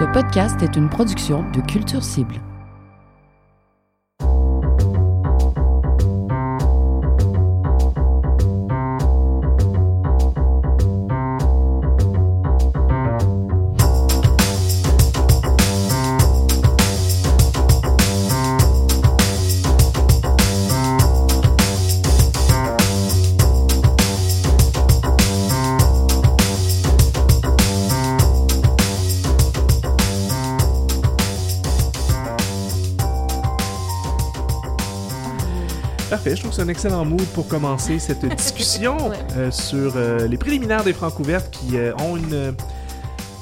Ce 0.00 0.06
podcast 0.06 0.62
est 0.62 0.76
une 0.76 0.88
production 0.88 1.44
de 1.50 1.60
Culture 1.60 2.02
Cible. 2.02 2.40
Un 36.60 36.68
excellent 36.68 37.06
mood 37.06 37.24
pour 37.28 37.48
commencer 37.48 37.98
cette 37.98 38.26
discussion 38.36 38.96
euh, 39.36 39.50
sur 39.50 39.94
euh, 39.96 40.26
les 40.26 40.36
préliminaires 40.36 40.84
des 40.84 40.92
Francs 40.92 41.18
ouvertes 41.18 41.50
qui 41.50 41.78
euh, 41.78 41.94
ont 41.96 42.18
une 42.18 42.54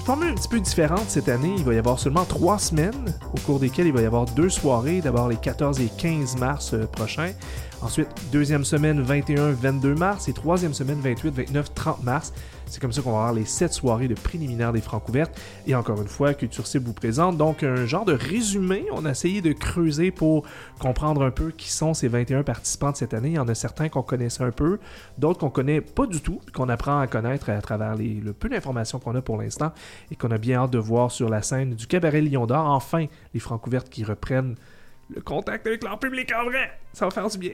formule 0.04 0.30
un 0.30 0.34
petit 0.34 0.48
peu 0.48 0.60
différente 0.60 1.04
cette 1.08 1.28
année. 1.28 1.52
Il 1.56 1.64
va 1.64 1.74
y 1.74 1.78
avoir 1.78 1.98
seulement 1.98 2.24
trois 2.24 2.58
semaines 2.60 3.12
au 3.34 3.40
cours 3.40 3.58
desquelles 3.58 3.88
il 3.88 3.92
va 3.92 4.02
y 4.02 4.06
avoir 4.06 4.24
deux 4.24 4.48
soirées, 4.48 5.00
d'abord 5.00 5.28
les 5.28 5.36
14 5.36 5.80
et 5.80 5.90
15 5.98 6.36
mars 6.36 6.76
prochains. 6.92 7.32
Ensuite, 7.80 8.08
deuxième 8.32 8.64
semaine 8.64 9.04
21-22 9.04 9.96
mars 9.96 10.28
et 10.28 10.32
troisième 10.32 10.74
semaine 10.74 11.00
28-29-30 11.00 12.02
mars. 12.02 12.32
C'est 12.66 12.80
comme 12.80 12.92
ça 12.92 13.02
qu'on 13.02 13.12
va 13.12 13.18
avoir 13.18 13.32
les 13.32 13.44
sept 13.44 13.72
soirées 13.72 14.08
de 14.08 14.14
préliminaires 14.14 14.72
des 14.72 14.80
Francs 14.80 15.08
ouvertes. 15.08 15.40
Et 15.64 15.76
encore 15.76 16.02
une 16.02 16.08
fois, 16.08 16.34
Culture 16.34 16.66
Cible 16.66 16.86
vous 16.86 16.92
présente 16.92 17.36
donc 17.36 17.62
un 17.62 17.86
genre 17.86 18.04
de 18.04 18.14
résumé. 18.14 18.84
On 18.92 19.04
a 19.04 19.12
essayé 19.12 19.42
de 19.42 19.52
creuser 19.52 20.10
pour 20.10 20.44
comprendre 20.80 21.22
un 21.22 21.30
peu 21.30 21.52
qui 21.52 21.70
sont 21.70 21.94
ces 21.94 22.08
21 22.08 22.42
participants 22.42 22.90
de 22.90 22.96
cette 22.96 23.14
année. 23.14 23.28
Il 23.28 23.36
y 23.36 23.38
en 23.38 23.46
a 23.46 23.54
certains 23.54 23.88
qu'on 23.88 24.02
connaissait 24.02 24.42
un 24.42 24.50
peu, 24.50 24.80
d'autres 25.16 25.38
qu'on 25.38 25.50
connaît 25.50 25.80
pas 25.80 26.06
du 26.06 26.20
tout, 26.20 26.40
qu'on 26.52 26.68
apprend 26.68 26.98
à 26.98 27.06
connaître 27.06 27.48
à 27.48 27.62
travers 27.62 27.94
le 27.94 28.32
peu 28.32 28.48
d'informations 28.48 28.98
qu'on 28.98 29.14
a 29.14 29.22
pour 29.22 29.40
l'instant 29.40 29.72
et 30.10 30.16
qu'on 30.16 30.32
a 30.32 30.38
bien 30.38 30.62
hâte 30.62 30.72
de 30.72 30.78
voir 30.78 31.12
sur 31.12 31.28
la 31.28 31.42
scène 31.42 31.74
du 31.74 31.86
Cabaret 31.86 32.22
Lion 32.22 32.46
d'Or. 32.46 32.66
Enfin, 32.66 33.06
les 33.34 33.40
Francs 33.40 33.64
ouvertes 33.68 33.88
qui 33.88 34.02
reprennent 34.02 34.56
le 35.10 35.20
contact 35.20 35.66
avec 35.66 35.82
leur 35.84 35.98
public 35.98 36.32
en 36.34 36.44
vrai. 36.44 36.78
Ça 36.92 37.06
va 37.06 37.10
faire 37.10 37.28
du 37.28 37.38
bien. 37.38 37.52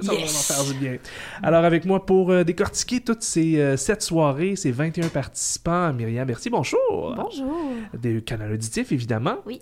Ça 0.00 0.12
va 0.12 0.18
vraiment 0.18 0.28
faire 0.28 0.64
du 0.64 0.74
bien. 0.74 0.96
Alors, 1.42 1.64
avec 1.64 1.84
moi 1.84 2.06
pour 2.06 2.30
euh, 2.30 2.44
décortiquer 2.44 3.00
toutes 3.00 3.22
ces 3.22 3.58
euh, 3.58 3.76
sept 3.76 4.02
soirées, 4.02 4.54
ces 4.54 4.70
21 4.70 5.08
participants, 5.08 5.92
Myriam 5.92 6.26
merci, 6.26 6.50
bonjour. 6.50 7.14
Bonjour. 7.16 7.72
Des 7.94 8.22
canaux 8.22 8.52
auditifs, 8.52 8.92
évidemment. 8.92 9.38
Oui. 9.44 9.60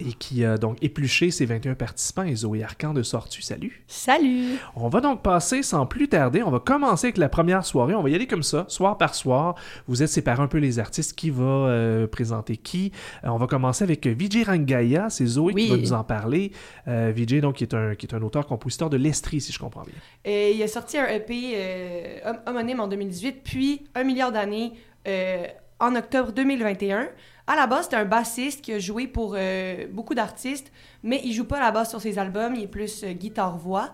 Et 0.00 0.14
qui 0.14 0.44
a 0.44 0.58
donc 0.58 0.78
épluché 0.82 1.30
ces 1.30 1.46
21 1.46 1.74
participants 1.74 2.24
et 2.24 2.34
Zoé 2.34 2.64
Arcan 2.64 2.92
de 2.92 3.02
Sortu. 3.04 3.40
Salut. 3.42 3.84
Salut. 3.86 4.56
On 4.74 4.88
va 4.88 5.00
donc 5.00 5.22
passer 5.22 5.62
sans 5.62 5.86
plus 5.86 6.08
tarder. 6.08 6.42
On 6.42 6.50
va 6.50 6.58
commencer 6.58 7.06
avec 7.08 7.18
la 7.18 7.28
première 7.28 7.64
soirée. 7.64 7.94
On 7.94 8.02
va 8.02 8.10
y 8.10 8.14
aller 8.14 8.26
comme 8.26 8.42
ça, 8.42 8.64
soir 8.68 8.98
par 8.98 9.14
soir. 9.14 9.54
Vous 9.86 10.02
êtes 10.02 10.08
séparés 10.08 10.42
un 10.42 10.48
peu 10.48 10.58
les 10.58 10.78
artistes. 10.80 11.12
Qui 11.16 11.30
va 11.30 11.44
euh, 11.44 12.06
présenter 12.08 12.56
qui? 12.56 12.90
Euh, 13.24 13.28
On 13.28 13.36
va 13.36 13.46
commencer 13.46 13.84
avec 13.84 14.06
Vijay 14.06 14.42
Rangaya. 14.42 15.08
C'est 15.10 15.26
Zoé 15.26 15.52
Oui. 15.54 15.64
qui 15.66 15.70
va 15.70 15.76
nous 15.76 15.92
en 15.92 16.02
parler. 16.04 16.50
Euh, 16.88 17.12
Vijay, 17.14 17.40
donc, 17.40 17.56
qui 17.56 17.64
est 17.64 17.74
un, 17.74 17.94
qui 17.94 18.06
est 18.06 18.14
un 18.14 18.22
auteur-compositeur 18.22 18.90
de 18.90 18.96
l'Estrie, 18.96 19.40
si 19.40 19.52
je 19.52 19.58
comprends 19.58 19.82
bien. 19.82 19.94
Et 20.24 20.52
il 20.52 20.62
a 20.62 20.68
sorti 20.68 20.98
un 20.98 21.06
EP 21.06 21.52
euh, 21.54 22.18
hom- 22.26 22.40
homonyme 22.46 22.80
en 22.80 22.88
2018, 22.88 23.42
puis 23.44 23.84
Un 23.94 24.02
milliard 24.04 24.32
d'années 24.32 24.72
euh, 25.06 25.44
en 25.78 25.94
octobre 25.94 26.32
2021. 26.32 27.08
À 27.46 27.56
la 27.56 27.66
base, 27.66 27.88
c'est 27.90 27.96
un 27.96 28.04
bassiste 28.04 28.60
qui 28.62 28.72
a 28.72 28.78
joué 28.78 29.06
pour 29.06 29.34
euh, 29.36 29.86
beaucoup 29.90 30.14
d'artistes, 30.14 30.70
mais 31.02 31.20
il 31.24 31.32
joue 31.32 31.44
pas 31.44 31.58
la 31.60 31.70
basse 31.72 31.90
sur 31.90 32.00
ses 32.00 32.18
albums, 32.18 32.54
il 32.54 32.64
est 32.64 32.68
plus 32.68 33.02
euh, 33.02 33.12
guitare-voix. 33.12 33.90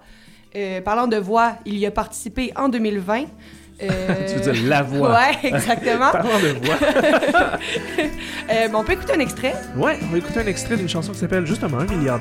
Euh, 0.56 0.80
parlant 0.80 1.06
de 1.06 1.16
voix, 1.16 1.54
il 1.64 1.76
y 1.76 1.86
a 1.86 1.90
participé 1.90 2.52
en 2.56 2.68
2020. 2.68 3.24
Euh, 3.82 3.86
Tu 4.28 4.34
veux 4.34 4.52
dire 4.52 4.68
la 4.68 4.82
voix. 4.82 5.12
Ouais, 5.12 5.48
exactement. 5.48 6.10
Parlant 6.12 6.38
de 6.40 6.66
voix. 6.66 6.76
On 8.78 8.84
peut 8.84 8.92
écouter 8.92 9.12
un 9.14 9.20
extrait. 9.20 9.54
Ouais, 9.76 9.98
on 10.02 10.06
va 10.06 10.18
écouter 10.18 10.40
un 10.40 10.46
extrait 10.46 10.76
d'une 10.76 10.88
chanson 10.88 11.12
qui 11.12 11.18
s'appelle 11.18 11.46
justement 11.46 11.78
Un 11.78 11.86
milliard. 11.86 12.20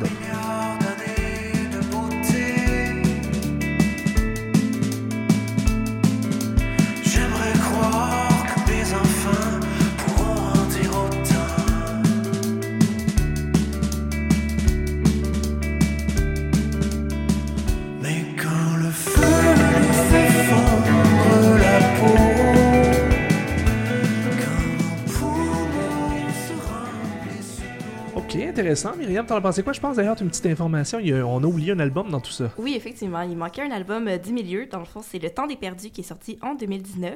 Intéressant. 28.68 28.96
Myriam, 28.98 29.26
t'en 29.26 29.36
as 29.38 29.42
pensé 29.42 29.64
quoi? 29.64 29.74
Je 29.74 29.80
pense 29.80 29.96
d'ailleurs, 29.96 30.16
t'as 30.16 30.24
une 30.24 30.30
petite 30.30 30.46
information. 30.48 31.00
il 31.00 31.08
y 31.10 31.14
a- 31.14 31.26
on 31.26 31.44
a 31.44 31.46
oublié 31.48 31.72
un 31.72 31.80
album 31.80 32.10
dans 32.10 32.20
tout 32.20 32.32
ça. 32.32 32.52
Oui, 32.58 32.74
effectivement, 32.76 33.22
il 33.22 33.38
manquait 33.38 33.62
un 33.64 33.72
album 33.72 34.08
euh, 34.08 34.18
10 34.18 34.34
milieux. 34.34 34.66
Dans 34.68 34.80
le 34.80 34.86
fond, 34.86 35.02
c'est 35.02 35.20
Le 35.20 35.30
Temps 35.30 35.48
des 35.48 35.56
perdus 35.56 35.90
qui 35.90 36.02
est 36.02 36.04
sorti 36.04 36.38
en 36.42 36.54
2019. 36.56 37.16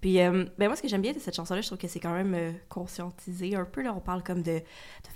Puis, 0.00 0.18
euh, 0.20 0.44
ben 0.58 0.66
moi, 0.68 0.76
ce 0.76 0.82
que 0.82 0.88
j'aime 0.88 1.02
bien 1.02 1.12
de 1.12 1.18
cette 1.18 1.36
chanson-là, 1.36 1.60
je 1.60 1.66
trouve 1.66 1.78
que 1.78 1.86
c'est 1.86 2.00
quand 2.00 2.14
même 2.14 2.32
euh, 2.34 2.52
conscientisé 2.70 3.54
un 3.54 3.66
peu. 3.66 3.82
Là, 3.82 3.92
on 3.94 4.00
parle 4.00 4.22
comme 4.22 4.42
de, 4.42 4.52
de- 4.52 4.62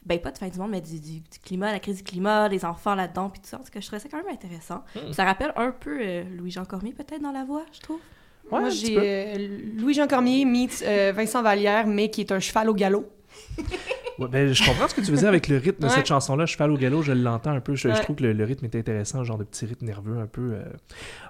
ben 0.05 0.19
pas 0.21 0.31
de 0.31 0.39
fin 0.39 0.49
du 0.49 0.59
monde, 0.59 0.71
mais 0.71 0.81
du, 0.83 1.01
du- 1.01 1.21
du 1.21 1.39
climat, 1.43 1.73
la 1.73 1.81
crise 1.81 1.97
du 1.99 2.03
climat, 2.03 2.49
les 2.49 2.65
enfants 2.65 2.95
là-dedans, 2.95 3.31
puis 3.31 3.41
tout 3.41 3.49
ça. 3.49 3.57
En 3.59 3.63
tout 3.65 3.71
cas, 3.73 3.81
je 3.81 3.87
trouvais 3.87 4.01
ça 4.01 4.09
quand 4.11 4.19
même 4.19 4.33
intéressant. 4.33 4.85
Puis 4.95 5.15
Ça 5.15 5.25
rappelle 5.25 5.53
un 5.57 5.71
peu 5.73 5.99
euh, 6.01 6.25
Louis-Jean 6.37 6.65
Cormier, 6.67 6.93
peut-être, 6.93 7.23
dans 7.23 7.33
la 7.33 7.45
voix, 7.45 7.65
je 7.73 7.81
trouve. 7.81 7.99
Ouais, 8.53 8.61
Moi, 8.61 8.69
j'ai 8.69 8.97
euh, 8.99 9.59
Louis-Jean 9.79 10.07
Cormier 10.07 10.45
meets 10.45 10.83
euh, 10.83 11.13
Vincent 11.17 11.43
Vallière, 11.43 11.87
mais 11.87 12.11
qui 12.11 12.21
est 12.21 12.31
un 12.31 12.41
cheval 12.41 12.69
au 12.69 12.75
galop. 12.75 13.09
Ouais, 14.19 14.29
ben, 14.29 14.53
je 14.53 14.65
comprends 14.65 14.87
ce 14.89 14.95
que 14.95 15.01
tu 15.01 15.11
veux 15.11 15.17
dire 15.17 15.29
avec 15.29 15.49
le 15.49 15.59
rythme 15.59 15.85
de 15.85 15.89
cette 15.89 16.07
chanson-là. 16.07 16.47
Cheval 16.47 16.71
au 16.71 16.77
galop, 16.77 17.03
je 17.03 17.13
l'entends 17.13 17.51
un 17.51 17.61
peu. 17.61 17.75
Je, 17.75 17.89
trouve 18.03 18.17
que 18.17 18.23
le, 18.23 18.33
le 18.33 18.45
rythme 18.45 18.65
est 18.65 18.77
intéressant, 18.77 19.25
genre 19.25 19.39
de 19.39 19.45
petit 19.45 19.67
rythme 19.67 19.87
nerveux 19.87 20.19
un 20.19 20.27
peu. 20.27 20.53
Euh... 20.55 20.65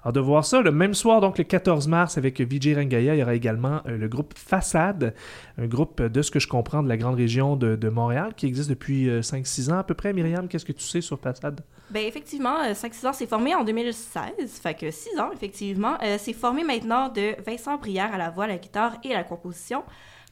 Alors, 0.02 0.12
de 0.12 0.20
voir 0.20 0.44
ça, 0.44 0.60
le 0.60 0.70
même 0.70 0.94
soir, 0.94 1.20
donc 1.20 1.38
le 1.38 1.44
14 1.44 1.88
mars, 1.88 2.18
avec 2.18 2.40
Vijay 2.40 2.74
Rangaya, 2.74 3.14
il 3.14 3.20
y 3.20 3.22
aura 3.22 3.34
également 3.34 3.80
euh, 3.86 3.96
le 3.96 4.08
groupe 4.08 4.34
Façade, 4.36 5.14
un 5.56 5.66
groupe 5.66 6.00
euh, 6.00 6.08
de 6.08 6.20
ce 6.22 6.30
que 6.30 6.38
je 6.38 6.48
comprends 6.48 6.82
de 6.82 6.88
la 6.88 6.96
grande 6.96 7.16
région 7.16 7.56
de, 7.56 7.76
de 7.76 7.88
Montréal, 7.88 8.32
qui 8.36 8.46
existe 8.46 8.68
depuis 8.68 9.08
euh, 9.08 9.22
5-6 9.22 9.72
ans 9.72 9.78
à 9.78 9.84
peu 9.84 9.94
près. 9.94 10.12
Myriam, 10.12 10.48
qu'est-ce 10.48 10.64
que 10.64 10.72
tu 10.72 10.84
sais 10.84 11.00
sur 11.00 11.18
Façade? 11.18 11.62
Ben 11.90 12.06
effectivement, 12.06 12.60
euh, 12.60 12.72
5-6 12.72 13.06
ans, 13.06 13.12
c'est 13.12 13.26
formé 13.26 13.54
en 13.54 13.62
2016, 13.62 14.60
fait 14.60 14.74
que 14.74 14.90
6 14.90 15.18
ans, 15.20 15.30
effectivement. 15.32 15.96
Euh, 16.02 16.16
c'est 16.18 16.32
formé 16.32 16.64
maintenant 16.64 17.08
de 17.08 17.34
Vincent 17.46 17.76
Brière 17.76 18.12
à 18.14 18.18
la 18.18 18.30
voix, 18.30 18.46
la 18.46 18.56
guitare 18.56 18.96
et 19.04 19.12
à 19.12 19.18
la 19.18 19.24
composition, 19.24 19.84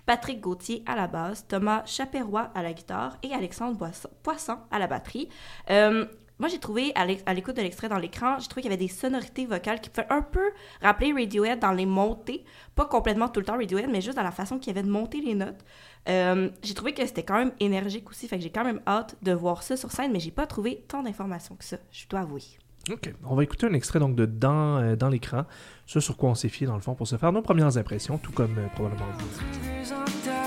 Patrick 0.06 0.40
Gauthier 0.40 0.82
à 0.86 0.96
la 0.96 1.06
basse, 1.06 1.46
Thomas 1.46 1.84
Chaperoy 1.84 2.50
à 2.54 2.62
la 2.62 2.72
guitare 2.72 3.16
et 3.22 3.32
Alexandre 3.32 3.90
Poisson 4.22 4.58
à 4.70 4.78
la 4.78 4.86
batterie. 4.86 5.28
Euh, 5.70 6.06
moi, 6.38 6.48
j'ai 6.48 6.58
trouvé, 6.58 6.92
à 6.96 7.34
l'écoute 7.34 7.56
de 7.56 7.62
l'extrait 7.62 7.88
dans 7.88 7.98
l'écran, 7.98 8.38
j'ai 8.40 8.48
trouvé 8.48 8.62
qu'il 8.62 8.70
y 8.72 8.74
avait 8.74 8.82
des 8.82 8.92
sonorités 8.92 9.46
vocales 9.46 9.80
qui 9.80 9.90
pouvaient 9.90 10.10
un 10.10 10.22
peu 10.22 10.50
rappeler 10.80 11.12
Radiohead 11.12 11.60
dans 11.60 11.70
les 11.70 11.86
montées. 11.86 12.44
Pas 12.74 12.84
complètement 12.84 13.28
tout 13.28 13.38
le 13.38 13.46
temps 13.46 13.56
Radiohead, 13.56 13.88
mais 13.88 14.00
juste 14.00 14.16
dans 14.16 14.24
la 14.24 14.32
façon 14.32 14.58
qu'il 14.58 14.74
y 14.74 14.76
avait 14.76 14.84
de 14.84 14.90
monter 14.90 15.20
les 15.20 15.36
notes. 15.36 15.64
Euh, 16.08 16.50
j'ai 16.64 16.74
trouvé 16.74 16.94
que 16.94 17.06
c'était 17.06 17.22
quand 17.22 17.36
même 17.36 17.52
énergique 17.60 18.10
aussi, 18.10 18.26
fait 18.26 18.38
que 18.38 18.42
j'ai 18.42 18.50
quand 18.50 18.64
même 18.64 18.80
hâte 18.88 19.14
de 19.22 19.32
voir 19.32 19.62
ça 19.62 19.76
sur 19.76 19.92
scène, 19.92 20.10
mais 20.10 20.18
j'ai 20.18 20.32
pas 20.32 20.46
trouvé 20.46 20.84
tant 20.88 21.04
d'informations 21.04 21.54
que 21.54 21.64
ça, 21.64 21.76
je 21.92 22.08
dois 22.08 22.20
avouer. 22.20 22.42
Ok, 22.90 23.14
on 23.24 23.36
va 23.36 23.44
écouter 23.44 23.66
un 23.66 23.74
extrait 23.74 24.00
donc 24.00 24.16
de 24.16 24.26
Dans, 24.26 24.78
euh, 24.78 24.96
dans 24.96 25.08
l'écran, 25.08 25.44
ce 25.92 26.00
sur 26.00 26.16
quoi 26.16 26.30
on 26.30 26.34
s'est 26.34 26.48
fié 26.48 26.66
dans 26.66 26.74
le 26.74 26.80
fond 26.80 26.94
pour 26.94 27.06
se 27.06 27.16
faire 27.16 27.32
nos 27.32 27.42
premières 27.42 27.76
impressions, 27.76 28.16
tout 28.18 28.32
comme 28.32 28.56
euh, 28.58 28.66
probablement 28.74 29.04
vous. 29.18 30.42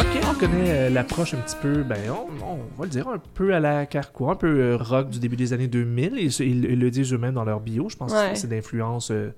Ok, 0.00 0.20
on 0.28 0.34
connaît 0.34 0.70
euh, 0.70 0.90
l'approche 0.90 1.34
un 1.34 1.38
petit 1.38 1.56
peu, 1.60 1.82
ben 1.82 1.98
on, 2.10 2.44
on 2.44 2.56
va 2.78 2.84
le 2.84 2.88
dire, 2.90 3.08
un 3.08 3.18
peu 3.34 3.54
à 3.54 3.60
la 3.60 3.86
Carquois, 3.86 4.32
un 4.32 4.36
peu 4.36 4.48
euh, 4.60 4.76
rock 4.76 5.10
du 5.10 5.18
début 5.18 5.36
des 5.36 5.52
années 5.52 5.68
2000. 5.68 6.14
Ils, 6.16 6.24
ils- 6.40 6.64
ils 6.64 6.78
le 6.78 6.90
disent 6.90 7.12
eux-mêmes 7.12 7.34
dans 7.34 7.44
leur 7.44 7.60
bio. 7.60 7.88
Je 7.88 7.96
pense 7.96 8.12
Ouais. 8.12 8.32
que 8.32 8.38
c'est 8.38 8.48
d'influence 8.48 9.10
euh, 9.10 9.30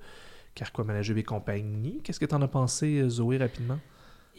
Carquois, 0.55 0.85
Malajube 0.85 1.17
et 1.17 1.23
compagnie. 1.23 1.99
Qu'est-ce 2.03 2.19
que 2.19 2.25
t'en 2.25 2.41
as 2.41 2.47
pensé, 2.47 2.99
euh, 2.99 3.09
Zoé, 3.09 3.37
rapidement? 3.37 3.77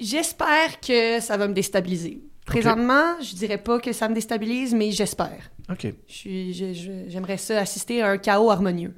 J'espère 0.00 0.80
que 0.80 1.20
ça 1.20 1.36
va 1.36 1.46
me 1.48 1.54
déstabiliser. 1.54 2.20
Présentement, 2.44 3.20
je 3.20 3.34
dirais 3.34 3.58
pas 3.58 3.78
que 3.80 3.92
ça 3.92 4.08
me 4.08 4.14
déstabilise, 4.14 4.74
mais 4.74 4.90
j'espère. 4.92 5.50
Ok. 5.70 5.86
Je- 6.08 6.52
je- 6.52 7.04
J'aimerais 7.08 7.38
ça 7.38 7.58
assister 7.60 8.02
à 8.02 8.10
un 8.10 8.18
chaos 8.18 8.50
harmonieux. 8.50 8.94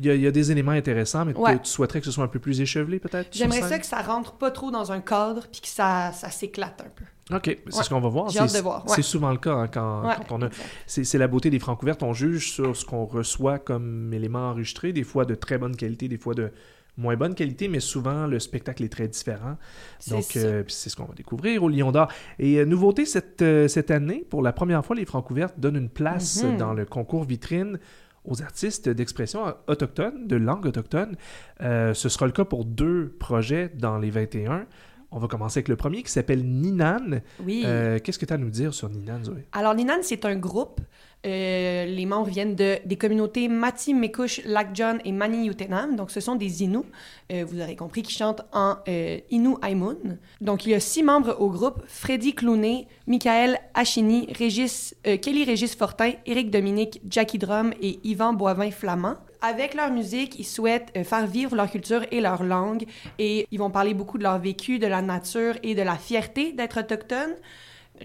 Il 0.00 0.06
y, 0.06 0.10
a, 0.10 0.14
il 0.14 0.22
y 0.22 0.26
a 0.26 0.30
des 0.30 0.50
éléments 0.50 0.72
intéressants, 0.72 1.24
mais 1.26 1.34
Ouais. 1.36 1.56
tu- 1.56 1.62
tu 1.64 1.70
souhaiterais 1.70 2.00
que 2.00 2.06
ce 2.06 2.12
soit 2.12 2.24
un 2.24 2.28
peu 2.28 2.38
plus 2.38 2.60
échevelé, 2.60 2.98
peut-être? 2.98 3.28
J'aimerais 3.36 3.60
ça 3.60 3.78
que 3.78 3.84
ça 3.86 4.00
rentre 4.02 4.32
pas 4.32 4.50
trop 4.50 4.70
dans 4.70 4.90
un 4.92 5.00
cadre 5.00 5.46
puis 5.52 5.60
que 5.60 5.68
ça, 5.68 6.12
ça 6.12 6.30
s'éclate 6.30 6.80
un 6.80 6.88
peu. 6.88 7.04
OK, 7.30 7.42
c'est 7.44 7.76
Ouais. 7.76 7.82
ce 7.84 7.88
qu'on 7.90 8.00
va 8.00 8.08
voir. 8.08 8.30
J'ai 8.30 8.38
hâte 8.38 8.54
de 8.54 8.60
voir, 8.60 8.86
ouais. 8.86 8.92
C'est 8.96 9.02
souvent 9.02 9.30
le 9.30 9.36
cas 9.38 9.52
hein, 9.54 9.68
quand, 9.68 10.06
Ouais, 10.06 10.14
quand 10.28 10.38
on 10.38 10.46
a... 10.46 10.48
C'est 10.86 11.18
la 11.18 11.28
beauté 11.28 11.50
des 11.50 11.58
francs 11.58 11.82
ouvertes. 11.82 12.02
On 12.02 12.14
juge 12.14 12.52
sur 12.52 12.74
ce 12.74 12.84
qu'on 12.86 13.04
reçoit 13.04 13.58
comme 13.58 14.12
élément 14.14 14.50
enregistré, 14.50 14.92
des 14.94 15.04
fois 15.04 15.24
de 15.26 15.34
très 15.34 15.58
bonne 15.58 15.76
qualité, 15.76 16.08
des 16.08 16.16
fois 16.16 16.32
de 16.34 16.50
moins 16.96 17.16
bonne 17.16 17.34
qualité, 17.34 17.68
mais 17.68 17.78
souvent 17.80 18.26
le 18.26 18.40
spectacle 18.40 18.82
est 18.82 18.88
très 18.88 19.06
différent. 19.08 19.56
C'est 20.00 20.10
Donc, 20.14 20.36
euh, 20.36 20.64
c'est 20.66 20.88
ce 20.90 20.96
qu'on 20.96 21.04
va 21.04 21.14
découvrir 21.14 21.62
au 21.62 21.68
Lion 21.68 21.92
d'Or. 21.92 22.08
Et 22.40 22.56
euh, 22.58 22.64
nouveauté 22.64 23.04
cette, 23.04 23.40
euh, 23.42 23.68
cette 23.68 23.90
année, 23.92 24.24
pour 24.28 24.42
la 24.42 24.52
première 24.52 24.84
fois, 24.84 24.96
les 24.96 25.04
francs 25.04 25.30
ouvertes 25.30 25.60
donnent 25.60 25.76
une 25.76 25.90
place 25.90 26.42
Mhm. 26.42 26.56
dans 26.56 26.72
le 26.74 26.86
concours 26.86 27.24
vitrine 27.24 27.78
aux 28.24 28.42
artistes 28.42 28.88
d'expression 28.88 29.54
autochtone, 29.68 30.26
de 30.26 30.36
langue 30.36 30.66
autochtone. 30.66 31.16
Ce 31.60 32.08
sera 32.08 32.26
le 32.26 32.32
cas 32.32 32.44
pour 32.44 32.64
deux 32.64 33.14
projets 33.18 33.70
dans 33.74 33.96
les 33.98 34.10
21. 34.10 34.66
On 35.10 35.18
va 35.18 35.26
commencer 35.28 35.58
avec 35.58 35.68
le 35.68 35.76
premier 35.76 36.02
qui 36.02 36.10
s'appelle 36.12 36.44
Ninan. 36.44 37.20
Oui. 37.44 37.62
Euh, 37.64 37.98
Qu'est-ce 37.98 38.18
que 38.18 38.26
tu 38.26 38.32
as 38.32 38.36
à 38.36 38.38
nous 38.38 38.50
dire 38.50 38.74
sur 38.74 38.88
Ninan, 38.90 39.24
Zoé? 39.24 39.46
Alors, 39.52 39.74
Ninan, 39.74 39.98
c'est 40.02 40.24
un 40.24 40.36
groupe. 40.36 40.80
Euh, 41.26 41.84
les 41.84 42.06
membres 42.06 42.28
viennent 42.28 42.54
de, 42.54 42.78
des 42.84 42.96
communautés 42.96 43.48
Mati, 43.48 43.92
Mekush, 43.92 44.40
Lac 44.44 44.68
John 44.72 45.00
et 45.04 45.12
Mani 45.12 45.46
Yutenam. 45.46 45.96
Donc, 45.96 46.10
ce 46.10 46.20
sont 46.20 46.36
des 46.36 46.62
Inuits, 46.62 46.84
euh, 47.32 47.44
vous 47.46 47.60
aurez 47.60 47.74
compris, 47.74 48.02
qui 48.02 48.12
chantent 48.12 48.42
en 48.52 48.76
euh, 48.88 49.18
Innu 49.30 49.54
Aimun. 49.66 49.96
Donc, 50.40 50.64
il 50.64 50.70
y 50.70 50.74
a 50.74 50.80
six 50.80 51.02
membres 51.02 51.36
au 51.40 51.50
groupe 51.50 51.82
Freddy 51.88 52.34
Clounet, 52.34 52.86
Michael 53.06 53.58
Achini, 53.74 54.28
Régis, 54.32 54.94
euh, 55.06 55.16
Kelly 55.16 55.44
Régis 55.44 55.74
Fortin, 55.74 56.12
Éric 56.24 56.50
Dominique, 56.50 57.00
Jackie 57.10 57.38
Drum 57.38 57.72
et 57.82 57.98
Yvan 58.04 58.32
Boivin-Flamand. 58.32 59.16
Avec 59.40 59.74
leur 59.74 59.90
musique, 59.90 60.38
ils 60.38 60.44
souhaitent 60.44 60.90
faire 61.04 61.26
vivre 61.26 61.54
leur 61.54 61.70
culture 61.70 62.02
et 62.10 62.20
leur 62.20 62.42
langue 62.42 62.86
et 63.20 63.46
ils 63.52 63.58
vont 63.58 63.70
parler 63.70 63.94
beaucoup 63.94 64.18
de 64.18 64.24
leur 64.24 64.40
vécu, 64.40 64.80
de 64.80 64.88
la 64.88 65.00
nature 65.00 65.54
et 65.62 65.76
de 65.76 65.82
la 65.82 65.94
fierté 65.94 66.52
d'être 66.52 66.80
autochtone. 66.80 67.36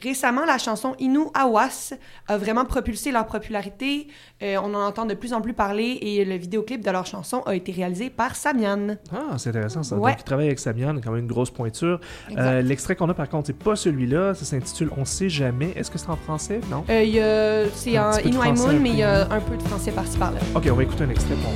Récemment, 0.01 0.45
la 0.45 0.57
chanson 0.57 0.95
Inu 0.99 1.25
Awas 1.33 1.93
a 2.27 2.37
vraiment 2.37 2.65
propulsé 2.65 3.11
leur 3.11 3.27
popularité. 3.27 4.07
Euh, 4.41 4.57
on 4.63 4.73
en 4.73 4.85
entend 4.87 5.05
de 5.05 5.13
plus 5.13 5.33
en 5.33 5.41
plus 5.41 5.53
parler 5.53 5.97
et 6.01 6.25
le 6.25 6.35
vidéoclip 6.35 6.83
de 6.83 6.89
leur 6.91 7.05
chanson 7.05 7.41
a 7.45 7.55
été 7.55 7.71
réalisé 7.71 8.09
par 8.09 8.35
Samian. 8.35 8.95
Ah, 9.13 9.37
c'est 9.37 9.49
intéressant 9.49 9.83
ça. 9.83 9.95
Ouais. 9.95 10.11
Donc, 10.11 10.21
il 10.21 10.23
travaille 10.23 10.47
avec 10.47 10.59
Samian, 10.59 10.95
quand 11.03 11.11
même 11.11 11.21
une 11.21 11.27
grosse 11.27 11.51
pointure. 11.51 11.99
Euh, 12.37 12.61
L'extrait 12.61 12.95
qu'on 12.95 13.09
a 13.09 13.13
par 13.13 13.29
contre, 13.29 13.47
c'est 13.47 13.53
pas 13.57 13.75
celui-là. 13.75 14.33
Ça 14.33 14.45
s'intitule 14.45 14.89
On 14.97 15.05
sait 15.05 15.29
jamais. 15.29 15.71
Est-ce 15.75 15.91
que 15.91 15.97
c'est 15.97 16.09
en 16.09 16.15
français? 16.17 16.59
Non? 16.71 16.83
Euh, 16.89 17.03
il 17.03 17.09
y 17.13 17.19
a- 17.19 17.69
c'est 17.73 17.97
en 17.99 18.11
Inu 18.17 18.37
un 18.37 18.79
mais 18.79 18.89
il 18.89 18.97
y 18.97 19.03
a 19.03 19.27
un 19.31 19.39
peu 19.39 19.55
de 19.57 19.63
français 19.63 19.91
par-ci 19.91 20.17
par-là. 20.17 20.39
Ok, 20.55 20.67
on 20.71 20.75
va 20.75 20.83
écouter 20.83 21.03
un 21.03 21.09
extrait. 21.09 21.35
pour- 21.35 21.53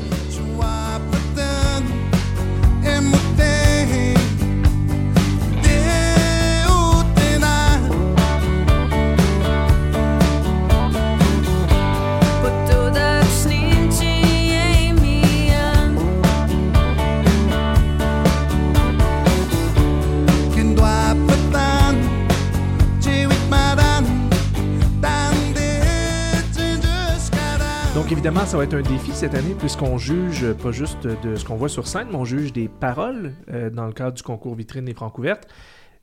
Donc 28.08 28.14
évidemment, 28.14 28.46
ça 28.46 28.56
va 28.56 28.64
être 28.64 28.74
un 28.74 28.82
défi 28.82 29.12
cette 29.12 29.36
année 29.36 29.54
puisqu'on 29.54 29.98
juge 29.98 30.54
pas 30.54 30.72
juste 30.72 31.06
de 31.06 31.36
ce 31.36 31.44
qu'on 31.44 31.58
voit 31.58 31.68
sur 31.68 31.88
scène, 31.88 32.08
mais 32.10 32.16
on 32.16 32.24
juge 32.24 32.54
des 32.54 32.70
paroles 32.70 33.34
euh, 33.52 33.70
dans 33.70 33.86
le 33.86 33.92
cadre 33.92 34.14
du 34.14 34.24
concours 34.24 34.56
vitrine 34.56 34.86
des 34.86 34.94
francs 34.94 35.18
ouvertes. 35.18 35.46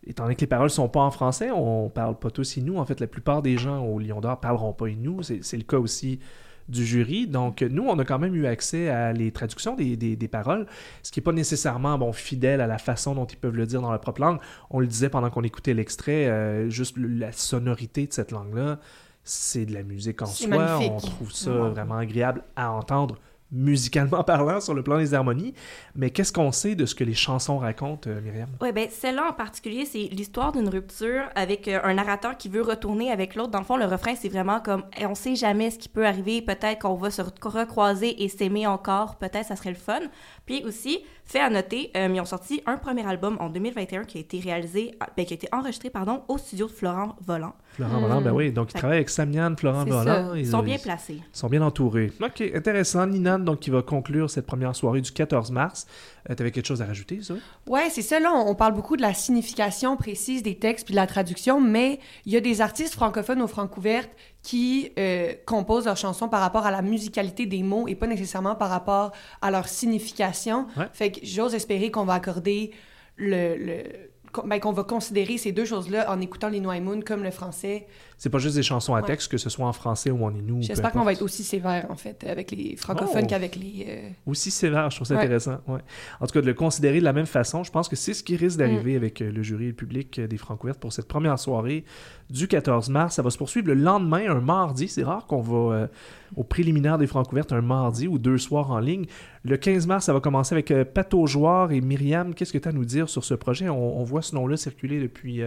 Étant 0.06 0.24
donné 0.24 0.34
que 0.34 0.42
les 0.42 0.46
paroles 0.46 0.68
sont 0.68 0.90
pas 0.90 1.00
en 1.00 1.10
français, 1.10 1.50
on 1.50 1.88
parle 1.88 2.18
pas 2.18 2.30
tous 2.30 2.58
Inou. 2.58 2.76
En 2.76 2.84
fait, 2.84 3.00
la 3.00 3.06
plupart 3.06 3.40
des 3.40 3.56
gens 3.56 3.82
au 3.86 3.98
Lion 3.98 4.20
d'Or 4.20 4.38
parleront 4.38 4.74
pas 4.74 4.90
Inou. 4.90 5.22
C'est 5.22 5.56
le 5.56 5.62
cas 5.62 5.78
aussi 5.78 6.20
du 6.68 6.84
jury. 6.84 7.26
Donc, 7.26 7.62
nous, 7.62 7.84
on 7.84 7.98
a 7.98 8.04
quand 8.04 8.18
même 8.18 8.34
eu 8.34 8.44
accès 8.44 8.90
à 8.90 9.14
les 9.14 9.32
traductions 9.32 9.74
des, 9.74 10.28
paroles, 10.30 10.66
ce 11.02 11.10
qui 11.10 11.20
n'est 11.20 11.24
pas 11.24 11.32
nécessairement 11.32 11.96
bon, 11.96 12.12
fidèle 12.12 12.60
à 12.60 12.66
la 12.66 12.76
façon 12.76 13.14
dont 13.14 13.24
ils 13.24 13.38
peuvent 13.38 13.56
le 13.56 13.64
dire 13.64 13.80
dans 13.80 13.90
leur 13.90 14.00
propre 14.00 14.20
langue. 14.20 14.40
On 14.68 14.78
le 14.78 14.86
disait 14.86 15.08
pendant 15.08 15.30
qu'on 15.30 15.42
écoutait 15.42 15.72
l'extrait, 15.72 16.26
euh, 16.26 16.68
juste 16.68 16.98
la 16.98 17.32
sonorité 17.32 18.06
de 18.06 18.12
cette 18.12 18.30
langue-là, 18.30 18.78
c'est 19.24 19.64
de 19.66 19.74
la 19.74 19.82
musique 19.82 20.22
en 20.22 20.26
soi. 20.26 20.46
magnifique. 20.48 20.92
On 20.94 20.98
trouve 21.00 21.32
ça 21.32 21.50
vraiment 21.50 21.96
agréable 21.96 22.42
à 22.56 22.70
entendre 22.72 23.16
musicalement 23.52 24.24
parlant 24.24 24.60
sur 24.60 24.74
le 24.74 24.82
plan 24.82 24.98
des 24.98 25.14
harmonies. 25.14 25.54
Mais 25.94 26.10
qu'est-ce 26.10 26.32
qu'on 26.32 26.50
sait 26.50 26.74
de 26.74 26.86
ce 26.86 26.94
que 26.94 27.04
les 27.04 27.14
chansons 27.14 27.58
racontent, 27.58 28.10
euh, 28.10 28.20
Myriam? 28.20 28.48
Oui, 28.60 28.72
ben 28.72 28.88
celle-là 28.90 29.28
en 29.30 29.32
particulier, 29.32 29.84
c'est 29.84 30.08
l'histoire 30.10 30.50
d'une 30.50 30.68
rupture 30.68 31.22
avec 31.36 31.68
euh, 31.68 31.78
un 31.84 31.94
narrateur 31.94 32.36
qui 32.36 32.48
veut 32.48 32.62
retourner 32.62 33.12
avec 33.12 33.36
l'autre. 33.36 33.50
Dans 33.50 33.60
le 33.60 33.64
fond, 33.64 33.76
le 33.76 33.84
refrain, 33.84 34.14
c'est 34.16 34.28
vraiment 34.28 34.60
comme 34.60 34.82
Eh, 34.98 35.06
on 35.06 35.14
sait 35.14 35.36
jamais 35.36 35.70
ce 35.70 35.78
qui 35.78 35.88
peut 35.88 36.04
arriver. 36.06 36.42
Peut-être 36.42 36.80
qu'on 36.80 36.94
va 36.94 37.10
se 37.10 37.22
re- 37.22 37.30
recroiser 37.48 38.24
et 38.24 38.28
s'aimer 38.28 38.66
encore. 38.66 39.16
Peut-être 39.16 39.46
ça 39.46 39.56
serait 39.56 39.70
le 39.70 39.76
fun. 39.76 40.00
Puis 40.46 40.64
aussi, 40.64 41.04
fait 41.26 41.40
à 41.40 41.48
noter, 41.50 41.90
euh, 41.96 42.08
ils 42.12 42.20
ont 42.20 42.24
sorti 42.26 42.62
un 42.66 42.76
premier 42.76 43.06
album 43.06 43.36
en 43.40 43.48
2021 43.48 44.04
qui 44.04 44.18
a 44.18 44.20
été 44.20 44.38
réalisé, 44.40 44.94
ah, 45.00 45.06
ben, 45.16 45.24
qui 45.24 45.32
a 45.32 45.36
été 45.36 45.48
enregistré, 45.52 45.88
pardon, 45.90 46.22
au 46.28 46.36
studio 46.38 46.66
de 46.66 46.72
Florent 46.72 47.16
Volant. 47.26 47.54
Florent 47.72 47.98
Volant, 48.00 48.20
ben 48.20 48.30
oui. 48.32 48.52
Donc, 48.52 48.68
ils 48.70 48.72
Fait- 48.72 48.78
travaillent 48.78 48.98
avec 48.98 49.08
Samian, 49.10 49.54
Florent 49.56 49.84
Volant. 49.84 50.04
ça. 50.04 50.32
Ils 50.38 50.46
sont 50.46 50.62
bien 50.62 50.78
placés. 50.78 51.14
Ils 51.16 51.36
sont 51.36 51.48
bien 51.48 51.62
entourés. 51.62 52.12
OK, 52.22 52.42
intéressant. 52.54 53.06
Ninan, 53.06 53.38
donc, 53.40 53.60
qui 53.60 53.70
va 53.70 53.82
conclure 53.82 54.28
cette 54.30 54.46
première 54.46 54.76
soirée 54.76 55.00
du 55.00 55.10
14 55.12 55.50
mars. 55.50 55.86
Euh, 56.30 56.34
T'avais 56.34 56.50
quelque 56.50 56.66
chose 56.66 56.82
à 56.82 56.86
rajouter, 56.86 57.20
ça? 57.22 57.34
Ouais, 57.66 57.88
c'est 57.90 58.02
ça. 58.02 58.20
Là, 58.20 58.30
on 58.32 58.54
on 58.54 58.54
parle 58.54 58.74
beaucoup 58.74 58.96
de 58.96 59.02
la 59.02 59.14
signification 59.14 59.96
précise 59.96 60.42
des 60.44 60.56
textes 60.56 60.84
puis 60.86 60.92
de 60.92 60.96
la 61.00 61.06
traduction, 61.08 61.60
mais 61.60 61.98
il 62.26 62.32
y 62.32 62.36
a 62.36 62.40
des 62.40 62.60
artistes 62.60 62.94
francophones 62.94 63.42
aux 63.42 63.48
Francouvertes 63.48 64.10
qui 64.44 64.92
euh, 64.98 65.32
composent 65.46 65.86
leurs 65.86 65.96
chansons 65.96 66.28
par 66.28 66.40
rapport 66.42 66.66
à 66.66 66.70
la 66.70 66.82
musicalité 66.82 67.46
des 67.46 67.62
mots 67.62 67.88
et 67.88 67.94
pas 67.96 68.06
nécessairement 68.06 68.54
par 68.54 68.68
rapport 68.68 69.10
à 69.40 69.50
leur 69.50 69.66
signification. 69.66 70.66
Ouais. 70.76 70.86
Fait 70.92 71.10
que 71.10 71.20
j'ose 71.24 71.54
espérer 71.54 71.90
qu'on 71.90 72.04
va 72.04 72.14
accorder 72.14 72.70
le... 73.16 73.56
le 73.56 73.82
qu'on- 74.32 74.46
ben, 74.48 74.58
qu'on 74.60 74.72
va 74.72 74.82
considérer 74.82 75.38
ces 75.38 75.52
deux 75.52 75.64
choses-là 75.64 76.10
en 76.12 76.20
écoutant 76.20 76.48
les 76.48 76.60
Moon 76.60 77.00
comme 77.00 77.22
le 77.22 77.30
français. 77.30 77.86
C'est 78.24 78.30
pas 78.30 78.38
juste 78.38 78.56
des 78.56 78.62
chansons 78.62 78.94
à 78.94 79.02
Ouais. 79.02 79.06
texte, 79.06 79.30
que 79.30 79.36
ce 79.36 79.50
soit 79.50 79.66
en 79.66 79.74
français 79.74 80.10
ou 80.10 80.24
en 80.24 80.34
inou. 80.34 80.62
J'espère 80.62 80.92
qu'on 80.92 81.04
va 81.04 81.12
être 81.12 81.20
aussi 81.20 81.44
sévère, 81.44 81.84
en 81.90 81.94
fait, 81.94 82.24
avec 82.26 82.52
les 82.52 82.74
francophones 82.74 83.24
Oh. 83.24 83.28
qu'avec 83.28 83.54
les... 83.54 83.84
euh, 83.86 84.08
Aussi 84.24 84.50
sévère, 84.50 84.88
je 84.88 84.96
trouve 84.96 85.06
ça 85.06 85.16
Ouais. 85.16 85.20
intéressant. 85.20 85.58
Ouais. 85.68 85.80
En 86.22 86.26
tout 86.26 86.32
cas, 86.32 86.40
de 86.40 86.46
le 86.46 86.54
considérer 86.54 87.00
de 87.00 87.04
la 87.04 87.12
même 87.12 87.26
façon, 87.26 87.64
je 87.64 87.70
pense 87.70 87.86
que 87.86 87.96
c'est 87.96 88.14
ce 88.14 88.22
qui 88.22 88.36
risque 88.36 88.56
Mm. 88.56 88.60
d'arriver 88.60 88.96
avec 88.96 89.20
euh, 89.20 89.30
le 89.30 89.42
jury 89.42 89.64
et 89.64 89.68
le 89.68 89.74
public 89.74 90.18
euh, 90.20 90.26
des 90.26 90.38
Francouvertes 90.38 90.80
pour 90.80 90.90
cette 90.90 91.06
première 91.06 91.38
soirée 91.38 91.84
du 92.30 92.48
14 92.48 92.88
mars. 92.88 93.16
Ça 93.16 93.20
va 93.20 93.28
se 93.28 93.36
poursuivre 93.36 93.66
le 93.66 93.74
lendemain, 93.74 94.22
un 94.30 94.40
mardi. 94.40 94.88
C'est 94.88 95.02
rare 95.04 95.26
qu'on 95.26 95.42
va 95.42 95.74
euh, 95.76 95.86
au 96.34 96.44
préliminaire 96.44 96.96
des 96.96 97.06
Francouvertes 97.06 97.52
un 97.52 97.60
mardi 97.60 98.08
ou 98.08 98.18
deux 98.18 98.38
soirs 98.38 98.70
en 98.70 98.78
ligne. 98.78 99.04
Le 99.42 99.58
15 99.58 99.86
mars, 99.86 100.06
ça 100.06 100.14
va 100.14 100.20
commencer 100.20 100.54
avec 100.54 100.70
euh, 100.70 100.86
Pato 100.86 101.26
Jouard 101.26 101.72
et 101.72 101.82
Myriam. 101.82 102.32
Qu'est-ce 102.34 102.54
que 102.54 102.58
tu 102.58 102.68
as 102.68 102.70
à 102.70 102.74
nous 102.74 102.86
dire 102.86 103.10
sur 103.10 103.22
ce 103.22 103.34
projet? 103.34 103.68
On, 103.68 104.00
on 104.00 104.02
voit 104.04 104.22
ce 104.22 104.34
nom-là 104.34 104.56
circuler 104.56 104.98
depuis 104.98 105.42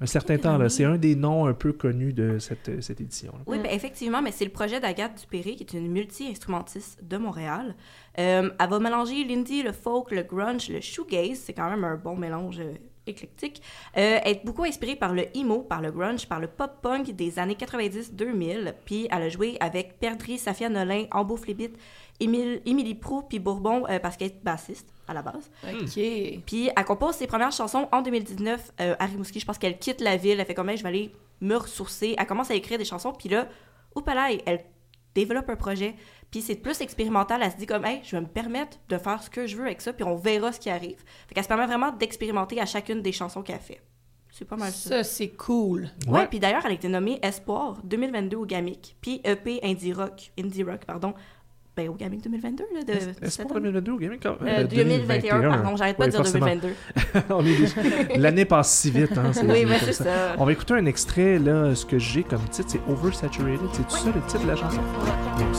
un 0.00 0.06
certain 0.06 0.38
temps. 0.38 0.56
là. 0.56 0.68
C'est 0.68 0.84
un 0.84 0.96
des 0.96 1.14
noms 1.14 1.46
un 1.46 1.52
peu 1.52 1.72
connus 1.72 2.12
de 2.12 2.38
cette, 2.38 2.68
euh, 2.68 2.80
cette 2.80 3.00
édition. 3.00 3.32
Oui, 3.46 3.58
ben, 3.58 3.70
effectivement, 3.70 4.22
mais 4.22 4.32
c'est 4.32 4.44
le 4.44 4.50
projet 4.50 4.80
d'Agathe 4.80 5.20
Dupéré, 5.20 5.56
qui 5.56 5.62
est 5.62 5.72
une 5.74 5.90
multi-instrumentiste 5.90 7.04
de 7.04 7.16
Montréal. 7.18 7.74
Euh, 8.18 8.50
elle 8.58 8.68
va 8.68 8.78
mélanger 8.78 9.24
l'indie, 9.24 9.62
le 9.62 9.72
folk, 9.72 10.10
le 10.10 10.22
grunge, 10.22 10.68
le 10.70 10.80
shoegaze. 10.80 11.38
C'est 11.38 11.52
quand 11.52 11.68
même 11.68 11.84
un 11.84 11.96
bon 11.96 12.16
mélange 12.16 12.60
euh, 12.60 12.72
éclectique. 13.06 13.62
Euh, 13.96 14.18
elle 14.22 14.36
est 14.36 14.44
beaucoup 14.44 14.64
inspirée 14.64 14.96
par 14.96 15.12
le 15.12 15.26
emo, 15.36 15.60
par 15.60 15.80
le 15.80 15.90
grunge, 15.90 16.26
par 16.26 16.40
le 16.40 16.46
pop-punk 16.46 17.10
des 17.10 17.38
années 17.38 17.54
90-2000. 17.54 18.74
Puis 18.84 19.08
elle 19.10 19.22
a 19.22 19.28
joué 19.28 19.56
avec 19.60 19.98
Perdri, 19.98 20.38
Safia 20.38 20.68
Nolin, 20.68 21.04
Ambo 21.10 21.36
Flébit, 21.36 21.72
Émilie 22.20 22.94
Prou, 22.94 23.22
puis 23.22 23.38
Bourbon, 23.38 23.84
euh, 23.88 23.98
parce 23.98 24.16
qu'elle 24.16 24.28
est 24.28 24.44
bassiste 24.44 24.92
à 25.08 25.14
la 25.14 25.22
base. 25.22 25.50
OK. 25.64 25.94
Puis 26.46 26.70
elle 26.76 26.84
compose 26.84 27.14
ses 27.16 27.26
premières 27.26 27.52
chansons 27.52 27.88
en 27.92 28.02
2019 28.02 28.72
euh, 28.80 28.94
à 28.98 29.06
Rimouski. 29.06 29.40
Je 29.40 29.46
pense 29.46 29.58
qu'elle 29.58 29.78
quitte 29.78 30.00
la 30.00 30.16
ville. 30.16 30.38
Elle 30.38 30.46
fait 30.46 30.54
comme 30.54 30.70
je 30.70 30.82
vais 30.82 30.88
aller 30.88 31.12
me 31.40 31.56
ressourcer. 31.56 32.14
Elle 32.18 32.26
commence 32.26 32.50
à 32.50 32.54
écrire 32.54 32.78
des 32.78 32.84
chansons. 32.84 33.12
Puis 33.12 33.28
là, 33.28 33.48
oupalaï, 33.94 34.40
elle 34.46 34.64
développe 35.14 35.48
un 35.48 35.56
projet. 35.56 35.94
Puis 36.30 36.42
c'est 36.42 36.56
plus 36.56 36.80
expérimental. 36.80 37.42
Elle 37.42 37.50
se 37.50 37.56
dit 37.56 37.66
comme 37.66 37.84
Hey, 37.84 38.00
je 38.04 38.16
vais 38.16 38.22
me 38.22 38.28
permettre 38.28 38.78
de 38.88 38.98
faire 38.98 39.22
ce 39.22 39.30
que 39.30 39.46
je 39.46 39.56
veux 39.56 39.66
avec 39.66 39.80
ça. 39.80 39.92
Puis 39.92 40.04
on 40.04 40.16
verra 40.16 40.52
ce 40.52 40.60
qui 40.60 40.70
arrive. 40.70 41.02
Fait 41.26 41.34
qu'elle 41.34 41.44
se 41.44 41.48
permet 41.48 41.66
vraiment 41.66 41.92
d'expérimenter 41.92 42.60
à 42.60 42.66
chacune 42.66 43.02
des 43.02 43.12
chansons 43.12 43.42
qu'elle 43.42 43.60
fait. 43.60 43.80
C'est 44.30 44.44
pas 44.44 44.56
mal 44.56 44.70
ça. 44.70 44.88
Ça, 44.88 45.04
c'est 45.04 45.30
cool. 45.30 45.90
Ouais, 46.06 46.26
puis 46.28 46.38
d'ailleurs, 46.38 46.62
elle 46.64 46.70
a 46.70 46.74
été 46.74 46.88
nommée 46.88 47.18
Espoir 47.22 47.78
2022 47.84 48.36
au 48.36 48.46
GAMIC, 48.46 48.96
puis 49.00 49.20
EP 49.24 49.58
Indie 49.64 49.92
Rock, 49.92 50.30
Indie 50.38 50.62
Rock, 50.62 50.84
pardon, 50.84 51.14
ben, 51.76 51.88
au 51.88 51.94
Gaming 51.94 52.20
2022. 52.20 52.64
Là, 52.74 52.82
de 52.84 52.92
Est-ce 53.26 53.42
pour 53.42 53.52
année. 53.52 53.60
2022 53.70 53.92
au 53.92 53.96
gaming? 53.98 54.18
quand- 54.22 54.36
Euh, 54.42 54.64
2021, 54.64 55.40
pardon, 55.40 55.76
j'arrête 55.76 55.96
pas 55.96 56.02
Ouais, 56.04 56.08
de 56.10 56.16
dire 56.16 56.24
forcément. 56.24 56.46
2022. 56.46 56.74
On 57.34 57.46
est 57.46 57.56
déjà- 57.56 58.16
L'année 58.16 58.44
passe 58.44 58.70
si 58.72 58.90
vite. 58.90 59.16
Hein, 59.16 59.32
c'est- 59.32 59.42
Oui, 59.42 59.48
c'est 59.60 59.64
mais 59.66 59.78
comme 59.78 59.86
c'est 59.86 59.92
ça. 59.92 60.04
ça. 60.04 60.34
On 60.38 60.44
va 60.44 60.52
écouter 60.52 60.74
un 60.74 60.86
extrait, 60.86 61.38
là, 61.38 61.74
ce 61.74 61.86
que 61.86 61.98
j'ai 61.98 62.22
comme 62.24 62.42
titre, 62.50 62.68
c'est 62.70 62.80
Oversaturated. 62.92 63.68
C'est 63.72 63.88
tout 63.88 63.96
ça 63.96 64.06
le 64.14 64.20
titre 64.26 64.42
de 64.42 64.48
la 64.48 64.56
chanson? 64.56 64.80
Donc, 65.38 65.54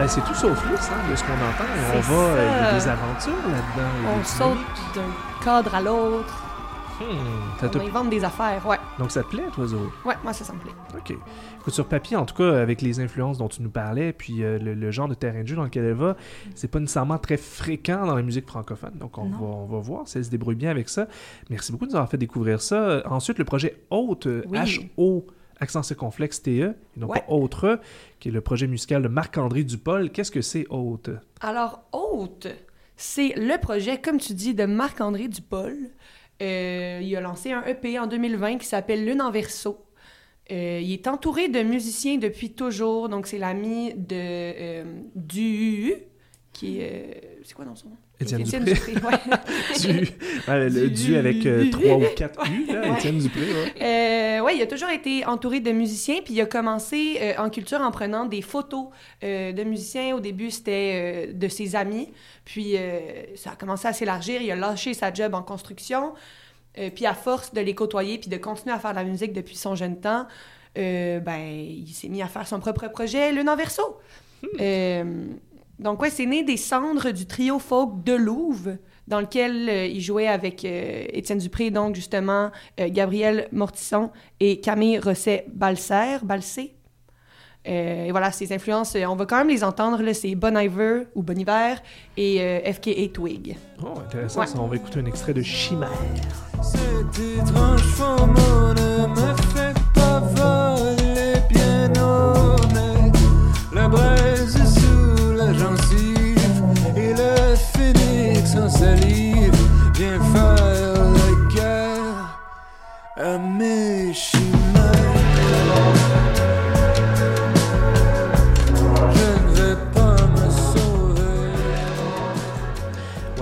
Ben, 0.00 0.08
c'est 0.08 0.22
tout 0.22 0.32
sauf 0.34 0.70
lisse, 0.70 0.88
hein, 0.90 1.10
de 1.10 1.14
ce 1.14 1.22
qu'on 1.22 1.32
entend. 1.34 1.70
On 1.94 2.00
va, 2.00 2.14
euh, 2.14 2.48
il 2.48 2.62
y 2.62 2.64
a 2.64 2.70
ça. 2.80 2.86
des 2.86 2.88
aventures 2.88 3.50
là-dedans. 3.50 3.90
y 4.02 4.18
On 4.18 4.24
saute 4.24 4.94
d'un 4.94 5.44
cadre 5.44 5.74
à 5.74 5.80
l'autre. 5.82 6.44
Hmm, 6.98 7.04
On 7.62 7.68
t'as- 7.68 7.80
invente 7.82 8.08
des 8.08 8.24
affaires. 8.24 8.66
Ouais, 8.66 8.78
Donc, 8.98 9.10
ça 9.10 9.22
te 9.22 9.28
plaît, 9.28 9.44
toi, 9.54 9.66
Zoé? 9.66 9.80
ouais, 10.06 10.14
moi 10.24 10.32
ça, 10.32 10.44
ça 10.44 10.54
me 10.54 10.58
plaît. 10.58 10.72
OK. 10.96 11.14
Écoute, 11.60 11.74
sur 11.74 11.84
papier, 11.86 12.16
en 12.16 12.24
tout 12.24 12.34
cas, 12.34 12.60
avec 12.62 12.80
les 12.80 12.98
influences 13.00 13.36
dont 13.36 13.48
tu 13.48 13.60
nous 13.62 13.68
parlais, 13.70 14.14
puis 14.14 14.42
euh, 14.42 14.58
le, 14.58 14.72
le 14.72 14.90
genre 14.90 15.08
de 15.08 15.14
terrain 15.14 15.42
de 15.42 15.46
jeu 15.46 15.56
dans 15.56 15.64
lequel 15.64 15.84
elle 15.84 15.92
va, 15.94 16.16
c'est 16.54 16.68
pas 16.68 16.78
nécessairement 16.80 17.18
très 17.18 17.36
fréquent 17.36 18.06
dans 18.06 18.14
la 18.14 18.22
musique 18.22 18.46
francophone. 18.46 18.92
Donc, 18.94 19.18
on, 19.18 19.26
Non. 19.26 19.36
va, 19.38 19.44
on 19.46 19.66
va 19.66 19.78
voir 19.80 20.08
si 20.08 20.16
elle 20.16 20.24
se 20.24 20.30
débrouille 20.30 20.54
bien 20.56 20.70
avec 20.70 20.88
ça. 20.88 21.08
Merci 21.50 21.72
beaucoup 21.72 21.84
de 21.84 21.90
nous 21.90 21.96
avoir 21.96 22.08
fait 22.10 22.16
découvrir 22.18 22.62
ça. 22.62 23.02
Ensuite, 23.06 23.38
le 23.38 23.44
projet 23.44 23.76
Haute, 23.90 24.26
Oui. 24.48 24.58
H-O, 24.58 25.26
accent 25.60 25.82
circonflexe 25.82 26.42
T-E, 26.42 26.74
et 27.00 27.04
Ouais. 27.04 27.20
pas 27.20 27.32
Autre, 27.32 27.80
qui 28.18 28.28
est 28.28 28.32
le 28.32 28.40
projet 28.40 28.66
musical 28.66 29.02
de 29.02 29.08
Marc-André 29.08 29.64
Dupol. 29.64 30.10
Qu'est-ce 30.10 30.30
que 30.30 30.40
c'est 30.42 30.66
Haute? 30.70 31.10
Alors, 31.40 31.82
Haute, 31.92 32.48
c'est 32.96 33.34
le 33.36 33.58
projet, 33.60 34.00
comme 34.00 34.18
tu 34.18 34.34
dis, 34.34 34.54
de 34.54 34.64
Marc-André 34.64 35.28
Dupol. 35.28 35.76
Euh, 36.42 37.00
il 37.02 37.14
a 37.16 37.20
lancé 37.20 37.52
un 37.52 37.62
EP 37.64 37.98
en 37.98 38.06
2020 38.06 38.58
qui 38.58 38.66
s'appelle 38.66 39.04
Lune 39.04 39.20
en 39.22 39.30
verso. 39.30 39.84
Euh, 40.50 40.80
il 40.82 40.92
est 40.92 41.06
entouré 41.06 41.48
de 41.48 41.62
musiciens 41.62 42.16
depuis 42.18 42.50
toujours. 42.52 43.08
Donc, 43.08 43.26
c'est 43.26 43.38
l'ami 43.38 43.92
de 43.94 44.16
euh, 44.16 44.84
Du, 45.14 45.94
qui 46.52 46.80
est. 46.80 47.20
euh, 47.24 47.40
c'est 47.44 47.54
quoi 47.54 47.64
dans 47.64 47.76
son 47.76 47.90
nom? 47.90 47.96
Étienne 48.20 48.42
Dupré. 48.64 48.92
Dupré, 48.92 48.92
ouais. 48.94 49.78
du, 49.80 49.88
ouais, 50.48 50.68
le 50.68 50.88
Du- 50.90 51.04
du 51.06 51.16
avec 51.16 51.70
3 51.70 51.96
ou 51.96 52.04
4 52.16 52.40
U, 52.50 52.66
là, 52.72 52.88
Étienne 52.96 53.18
Dupré. 53.18 53.40
Ouais. 53.40 53.72
Euh, 53.80 54.40
ouais, 54.44 54.56
il 54.56 54.62
a 54.62 54.66
toujours 54.66 54.90
été 54.90 55.24
entouré 55.24 55.60
de 55.60 55.70
musiciens, 55.72 56.20
puis 56.24 56.34
il 56.34 56.40
a 56.40 56.46
commencé 56.46 57.16
euh, 57.20 57.32
en 57.38 57.48
culture 57.50 57.80
en 57.80 57.90
prenant 57.90 58.26
des 58.26 58.42
photos 58.42 58.86
euh, 59.24 59.52
de 59.52 59.64
musiciens. 59.64 60.14
Au 60.16 60.20
début, 60.20 60.50
c'était 60.50 61.28
euh, 61.30 61.32
de 61.32 61.48
ses 61.48 61.76
amis, 61.76 62.08
puis 62.44 62.76
euh, 62.76 63.00
ça 63.36 63.52
a 63.52 63.56
commencé 63.56 63.88
à 63.88 63.92
s'élargir. 63.92 64.42
Il 64.42 64.50
a 64.50 64.56
lâché 64.56 64.92
sa 64.94 65.12
job 65.12 65.34
en 65.34 65.42
construction, 65.42 66.12
euh, 66.78 66.90
puis 66.94 67.06
à 67.06 67.14
force 67.14 67.54
de 67.54 67.60
les 67.60 67.74
côtoyer, 67.74 68.18
puis 68.18 68.28
de 68.28 68.36
continuer 68.36 68.74
à 68.74 68.78
faire 68.78 68.90
de 68.90 68.96
la 68.96 69.04
musique 69.04 69.32
depuis 69.32 69.56
son 69.56 69.74
jeune 69.74 69.98
temps, 69.98 70.26
euh, 70.78 71.20
ben, 71.20 71.40
il 71.40 71.88
s'est 71.92 72.08
mis 72.08 72.22
à 72.22 72.26
faire 72.28 72.46
son 72.46 72.60
propre 72.60 72.86
projet, 72.88 73.32
Lune 73.32 73.48
en 73.48 73.56
verso. 73.56 73.82
Euh, 74.60 75.24
donc, 75.80 76.00
ouais, 76.02 76.10
c'est 76.10 76.26
né 76.26 76.42
des 76.44 76.56
cendres 76.56 77.10
du 77.10 77.26
trio 77.26 77.58
folk 77.58 78.04
de 78.04 78.12
Louvre, 78.14 78.76
dans 79.08 79.20
lequel 79.20 79.68
euh, 79.68 79.86
il 79.86 80.00
jouait 80.00 80.28
avec 80.28 80.64
euh, 80.64 81.04
Étienne 81.12 81.38
Dupré, 81.38 81.70
donc 81.70 81.94
justement 81.96 82.50
euh, 82.78 82.88
Gabriel 82.90 83.48
Mortisson 83.50 84.10
et 84.38 84.60
Camille 84.60 84.98
Rosset-Balser, 84.98 86.18
Balsé. 86.22 86.74
Euh, 87.68 88.06
et 88.06 88.10
voilà, 88.10 88.30
ces 88.32 88.52
influences, 88.54 88.96
on 89.06 89.16
va 89.16 89.26
quand 89.26 89.36
même 89.38 89.48
les 89.48 89.64
entendre, 89.64 90.00
là, 90.02 90.14
c'est 90.14 90.34
Bon 90.34 90.56
Iver 90.56 91.02
ou 91.14 91.22
Bon 91.22 91.38
Hiver 91.38 91.82
et 92.16 92.40
euh, 92.40 92.72
FKA 92.72 93.08
Twig. 93.12 93.56
Oh, 93.82 93.98
intéressant 93.98 94.40
Ouais. 94.40 94.46
ça. 94.46 94.58
On 94.60 94.66
va 94.66 94.76
écouter 94.76 95.00
un 95.00 95.04
extrait 95.06 95.34
de 95.34 95.42
Chimère. 95.42 95.90
Cette 96.62 97.18
étrange 97.18 97.82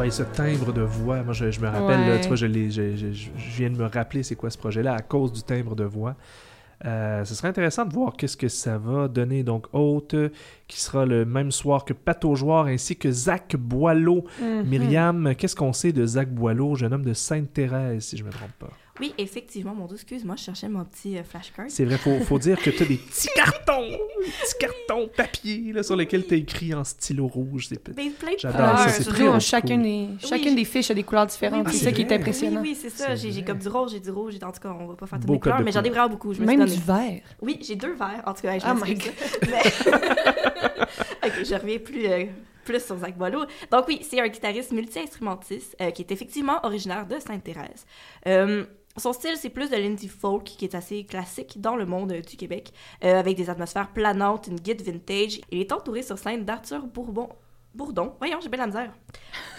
Ouais, 0.08 0.12
ce 0.12 0.22
timbre 0.22 0.72
de 0.72 0.80
voix, 0.80 1.22
moi 1.22 1.34
je, 1.34 1.50
je 1.50 1.60
me 1.60 1.68
rappelle, 1.68 2.08
là, 2.08 2.18
tu 2.18 2.28
vois, 2.28 2.36
je, 2.36 2.46
viens 2.46 3.68
de 3.68 3.76
me 3.76 3.84
rappeler 3.84 4.22
c'est 4.22 4.36
quoi 4.36 4.48
ce 4.48 4.56
projet-là 4.56 4.94
à 4.94 5.00
cause 5.00 5.34
du 5.34 5.42
timbre 5.42 5.76
de 5.76 5.84
voix. 5.84 6.16
Euh, 6.86 7.26
ce 7.26 7.34
serait 7.34 7.48
intéressant 7.48 7.84
de 7.84 7.92
voir 7.92 8.16
qu'est-ce 8.16 8.36
que 8.38 8.48
ça 8.48 8.78
va 8.78 9.06
donner. 9.06 9.42
Donc, 9.42 9.66
Haute, 9.74 10.14
qui 10.66 10.80
sera 10.80 11.04
le 11.04 11.26
même 11.26 11.50
soir 11.50 11.84
que 11.84 11.92
Pato 11.92 12.34
Joueur, 12.36 12.66
ainsi 12.66 12.96
que 12.96 13.10
Zach 13.10 13.54
Boileau. 13.56 14.24
Mhm. 14.40 14.62
Myriam, 14.64 15.34
qu'est-ce 15.34 15.56
qu'on 15.56 15.74
sait 15.74 15.92
de 15.92 16.06
Zach 16.06 16.30
Boileau, 16.30 16.74
jeune 16.74 16.94
homme 16.94 17.04
de 17.04 17.12
Sainte-Thérèse, 17.12 18.04
si 18.04 18.16
je 18.16 18.24
me 18.24 18.30
trompe 18.30 18.52
pas? 18.58 18.70
Oui, 19.00 19.14
effectivement, 19.18 19.74
mon 19.74 19.86
Dieu, 19.86 19.96
excuse-moi, 19.96 20.34
je 20.36 20.42
cherchais 20.44 20.68
mon 20.68 20.84
petit 20.84 21.16
euh, 21.18 21.22
flashcard. 21.22 21.66
C'est 21.68 21.84
vrai, 21.84 21.98
faut, 21.98 22.18
faut 22.20 22.38
dire 22.38 22.60
que 22.60 22.70
tu 22.70 22.82
as 22.82 22.86
des 22.86 22.96
petits 22.96 23.28
cartons, 23.34 23.88
des 23.88 23.96
petits 24.26 24.58
cartons 24.58 25.08
papier 25.16 25.72
là, 25.72 25.82
sur 25.82 25.96
lesquels 25.96 26.26
tu 26.26 26.34
écrit 26.34 26.74
en 26.74 26.84
stylo 26.84 27.26
rouge. 27.28 27.66
C'est 27.68 27.82
Ben, 27.94 28.10
plein 28.12 28.32
de 28.32 28.38
J'adore 28.38 28.78
ça, 28.78 28.88
c'est 28.88 29.04
très 29.04 29.28
old 29.28 29.40
chacune, 29.40 29.82
school. 29.82 30.18
des, 30.20 30.26
chacune 30.26 30.50
je- 30.50 30.56
des 30.56 30.64
fiches 30.64 30.90
a 30.90 30.94
des 30.94 31.02
couleurs 31.04 31.26
différentes. 31.26 31.64
Ah, 31.68 31.72
c'est 31.72 31.84
ça 31.84 31.92
qui 31.92 32.02
est 32.02 32.04
vrai? 32.06 32.16
impressionnant. 32.16 32.60
Oui, 32.60 32.70
oui, 32.70 32.78
c'est 32.80 32.90
ça. 32.90 33.08
C'est 33.08 33.16
J'ai 33.16 33.30
j'ai 33.32 33.42
vrai. 33.42 33.52
comme 33.52 33.58
du 33.58 33.68
rouge, 33.68 33.90
j'ai 33.92 34.00
du 34.00 34.10
rouge. 34.10 34.34
j'ai- 34.38 34.44
En 34.44 34.52
tout 34.52 34.60
cas, 34.60 34.74
on 34.78 34.86
va 34.86 34.94
pas 34.94 35.06
faire 35.06 35.18
toutes 35.18 35.26
Beau 35.26 35.34
mes 35.34 35.38
code 35.38 35.52
couleurs, 35.52 35.58
de 35.60 35.64
mais 35.64 35.72
j'en 35.72 35.82
ai 35.82 35.90
vraiment 35.90 36.08
beaucoup. 36.08 36.34
Je 36.34 36.40
me 36.40 36.46
Même 36.46 36.66
suis 36.68 36.78
du 36.80 36.84
donné. 36.86 37.00
vert. 37.10 37.20
Oui, 37.42 37.58
j'ai 37.62 37.76
deux 37.76 37.92
verres. 37.94 38.22
En 38.26 38.34
tout 38.34 38.42
cas, 38.42 38.58
je 38.58 38.64
Oh 38.68 38.74
m'excuse. 38.84 39.12
my 39.42 39.48
Mais- 39.50 41.28
ok, 41.28 41.44
je 41.44 41.54
reviens 41.54 41.78
plus, 41.78 42.06
euh, 42.06 42.24
plus 42.64 42.84
sur 42.84 42.96
Zach 42.98 43.16
Boileau. 43.16 43.44
Donc 43.70 43.86
oui, 43.88 44.00
c'est 44.08 44.20
un 44.20 44.28
guitariste 44.28 44.72
multi-instrumentiste 44.72 45.76
euh, 45.80 45.90
qui 45.90 46.02
est 46.02 46.10
effectivement 46.12 46.58
originaire 46.64 47.06
de 47.06 47.18
Sainte-Thérèse. 47.18 47.86
Euh, 48.26 48.64
son 48.98 49.12
style, 49.12 49.36
c'est 49.36 49.50
plus 49.50 49.70
de 49.70 49.76
l'indie 49.76 50.08
folk, 50.08 50.44
qui 50.44 50.64
est 50.64 50.74
assez 50.74 51.04
classique 51.04 51.60
dans 51.60 51.76
le 51.76 51.86
monde 51.86 52.12
euh, 52.12 52.20
du 52.20 52.36
Québec, 52.36 52.72
euh, 53.04 53.18
avec 53.18 53.36
des 53.36 53.50
atmosphères 53.50 53.92
planantes, 53.92 54.46
une 54.46 54.60
guide 54.60 54.82
vintage. 54.82 55.40
Il 55.50 55.60
est 55.60 55.72
entouré 55.72 56.02
sur 56.02 56.18
scène 56.18 56.44
d'Arthur 56.44 56.86
Bourbon. 56.86 57.28
Bourdon, 57.74 58.14
voyons, 58.18 58.38
j'ai 58.42 58.48
bien 58.48 58.58
la 58.58 58.66
misère. 58.66 58.92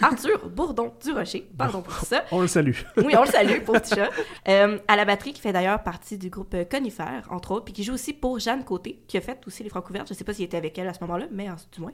Arthur 0.02 0.48
Bourdon 0.54 0.92
du 1.02 1.12
Rocher, 1.12 1.48
pardon 1.56 1.80
pour 1.80 1.94
ça. 1.94 2.24
On 2.32 2.40
le 2.40 2.48
salue. 2.48 2.74
Oui, 2.96 3.14
on 3.16 3.22
le 3.22 3.28
salue, 3.28 3.62
pour 3.64 3.74
petit 3.80 3.94
chat. 3.94 4.10
Euh, 4.48 4.78
à 4.88 4.96
la 4.96 5.04
batterie, 5.04 5.32
qui 5.32 5.40
fait 5.40 5.52
d'ailleurs 5.52 5.82
partie 5.82 6.18
du 6.18 6.28
groupe 6.28 6.52
euh, 6.54 6.64
Conifère, 6.64 7.28
entre 7.30 7.52
autres, 7.52 7.64
puis 7.66 7.74
qui 7.74 7.84
joue 7.84 7.94
aussi 7.94 8.12
pour 8.12 8.38
Jeanne 8.38 8.64
Côté, 8.64 9.02
qui 9.06 9.16
a 9.16 9.20
fait 9.20 9.40
aussi 9.46 9.62
les 9.62 9.70
Francouvertes. 9.70 10.08
Je 10.08 10.14
sais 10.14 10.24
pas 10.24 10.34
s'il 10.34 10.44
était 10.44 10.56
avec 10.56 10.76
elle 10.78 10.88
à 10.88 10.94
ce 10.94 11.00
moment-là, 11.02 11.26
mais 11.30 11.48
euh, 11.48 11.52
du 11.72 11.80
moins. 11.80 11.92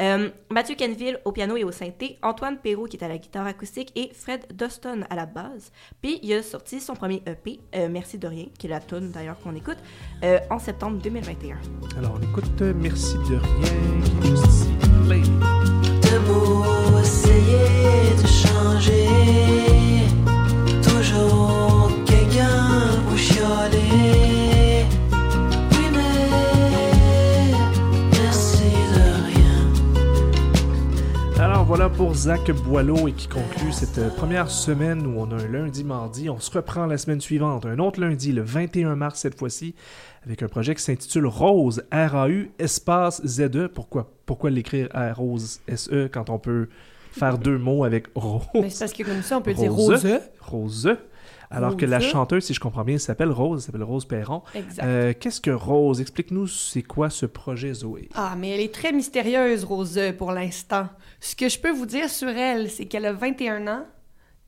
Euh, 0.00 0.30
Mathieu 0.50 0.74
Kenville 0.74 1.20
au 1.24 1.32
piano 1.32 1.56
et 1.56 1.64
au 1.64 1.72
synthé, 1.72 2.18
Antoine 2.22 2.58
Perrault 2.58 2.86
qui 2.86 2.96
est 2.96 3.04
à 3.04 3.08
la 3.08 3.18
guitare 3.18 3.46
acoustique 3.46 3.92
et 3.94 4.10
Fred 4.12 4.44
Doston 4.52 5.02
à 5.08 5.14
la 5.14 5.26
base. 5.26 5.70
Puis 6.02 6.18
il 6.22 6.32
a 6.34 6.42
sorti 6.42 6.80
son 6.80 6.94
premier 6.94 7.22
EP, 7.26 7.60
euh, 7.76 7.88
Merci 7.88 8.18
de 8.18 8.26
rien, 8.26 8.46
qui 8.58 8.66
est 8.66 8.70
la 8.70 8.80
tune 8.80 9.10
d'ailleurs 9.10 9.38
qu'on 9.40 9.54
écoute, 9.54 9.78
en 10.50 10.58
septembre 10.58 10.98
2021. 11.02 11.56
Alors, 11.98 12.18
on 12.18 12.22
écoute 12.22 12.60
Merci 12.60 13.14
de 13.28 13.36
rien, 13.36 14.20
qui 14.20 14.28
est 14.28 14.36
juste 14.36 14.91
de 15.08 16.18
beau 16.26 16.98
essayer 17.00 18.14
de 18.20 18.26
changer. 18.26 19.61
Voilà 31.74 31.88
pour 31.88 32.14
Zach 32.14 32.50
Boileau 32.50 33.08
et 33.08 33.12
qui 33.12 33.28
conclut 33.28 33.72
cette 33.72 33.96
euh, 33.96 34.10
première 34.10 34.50
semaine 34.50 35.06
où 35.06 35.18
on 35.18 35.30
a 35.30 35.36
un 35.36 35.48
lundi, 35.48 35.84
mardi. 35.84 36.28
On 36.28 36.38
se 36.38 36.50
reprend 36.50 36.84
la 36.84 36.98
semaine 36.98 37.22
suivante, 37.22 37.64
un 37.64 37.78
autre 37.78 37.98
lundi, 37.98 38.30
le 38.30 38.42
21 38.42 38.94
mars 38.94 39.20
cette 39.20 39.38
fois-ci, 39.38 39.74
avec 40.26 40.42
un 40.42 40.48
projet 40.48 40.74
qui 40.74 40.82
s'intitule 40.82 41.24
Rose, 41.24 41.82
R-A-U, 41.90 42.50
espace 42.58 43.26
Z-E. 43.26 43.68
Pourquoi, 43.68 44.12
pourquoi 44.26 44.50
l'écrire 44.50 44.90
R-Rose, 44.92 45.62
S-E, 45.66 46.10
quand 46.12 46.28
on 46.28 46.38
peut 46.38 46.68
faire 47.10 47.38
deux 47.38 47.56
mots 47.56 47.84
avec 47.84 48.08
Rose? 48.14 48.42
Mais 48.52 48.68
c'est 48.68 48.80
parce 48.80 48.92
que 48.92 49.04
comme 49.04 49.22
ça, 49.22 49.38
on 49.38 49.40
peut 49.40 49.54
dire 49.54 49.72
Rose. 49.72 50.06
rose. 50.42 50.94
Alors 51.52 51.76
que 51.76 51.86
la 51.86 52.00
chanteuse, 52.00 52.44
si 52.44 52.54
je 52.54 52.60
comprends 52.60 52.84
bien, 52.84 52.98
s'appelle 52.98 53.30
Rose, 53.30 53.60
elle 53.60 53.66
s'appelle 53.66 53.82
Rose 53.82 54.04
Perron. 54.04 54.42
Exact. 54.54 54.84
Euh, 54.84 55.12
Qu'est-ce 55.18 55.40
que 55.40 55.50
Rose? 55.50 56.00
Explique-nous 56.00 56.46
c'est 56.46 56.82
quoi 56.82 57.10
ce 57.10 57.26
projet 57.26 57.74
Zoé? 57.74 58.08
Ah, 58.14 58.34
mais 58.36 58.50
elle 58.50 58.60
est 58.60 58.74
très 58.74 58.92
mystérieuse, 58.92 59.64
Rose, 59.64 60.00
pour 60.18 60.32
l'instant. 60.32 60.88
Ce 61.20 61.36
que 61.36 61.48
je 61.48 61.58
peux 61.58 61.70
vous 61.70 61.86
dire 61.86 62.08
sur 62.08 62.28
elle, 62.28 62.70
c'est 62.70 62.86
qu'elle 62.86 63.06
a 63.06 63.12
21 63.12 63.68
ans 63.68 63.84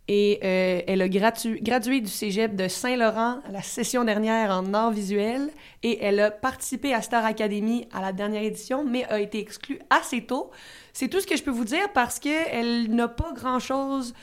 et 0.06 0.38
euh, 0.44 0.82
elle 0.86 1.00
a 1.00 1.08
gradué 1.08 2.00
du 2.00 2.10
cégep 2.10 2.54
de 2.54 2.68
Saint-Laurent 2.68 3.40
à 3.48 3.50
la 3.50 3.62
session 3.62 4.04
dernière 4.04 4.50
en 4.50 4.74
art 4.74 4.90
visuel 4.90 5.48
et 5.82 6.04
elle 6.04 6.20
a 6.20 6.30
participé 6.30 6.92
à 6.92 7.00
Star 7.00 7.24
Academy 7.24 7.88
à 7.90 8.02
la 8.02 8.12
dernière 8.12 8.42
édition, 8.42 8.84
mais 8.84 9.04
a 9.06 9.18
été 9.18 9.38
exclue 9.38 9.78
assez 9.88 10.22
tôt. 10.22 10.50
C'est 10.92 11.08
tout 11.08 11.20
ce 11.20 11.26
que 11.26 11.36
je 11.36 11.42
peux 11.42 11.50
vous 11.50 11.64
dire 11.64 11.90
parce 11.94 12.18
qu'elle 12.18 12.94
n'a 12.94 13.08
pas 13.08 13.32
grand-chose 13.34 14.14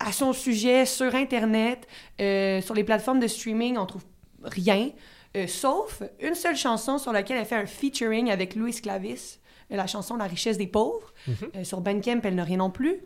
à 0.00 0.12
son 0.12 0.32
sujet 0.32 0.84
sur 0.86 1.14
Internet. 1.14 1.86
Euh, 2.20 2.60
sur 2.60 2.74
les 2.74 2.84
plateformes 2.84 3.20
de 3.20 3.26
streaming, 3.28 3.76
on 3.78 3.86
trouve 3.86 4.04
rien. 4.42 4.90
Euh, 5.36 5.46
sauf 5.46 6.02
une 6.20 6.34
seule 6.34 6.56
chanson 6.56 6.98
sur 6.98 7.12
laquelle 7.12 7.36
elle 7.38 7.44
fait 7.46 7.54
un 7.54 7.66
featuring 7.66 8.30
avec 8.32 8.56
Louis 8.56 8.72
Clavis, 8.72 9.38
euh, 9.70 9.76
la 9.76 9.86
chanson 9.86 10.16
La 10.16 10.24
richesse 10.24 10.58
des 10.58 10.66
pauvres. 10.66 11.12
Euh, 11.28 11.62
sur 11.62 11.80
Bandcamp, 11.80 12.20
elle 12.24 12.34
n'a 12.34 12.42
rien 12.44 12.56
non 12.56 12.70
plus. 12.70 12.96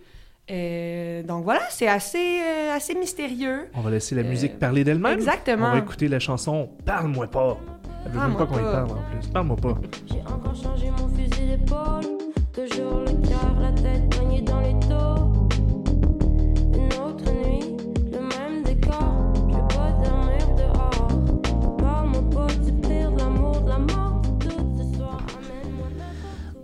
Euh, 0.50 1.22
donc 1.22 1.44
voilà, 1.44 1.60
c'est 1.70 1.88
assez, 1.88 2.40
euh, 2.42 2.74
assez 2.76 2.94
mystérieux. 2.94 3.68
On 3.74 3.80
va 3.80 3.90
laisser 3.90 4.14
la 4.14 4.22
Euh, 4.22 4.28
musique 4.28 4.58
parler 4.58 4.84
d'elle-même. 4.84 5.18
exactement. 5.18 5.68
On 5.68 5.72
va 5.72 5.78
écouter 5.78 6.06
la 6.08 6.18
chanson 6.18 6.70
Parle-moi 6.84 7.26
pas. 7.28 7.58
Elle 8.06 8.12
veut 8.12 8.20
même 8.20 8.36
Parle-moi 8.36 8.46
pas 8.46 8.46
qu'on 8.46 8.58
y 8.60 8.72
parle 8.72 8.90
en 8.90 9.02
plus. 9.10 9.28
Parle-moi 9.32 9.56
pas. 9.56 9.78
J'ai 10.06 10.20
encore 10.20 10.54
changé 10.54 10.90
mon 10.90 11.08
fusil 11.08 11.46
d'épaule. 11.46 12.18
Toujours 12.52 13.00
le 13.00 13.26
cœur, 13.26 13.54
la 13.60 13.72
tête 13.72 14.08
poignée 14.14 14.42
dans 14.42 14.60
les 14.60 14.74
dos. 14.74 15.13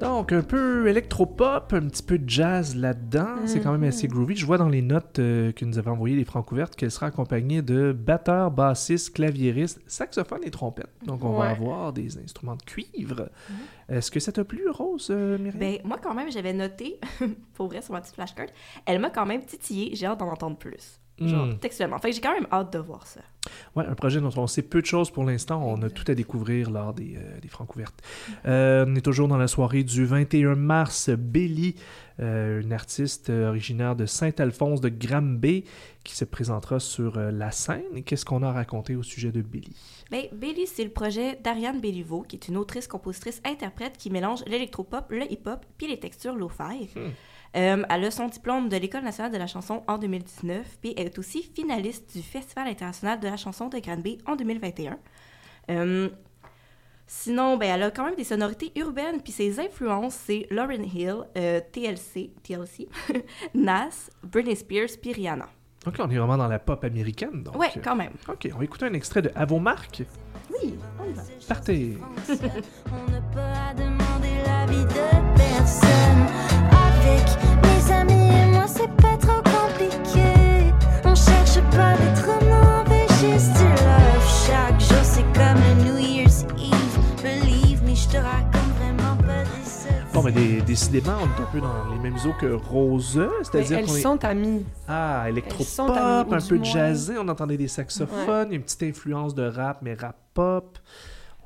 Donc, 0.00 0.33
un 0.33 0.42
peu 0.42 0.88
électropop, 0.88 1.73
un 1.73 1.83
petit 1.88 2.02
peu 2.02 2.19
de 2.19 2.28
jazz 2.28 2.75
là-dedans. 2.75 3.47
C'est 3.47 3.61
quand 3.61 3.73
même 3.73 3.85
assez 3.85 4.07
Mhm. 4.09 4.14
groovy. 4.14 4.37
Je 4.37 4.47
vois 4.47 4.57
dans 4.59 4.69
les 4.69 4.83
notes 4.83 5.19
euh, 5.19 5.52
que 5.52 5.64
nous 5.64 5.78
avons 5.78 5.92
envoyées 5.92 6.16
les 6.16 6.25
francs 6.25 6.50
ouvertes 6.52 6.75
qu'elle 6.75 6.90
sera 6.90 7.07
accompagnée 7.07 7.62
de 7.62 7.92
batteurs, 7.92 8.50
bassistes, 8.50 9.14
claviéristes, 9.14 9.80
saxophones 9.87 10.45
et 10.45 10.50
trompettes. 10.50 10.90
Donc, 11.04 11.25
on 11.25 11.33
va 11.33 11.38
Ouais. 11.40 11.47
Mhm. 11.57 11.62
avoir 11.62 11.92
des 11.92 12.19
instruments 12.19 12.57
de 12.57 12.62
cuivre. 12.62 13.28
Est-ce 13.88 14.11
que 14.11 14.21
ça 14.21 14.33
t'a 14.33 14.45
plu, 14.45 14.69
Rose, 14.71 15.09
euh, 15.11 15.37
Myriam? 15.38 15.59
Ben, 15.59 15.78
moi, 15.85 15.99
quand 16.02 16.14
même, 16.14 16.30
j'avais 16.30 16.52
noté, 16.52 16.99
pour 17.54 17.66
vrai, 17.66 17.83
sur 17.83 17.92
ma 17.92 18.00
petite 18.00 18.14
flashcard, 18.14 18.47
elle 18.87 19.00
m'a 19.00 19.11
quand 19.11 19.26
même 19.26 19.45
titillé. 19.45 19.95
J'ai 19.95 20.07
hâte 20.07 20.21
d'en 20.21 20.28
entendre 20.30 20.57
plus. 20.57 20.99
Genre, 21.21 21.47
Hmm. 21.47 21.59
textuellement. 21.59 21.99
Fait 21.99 22.09
que 22.11 22.15
j'ai 22.17 22.23
quand 22.23 22.33
même 22.33 22.47
hâte 22.50 22.73
de 22.73 22.79
voir 22.79 23.07
ça. 23.07 23.21
Ouais, 23.77 23.85
un 23.87 23.95
projet 23.95 24.21
dont 24.21 24.31
on 24.37 24.47
sait 24.47 24.62
peu 24.62 24.81
de 24.81 24.87
choses 24.87 25.11
pour 25.11 25.25
l'instant. 25.25 25.62
On 25.67 25.83
a 25.83 25.91
tout 25.91 26.05
à 26.11 26.15
découvrir 26.15 26.71
lors 26.71 26.95
des, 26.95 27.17
euh, 27.17 27.41
des 27.41 27.49
francs 27.49 27.75
ouvertes. 27.75 28.00
Euh, 28.47 28.87
on 28.89 28.95
est 28.97 29.00
toujours 29.03 29.29
dans 29.29 29.37
la 29.37 29.47
soirée 29.49 29.83
du 29.85 30.05
21 30.07 30.55
mars. 30.55 31.11
Belly, 31.11 31.75
euh, 32.21 32.62
une 32.62 32.73
artiste 32.73 33.29
originaire 33.31 33.97
de 33.97 34.07
Saint-Alphonse 34.07 34.81
de 34.81 34.89
Granby, 34.89 35.65
qui 36.05 36.15
se 36.17 36.25
présentera 36.25 36.81
sur 36.81 37.19
euh, 37.19 37.31
la 37.31 37.50
scène. 37.50 38.03
Qu'est-ce 38.05 38.25
qu'on 38.25 38.43
a 38.43 38.49
à 38.49 38.53
raconter 38.53 38.97
au 38.97 39.03
sujet 39.03 39.31
de 39.31 39.43
Belly? 39.43 39.77
Ben, 40.11 40.23
Bailey, 40.33 40.65
c'est 40.67 40.85
le 40.85 40.91
projet 40.91 41.39
d'Ariane 41.45 41.81
Béliveau, 41.81 42.23
qui 42.23 42.37
est 42.37 42.49
une 42.49 42.57
autrice, 42.57 42.87
compositrice, 42.89 43.43
interprète 43.45 43.97
qui 43.99 44.09
mélange 44.11 44.41
l'électropop, 44.47 45.05
le 45.11 45.31
hip-hop, 45.31 45.65
puis 45.77 45.87
les 45.87 45.99
textures 46.00 46.35
lo-fi. 46.35 46.89
Euh, 47.57 47.83
elle 47.88 48.04
a 48.04 48.11
son 48.11 48.28
diplôme 48.28 48.69
de 48.69 48.76
l'École 48.76 49.02
nationale 49.02 49.33
de 49.33 49.38
la 49.38 49.47
chanson 49.47 49.83
en 49.88 49.99
2019, 49.99 50.78
puis 50.80 50.95
elle 50.97 51.07
est 51.07 51.19
aussi 51.19 51.42
finaliste 51.42 52.12
du 52.14 52.23
Festival 52.23 52.69
international 52.69 53.19
de 53.19 53.26
la 53.26 53.37
chanson 53.37 53.69
de 53.69 53.78
Granby 53.78 54.19
en 54.26 54.37
2021. 54.37 54.99
Euh, 55.71 56.09
sinon, 57.07 57.57
ben, 57.57 57.75
elle 57.75 57.83
a 57.83 57.90
quand 57.90 58.04
même 58.04 58.14
des 58.14 58.25
sonorités 58.25 58.71
urbaines, 58.76 59.21
puis 59.21 59.33
ses 59.33 59.59
influences, 59.59 60.14
c'est 60.14 60.47
Lauryn 60.50 60.85
Hill, 60.85 61.25
euh, 61.37 61.61
TLC, 61.73 62.33
TLC, 62.42 62.88
Nas, 63.54 64.11
Britney 64.23 64.54
Spears, 64.54 64.90
puis 65.00 65.12
Rihanna. 65.12 65.49
Donc 65.85 65.97
là, 65.97 66.04
on 66.07 66.11
est 66.11 66.19
vraiment 66.19 66.37
dans 66.37 66.49
la 66.49 66.59
pop 66.59 66.85
américaine. 66.85 67.42
Donc, 67.42 67.57
ouais, 67.57 67.71
quand 67.83 67.97
même. 67.97 68.12
OK, 68.28 68.49
on 68.54 68.59
va 68.59 68.64
écouter 68.64 68.85
un 68.85 68.92
extrait 68.92 69.23
de 69.23 69.33
À 69.35 69.47
vos 69.47 69.59
marques. 69.59 70.02
Oui, 70.50 70.75
on 71.00 71.09
y 71.09 71.12
va. 71.14 71.23
Partez! 71.49 71.97
On 72.28 73.11
n'a 73.11 73.21
pas 73.33 73.71
à 73.71 73.75
demander 73.75 74.37
l'avis 74.45 74.85
de 74.85 75.37
personne. 75.37 76.50
Des 90.30 90.61
décidément, 90.63 91.17
on 91.21 91.26
est 91.26 91.43
un 91.43 91.50
peu 91.50 91.61
dans 91.61 91.91
les 91.93 91.99
mêmes 91.99 92.17
eaux 92.26 92.35
que 92.39 92.52
Rose, 92.52 93.21
c'est-à-dire 93.43 93.78
elles 93.78 93.87
qu'on 93.87 93.97
est... 93.97 94.00
sont 94.00 94.25
amies. 94.25 94.65
Ah, 94.89 95.26
électropop, 95.28 95.97
amies, 95.97 96.35
un 96.35 96.41
peu 96.41 96.56
moins- 96.56 96.65
jazzé, 96.65 97.15
on 97.19 97.28
entendait 97.28 97.56
des 97.56 97.69
saxophones, 97.69 98.52
une 98.52 98.63
petite 98.63 98.82
influence 98.82 99.35
de 99.35 99.45
rap, 99.45 99.78
mais 99.82 99.95
rap 99.95 100.17
pop. 100.35 100.78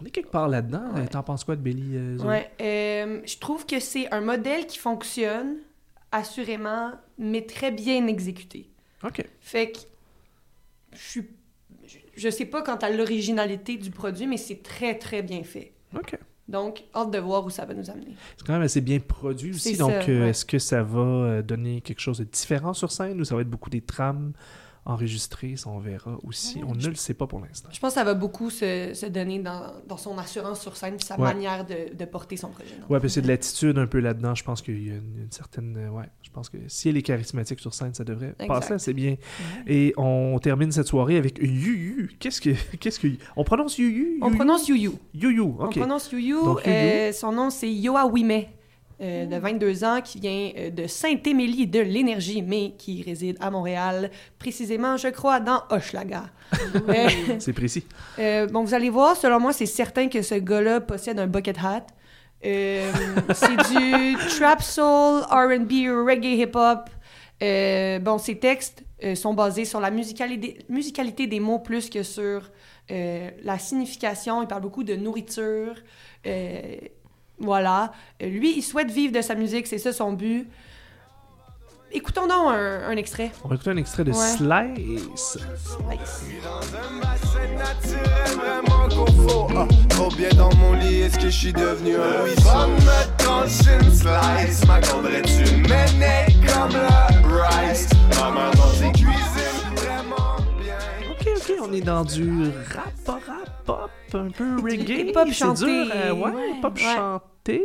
On 0.00 0.04
est 0.04 0.10
quelque 0.10 0.30
part 0.30 0.48
là-dedans. 0.48 0.92
Ouais. 0.94 1.06
T'en 1.06 1.22
penses 1.22 1.44
quoi 1.44 1.56
de 1.56 1.60
Belly 1.62 1.92
euh? 1.96 2.18
Ouais, 2.18 2.50
euh, 2.60 3.20
je 3.24 3.38
trouve 3.38 3.64
que 3.66 3.78
c'est 3.80 4.12
un 4.12 4.20
modèle 4.20 4.66
qui 4.66 4.78
fonctionne, 4.78 5.56
assurément, 6.12 6.92
mais 7.18 7.42
très 7.42 7.70
bien 7.70 8.06
exécuté. 8.06 8.70
OK. 9.04 9.24
Fait 9.40 9.70
que 9.72 9.78
je 10.92 10.98
suis. 10.98 11.26
je- 12.16 12.28
sais 12.30 12.46
pas 12.46 12.62
quant 12.62 12.76
à 12.76 12.90
l'originalité 12.90 13.76
du 13.76 13.90
produit, 13.90 14.26
mais 14.26 14.36
c'est 14.36 14.62
très, 14.62 14.96
très 14.98 15.22
bien 15.22 15.42
fait. 15.44 15.72
OK. 15.96 16.18
Donc, 16.46 16.84
hâte 16.94 17.10
de 17.10 17.18
voir 17.18 17.44
où 17.46 17.50
ça 17.50 17.64
va 17.64 17.72
nous 17.72 17.88
amener. 17.88 18.14
C'est 18.36 18.46
quand 18.46 18.52
même 18.52 18.62
assez 18.62 18.82
bien 18.82 18.98
produit 19.00 19.50
aussi. 19.50 19.76
Donc, 19.78 20.08
euh, 20.08 20.22
ouais. 20.24 20.28
est-ce 20.30 20.44
que 20.44 20.58
ça 20.58 20.82
va 20.82 21.00
euh, 21.00 21.42
donner 21.42 21.80
quelque 21.80 22.00
chose 22.00 22.18
de 22.18 22.24
différent 22.24 22.74
sur 22.74 22.92
scène 22.92 23.18
ou 23.20 23.24
ça 23.24 23.34
va 23.34 23.40
être 23.40 23.48
beaucoup 23.50 23.70
des 23.70 23.80
trames? 23.80 24.32
Enregistrées? 24.86 25.56
Ça, 25.56 25.70
on 25.70 25.78
verra 25.78 26.18
aussi. 26.24 26.60
on 26.66 26.74
ne 26.74 26.86
le 26.86 26.94
sait 26.94 27.14
pas 27.14 27.26
pour 27.26 27.40
l'instant. 27.40 27.68
Je 27.72 27.80
pense 27.80 27.90
que 27.94 27.98
ça 27.98 28.04
va 28.04 28.14
beaucoup 28.14 28.50
se, 28.50 28.92
se 28.94 29.06
donner 29.06 29.38
dans, 29.38 29.72
dans 29.86 29.96
son 29.96 30.16
assurance 30.18 30.60
sur 30.60 30.76
scène 30.76 30.96
puis 30.96 31.06
sa 31.06 31.14
Ouais. 31.18 31.22
manière 31.32 31.64
de, 31.64 31.94
de 31.94 32.04
porter 32.04 32.36
son 32.36 32.48
projet. 32.48 32.74
Ouais, 32.90 33.00
puis 33.00 33.08
c'est 33.10 33.22
de 33.22 33.28
l'attitude 33.28 33.78
un 33.78 33.86
peu 33.86 33.98
là-dedans. 34.00 34.34
Je 34.34 34.44
pense 34.44 34.62
qu'il 34.62 34.86
y 34.86 34.90
a 34.90 34.94
une, 34.94 35.22
une 35.22 35.30
certaine. 35.32 35.76
euh, 35.78 35.88
ouais, 35.90 36.04
je 36.22 36.30
pense 36.30 36.48
que 36.48 36.58
si 36.68 36.88
elle 36.88 36.96
est 36.96 37.02
charismatique 37.02 37.60
sur 37.60 37.72
scène, 37.72 37.94
ça 37.94 38.04
devrait 38.04 38.34
Exact. 38.38 38.48
passer 38.48 38.72
assez 38.74 38.92
bien. 38.94 39.16
Et 39.66 39.94
on 39.96 40.38
termine 40.40 40.70
cette 40.72 40.86
soirée 40.88 41.16
avec 41.16 41.38
Yu 41.40 42.16
Qu'est-ce 42.18 42.40
que. 42.40 42.50
Qu'est-ce 42.80 42.98
que. 43.00 43.08
On 43.36 43.44
prononce 43.44 43.78
Yu 43.78 43.88
Yu 43.90 44.18
On 44.22 44.30
prononce 44.32 44.68
Yu 44.68 44.76
Yu. 44.76 44.90
Yu 45.14 45.30
Yu, 45.34 45.40
On 45.40 45.64
ok. 45.66 45.78
prononce 45.78 46.10
Yu 46.12 46.18
Yu. 46.20 46.34
Donc, 46.44 46.60
Yu 46.66 46.70
Yu. 46.72 46.76
euh, 46.76 47.12
son 47.12 47.32
nom, 47.32 47.50
c'est 47.50 47.72
Yoa 47.72 48.06
Wime, 48.06 48.44
euh, 49.00 49.26
de 49.26 49.36
22 49.36 49.84
ans, 49.84 50.00
qui 50.02 50.20
vient 50.20 50.50
euh, 50.56 50.70
de 50.70 50.86
Saint-Émilie 50.86 51.66
de 51.66 51.80
l'Énergie, 51.80 52.42
mais 52.42 52.72
qui 52.78 53.02
réside 53.02 53.36
à 53.40 53.50
Montréal, 53.50 54.10
précisément, 54.38 54.96
je 54.96 55.08
crois, 55.08 55.40
dans 55.40 55.62
Hochelaga. 55.70 56.24
Euh, 56.88 57.08
C'est 57.38 57.52
précis. 57.52 57.84
euh, 58.18 58.46
bon, 58.46 58.62
vous 58.62 58.74
allez 58.74 58.90
voir, 58.90 59.16
selon 59.16 59.40
moi, 59.40 59.52
c'est 59.52 59.66
certain 59.66 60.08
que 60.08 60.22
ce 60.22 60.34
gars-là 60.36 60.80
possède 60.80 61.18
un 61.18 61.26
bucket 61.26 61.56
hat. 61.58 61.86
Euh, 62.44 62.92
c'est 63.34 63.56
du 63.72 64.16
trap 64.38 64.62
soul, 64.62 65.22
R&B, 65.30 65.72
reggae 66.06 66.38
hip-hop. 66.42 66.90
Euh, 67.42 67.98
bon, 67.98 68.18
ses 68.18 68.38
textes 68.38 68.84
euh, 69.02 69.14
sont 69.14 69.34
basés 69.34 69.64
sur 69.64 69.80
la 69.80 69.90
musicalité, 69.90 70.58
musicalité 70.68 71.26
des 71.26 71.40
mots 71.40 71.58
plus 71.58 71.90
que 71.90 72.02
sur 72.02 72.50
euh, 72.90 73.30
la 73.42 73.58
signification. 73.58 74.42
Il 74.42 74.46
parle 74.46 74.62
beaucoup 74.62 74.84
de 74.84 74.94
nourriture. 74.94 75.74
Voilà. 77.38 77.92
Lui, 78.20 78.56
il 78.56 78.62
souhaite 78.62 78.90
vivre 78.90 79.12
de 79.12 79.20
sa 79.22 79.34
musique, 79.34 79.66
c'est 79.66 79.78
ça 79.78 79.92
son 79.92 80.12
but. 80.12 80.48
Écoutons 81.92 82.26
donc 82.26 82.52
un, 82.52 82.88
un 82.88 82.96
extrait. 82.96 83.30
On 83.44 83.48
va 83.48 83.54
écouter 83.54 83.70
un 83.70 83.76
extrait 83.76 84.02
de 84.02 84.10
Ouais. 84.10 84.16
Slice. 84.16 85.38
Dans 86.42 86.76
un 86.76 87.00
bassin 87.00 87.46
naturel 87.56 88.34
vraiment 88.36 88.88
confort. 88.88 89.52
Ah, 89.56 89.68
trop 89.88 90.08
bien 90.10 90.28
dans 90.30 90.52
mon 90.56 90.72
lit, 90.72 91.02
est-ce 91.02 91.16
que 91.16 91.26
je 91.26 91.38
suis 91.38 91.52
devenu 91.52 91.94
un 91.94 92.24
Va 92.42 92.66
me 92.66 93.84
une 93.84 93.92
slice, 93.92 94.66
ma 94.66 94.80
tu 94.80 95.56
menais 95.62 96.26
comme 96.48 96.72
la 96.72 97.06
rice. 97.06 97.88
Maman 98.18 98.50
tes 98.50 98.90
cuisines 98.92 99.12
vraiment 99.12 99.22
bien. 99.30 99.53
Ok, 101.26 101.30
ok, 101.36 101.52
on 101.62 101.72
est 101.72 101.80
dans 101.80 102.04
du 102.04 102.28
rap, 102.74 102.92
rap, 103.06 103.64
pop, 103.64 103.90
un 104.14 104.30
peu 104.30 104.56
reggae. 104.60 105.12
C'est 105.14 105.32
chanté. 105.32 105.64
dur, 105.64 105.92
euh, 105.94 106.12
ouais, 106.12 106.30
Ouais. 106.32 106.60
pop 106.60 106.74
Ouais. 106.76 106.82
chanté. 106.82 107.64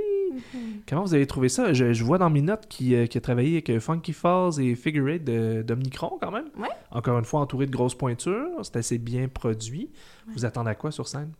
Comment 0.87 1.03
vous 1.03 1.13
avez 1.13 1.27
trouvé 1.27 1.49
ça? 1.49 1.73
Je, 1.73 1.91
je 1.91 2.03
vois 2.03 2.17
dans 2.17 2.29
mes 2.29 2.41
notes 2.41 2.67
qu'il 2.67 2.93
euh, 2.93 3.05
qu'il 3.07 3.17
a 3.17 3.21
travaillé 3.21 3.53
avec 3.53 3.69
euh, 3.69 3.79
Funky 3.79 4.13
Falls 4.13 4.59
et 4.61 4.75
Figure 4.75 5.09
Eight 5.09 5.23
de 5.23 5.61
d'Omnicron 5.63 6.17
quand 6.21 6.31
même. 6.31 6.49
Ouais. 6.57 6.69
Encore 6.91 7.17
une 7.17 7.25
fois, 7.25 7.41
entouré 7.41 7.65
de 7.65 7.71
grosses 7.71 7.95
pointures. 7.95 8.47
C'est 8.63 8.77
assez 8.77 8.97
bien 8.97 9.27
produit. 9.27 9.89
Vous 10.27 10.45
attendez 10.45 10.69
à 10.69 10.75
quoi 10.75 10.91
sur 10.91 11.07
scène? 11.07 11.31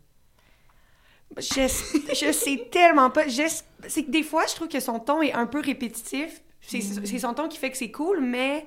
Je, 1.37 1.43
je 2.09 2.31
sais 2.33 2.67
tellement 2.71 3.11
pas. 3.11 3.23
C'est 3.87 4.03
que 4.03 4.11
des 4.11 4.23
fois, 4.23 4.43
je 4.49 4.55
trouve 4.55 4.67
que 4.67 4.79
son 4.79 4.99
ton 4.99 5.21
est 5.21 5.33
un 5.33 5.45
peu 5.45 5.61
répétitif. 5.61 6.41
C'est 6.61 6.81
c'est 6.81 7.19
son 7.19 7.33
ton 7.33 7.47
qui 7.47 7.57
fait 7.57 7.69
que 7.71 7.77
c'est 7.77 7.91
cool, 7.91 8.19
mais 8.21 8.65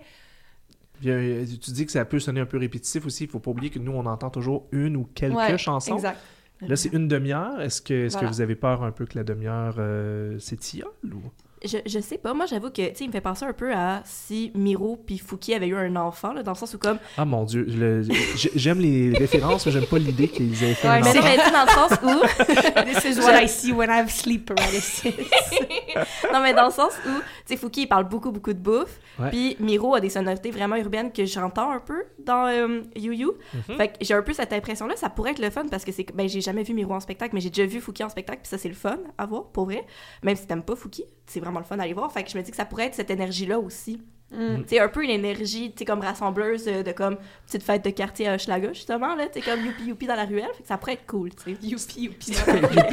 tu 1.03 1.71
dis 1.73 1.87
que 1.87 1.93
ça 1.93 2.05
peut 2.05 2.19
sonner 2.21 2.41
un 2.41 2.47
peu 2.47 2.59
répétitif 2.59 3.07
aussi. 3.07 3.25
Il 3.25 3.31
faut 3.31 3.41
pas 3.41 3.51
oublier 3.51 3.71
que 3.71 3.79
nous, 3.79 3.93
on 3.93 4.07
entend 4.07 4.31
toujours 4.31 4.67
une 4.73 4.97
ou 4.97 5.09
quelques 5.15 5.37
Ouais, 5.37 5.59
chansons. 5.59 5.95
Exact. 5.97 6.19
Là, 6.63 6.77
c'est 6.77 6.93
une 6.93 7.09
demi-heure. 7.09 7.61
Est-ce 7.61 7.83
que, 7.83 8.07
est-ce 8.07 8.13
Voilà. 8.13 8.29
que 8.29 8.35
vous 8.35 8.41
avez 8.41 8.55
peur 8.55 8.85
un 8.85 8.93
peu 8.93 9.05
que 9.05 9.17
la 9.19 9.25
demi-heure 9.25 9.75
euh, 9.79 10.39
s'étiole 10.39 10.89
ou... 11.05 11.21
Je, 11.65 11.79
je 11.87 11.99
sais 12.01 12.19
pas, 12.19 12.35
moi 12.35 12.47
j'avoue 12.47 12.71
que, 12.71 12.89
tu 12.89 12.95
sais, 12.97 13.05
il 13.05 13.09
me 13.09 13.13
fait 13.13 13.21
penser 13.21 13.45
un 13.45 13.53
peu 13.53 13.73
à 13.73 14.03
si 14.05 14.51
Miro 14.55 14.97
puis 14.97 15.19
Fouki 15.19 15.55
avaient 15.55 15.69
eu 15.69 15.77
un 15.77 15.95
enfant, 15.97 16.33
là, 16.33 16.43
dans 16.43 16.53
le 16.53 16.57
sens 16.57 16.75
où 16.75 16.79
comme... 16.79 16.99
Ah 17.17 17.25
mon 17.25 17.45
Dieu, 17.45 17.65
le- 17.69 18.03
j'ai- 18.37 18.51
j'aime 18.55 18.81
les 18.81 19.13
références, 19.19 19.65
mais 19.67 19.73
j'aime 19.73 19.87
pas 19.87 19.99
l'idée 19.99 20.29
qu'ils 20.29 20.53
aient 20.65 20.75
fait 20.75 20.89
Ouais, 20.89 20.95
un 20.97 21.01
enfant. 21.03 21.15
non, 21.15 21.23
mais 21.23 21.37
sais, 21.37 21.51
dans 21.53 21.65
le 21.65 21.71
sens 21.71 21.93
où... 22.03 22.93
This 23.01 23.17
is 23.17 23.21
what 23.21 23.41
I 23.43 23.49
see 23.49 23.73
when 23.73 23.89
I 23.91 24.01
have 24.01 24.11
sleep 24.11 24.47
paralysis. 24.47 25.05
non, 26.33 26.41
mais 26.43 26.55
dans 26.55 26.67
le 26.67 26.73
sens 26.73 26.93
où, 27.07 27.11
tu 27.11 27.23
sais, 27.47 27.57
Fouki, 27.57 27.83
il 27.83 27.87
parle 27.87 28.09
beaucoup, 28.09 28.31
beaucoup 28.33 28.53
de 28.53 28.59
bouffe. 28.59 28.99
Puis 29.31 29.57
Miro 29.61 29.95
a 29.95 30.01
des 30.01 30.09
sonorités 30.11 30.51
vraiment 30.51 30.77
urbaines 30.77 31.13
que 31.13 31.25
j'entends 31.27 31.71
un 31.71 31.81
peu 31.81 32.03
dans 32.19 32.47
euh, 32.47 32.81
You 32.97 33.13
You. 33.13 33.35
Mhm. 33.69 33.77
Fait 33.77 33.89
que 33.89 33.95
j'ai 34.01 34.15
un 34.15 34.23
peu 34.23 34.33
cette 34.33 34.53
impression-là. 34.53 34.97
Ça 34.97 35.11
pourrait 35.11 35.33
être 35.33 35.39
le 35.39 35.51
fun 35.51 35.67
parce 35.71 35.85
que 35.85 35.93
c'est. 35.93 36.07
Ben, 36.15 36.29
j'ai 36.29 36.41
jamais 36.41 36.63
vu 36.63 36.75
Miro 36.75 36.95
en 36.95 37.01
spectacle, 37.01 37.35
mais 37.35 37.41
j'ai 37.41 37.51
déjà 37.51 37.67
vu 37.67 37.81
Fouki 37.81 38.03
en 38.03 38.09
spectacle. 38.09 38.41
Puis 38.43 38.49
ça, 38.49 38.59
c'est 38.59 38.69
le 38.69 38.75
fun 38.75 38.99
à 39.19 39.27
voir, 39.27 39.45
pour 39.53 39.67
vrai. 39.67 39.85
Même 40.23 40.35
si 40.37 40.47
t'aimes 40.47 40.63
pas 40.63 40.75
Fouki, 40.75 41.05
c'est 41.33 41.41
vraiment 41.41 41.59
le 41.59 41.65
fun 41.65 41.77
d'aller 41.77 41.93
voir. 41.95 42.11
Fait 42.13 42.23
que 42.25 42.31
je 42.31 42.37
me 42.39 42.43
dis 42.43 42.51
que 42.51 42.57
ça 42.57 42.65
pourrait 42.65 42.87
être 42.87 42.95
cette 42.95 43.11
énergie-là 43.11 43.59
aussi. 43.59 44.01
Mm. 44.33 44.63
Tu 44.67 44.79
un 44.79 44.89
peu 44.89 45.05
une 45.05 45.11
énergie, 45.11 45.75
tu 45.77 45.85
comme 45.85 46.01
rassembleuse 46.01 46.65
euh, 46.67 46.83
de 46.83 46.93
comme 46.93 47.17
petite 47.47 47.63
fête 47.63 47.85
de 47.85 47.91
quartier 47.91 48.29
à 48.29 48.35
Hochelaga, 48.37 48.73
justement, 48.73 49.15
là. 49.15 49.27
Tu 49.29 49.43
comme 49.43 49.61
youpi 49.63 49.85
youpi 49.85 50.07
dans 50.07 50.15
la 50.15 50.25
ruelle. 50.25 50.49
Fait 50.57 50.63
que 50.63 50.69
ça 50.69 50.79
pourrait 50.79 50.95
être 50.95 51.07
cool, 51.07 51.31
tu 51.35 51.55
sais. 51.55 51.59
Youpi, 51.63 52.01
youpi. 52.05 52.33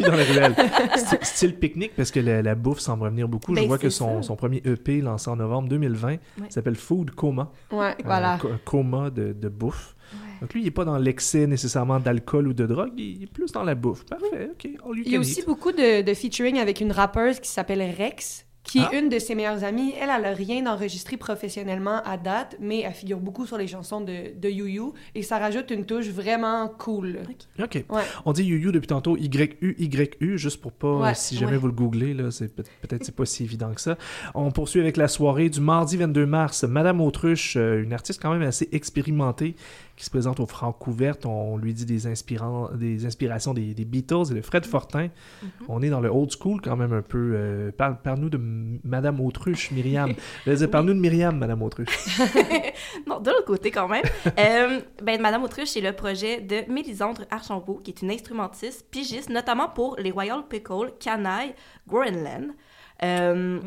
Dans 0.04 0.16
la 0.18 0.24
ruelle. 0.26 0.54
Sty- 0.98 1.18
Style 1.24 1.56
pique-nique, 1.58 1.96
parce 1.96 2.12
que 2.12 2.20
la, 2.20 2.42
la 2.42 2.56
bouffe 2.56 2.80
semble 2.80 3.04
revenir 3.06 3.30
beaucoup. 3.30 3.56
Je 3.56 3.62
Ben, 3.62 3.68
vois 3.68 3.78
que 3.78 3.90
son, 3.90 4.22
son 4.22 4.36
premier 4.36 4.62
EP, 4.66 5.00
lancé 5.00 5.30
en 5.30 5.38
novembre 5.38 5.70
2020, 5.70 6.18
s'appelle 6.50 6.76
Food 6.76 7.12
Coma. 7.12 7.52
Ouais, 7.72 7.86
Un 7.92 7.96
voilà. 8.04 8.38
co- 8.42 8.50
un 8.50 8.60
coma 8.66 9.10
de, 9.10 9.32
de 9.32 9.48
bouffe. 9.48 9.96
Donc 10.42 10.54
lui, 10.54 10.62
il 10.62 10.66
n'est 10.66 10.72
pas 10.72 10.86
dans 10.86 10.98
l'excès 10.98 11.48
nécessairement 11.48 12.00
d'alcool 12.00 12.48
ou 12.48 12.54
de 12.54 12.66
drogue, 12.66 12.92
il 12.98 13.24
est 13.24 13.28
plus 13.32 13.52
dans 13.52 13.64
la 13.64 13.76
bouffe. 13.76 14.06
Parfait, 14.06 14.50
ok. 14.52 14.70
Il 15.06 15.12
y 15.12 15.16
a 15.16 15.20
aussi 15.20 15.40
eat. 15.42 15.46
beaucoup 15.46 15.72
de, 15.72 16.02
de 16.02 16.14
featuring 16.14 16.58
avec 16.60 16.82
une 16.82 16.92
rappeuse 16.92 17.40
qui 17.40 17.50
s'appelle 17.50 17.82
Rex, 17.98 18.46
qui 18.64 18.80
Ah. 18.82 18.90
est 18.94 19.00
une 19.00 19.10
de 19.10 19.18
ses 19.20 19.34
meilleures 19.36 19.64
amies. 19.64 19.94
Elle, 20.00 20.10
elle 20.16 20.26
a 20.26 20.34
rien 20.34 20.68
enregistré 20.68 21.18
professionnellement 21.18 22.02
à 22.06 22.18
date, 22.18 22.56
mais 22.60 22.82
elle 22.82 22.94
figure 22.94 23.20
beaucoup 23.20 23.46
sur 23.48 23.58
les 23.58 23.66
chansons 23.68 24.02
de, 24.02 24.38
de 24.38 24.50
You, 24.50 24.94
et 25.16 25.24
ça 25.24 25.40
rajoute 25.40 25.72
une 25.72 25.86
touche 25.86 26.08
vraiment 26.10 26.68
cool. 26.78 27.20
Ok. 27.60 27.84
Ouais. 27.90 28.02
On 28.26 28.32
dit 28.34 28.44
Yuyu 28.44 28.72
depuis 28.72 28.88
tantôt 28.88 29.18
Y-U, 29.18 29.76
Y-U, 29.80 30.38
juste 30.38 30.62
pour 30.62 30.72
pas, 30.74 30.98
Ouais, 31.00 31.16
si 31.16 31.36
jamais 31.38 31.54
ouais. 31.54 31.58
vous 31.58 31.68
le 31.68 31.74
googlez, 31.74 32.14
là, 32.14 32.30
c'est 32.32 32.54
peut- 32.54 32.64
peut-être 32.82 33.04
c'est 33.06 33.16
pas 33.16 33.26
si 33.26 33.44
évident 33.44 33.74
que 33.74 33.82
ça. 33.82 33.98
On 34.36 34.52
poursuit 34.52 34.82
avec 34.82 34.98
la 34.98 35.08
soirée 35.08 35.50
du 35.50 35.62
mardi 35.62 35.98
22 35.98 36.26
mars. 36.28 36.64
Madame 36.66 37.02
Autruche, 37.02 37.56
euh, 37.58 37.82
une 37.82 37.94
artiste 37.94 38.22
quand 38.22 38.32
même 38.32 38.44
assez 38.48 38.70
expérimentée, 38.72 39.56
qui 40.00 40.06
se 40.06 40.10
présente 40.10 40.40
au 40.40 40.46
Francouverte. 40.46 41.26
On 41.26 41.58
lui 41.58 41.74
dit 41.74 41.86
des, 41.86 42.08
inspirants, 42.08 42.70
des 42.74 43.06
inspirations 43.06 43.54
des, 43.54 43.74
des 43.74 43.84
Beatles 43.84 44.32
et 44.32 44.34
de 44.36 44.42
Fred 44.42 44.66
Fortin. 44.66 45.10
On 45.68 45.82
est 45.82 45.90
dans 45.90 46.00
le 46.00 46.08
old 46.10 46.32
school 46.32 46.62
quand 46.62 46.78
même 46.78 46.94
un 46.94 47.02
peu. 47.02 47.34
Euh, 47.36 47.72
parle- 47.74 47.98
Parle-nous 48.02 48.30
de 48.30 48.40
Madame 48.86 49.20
Autruche, 49.20 49.72
Myriam. 49.72 50.14
Je 50.46 50.52
veux 50.52 50.56
dire, 50.56 50.72
Parle-nous 50.72 50.94
de 50.94 51.00
Myriam, 51.00 51.38
Madame 51.38 51.62
Autruche. 51.62 52.18
non, 53.08 53.20
de 53.20 53.30
l'autre 53.30 53.46
côté 53.46 53.72
quand 53.72 53.88
même. 53.90 54.04
Euh, 54.40 54.80
ben, 55.04 55.20
Madame 55.22 55.44
Autruche, 55.44 55.70
c'est 55.70 55.82
le 55.82 55.92
projet 55.92 56.40
de 56.40 56.72
Mélisandre 56.72 57.24
Archambault, 57.30 57.82
qui 57.84 57.92
est 57.92 58.02
une 58.02 58.12
instrumentiste, 58.12 58.86
pigiste, 58.90 59.30
notamment 59.30 59.68
pour 59.68 59.98
les 60.00 60.12
Royal 60.12 60.44
Pickle, 60.48 60.94
Canaille, 61.00 61.54
Groenland. 61.88 62.52
Euh, 63.04 63.60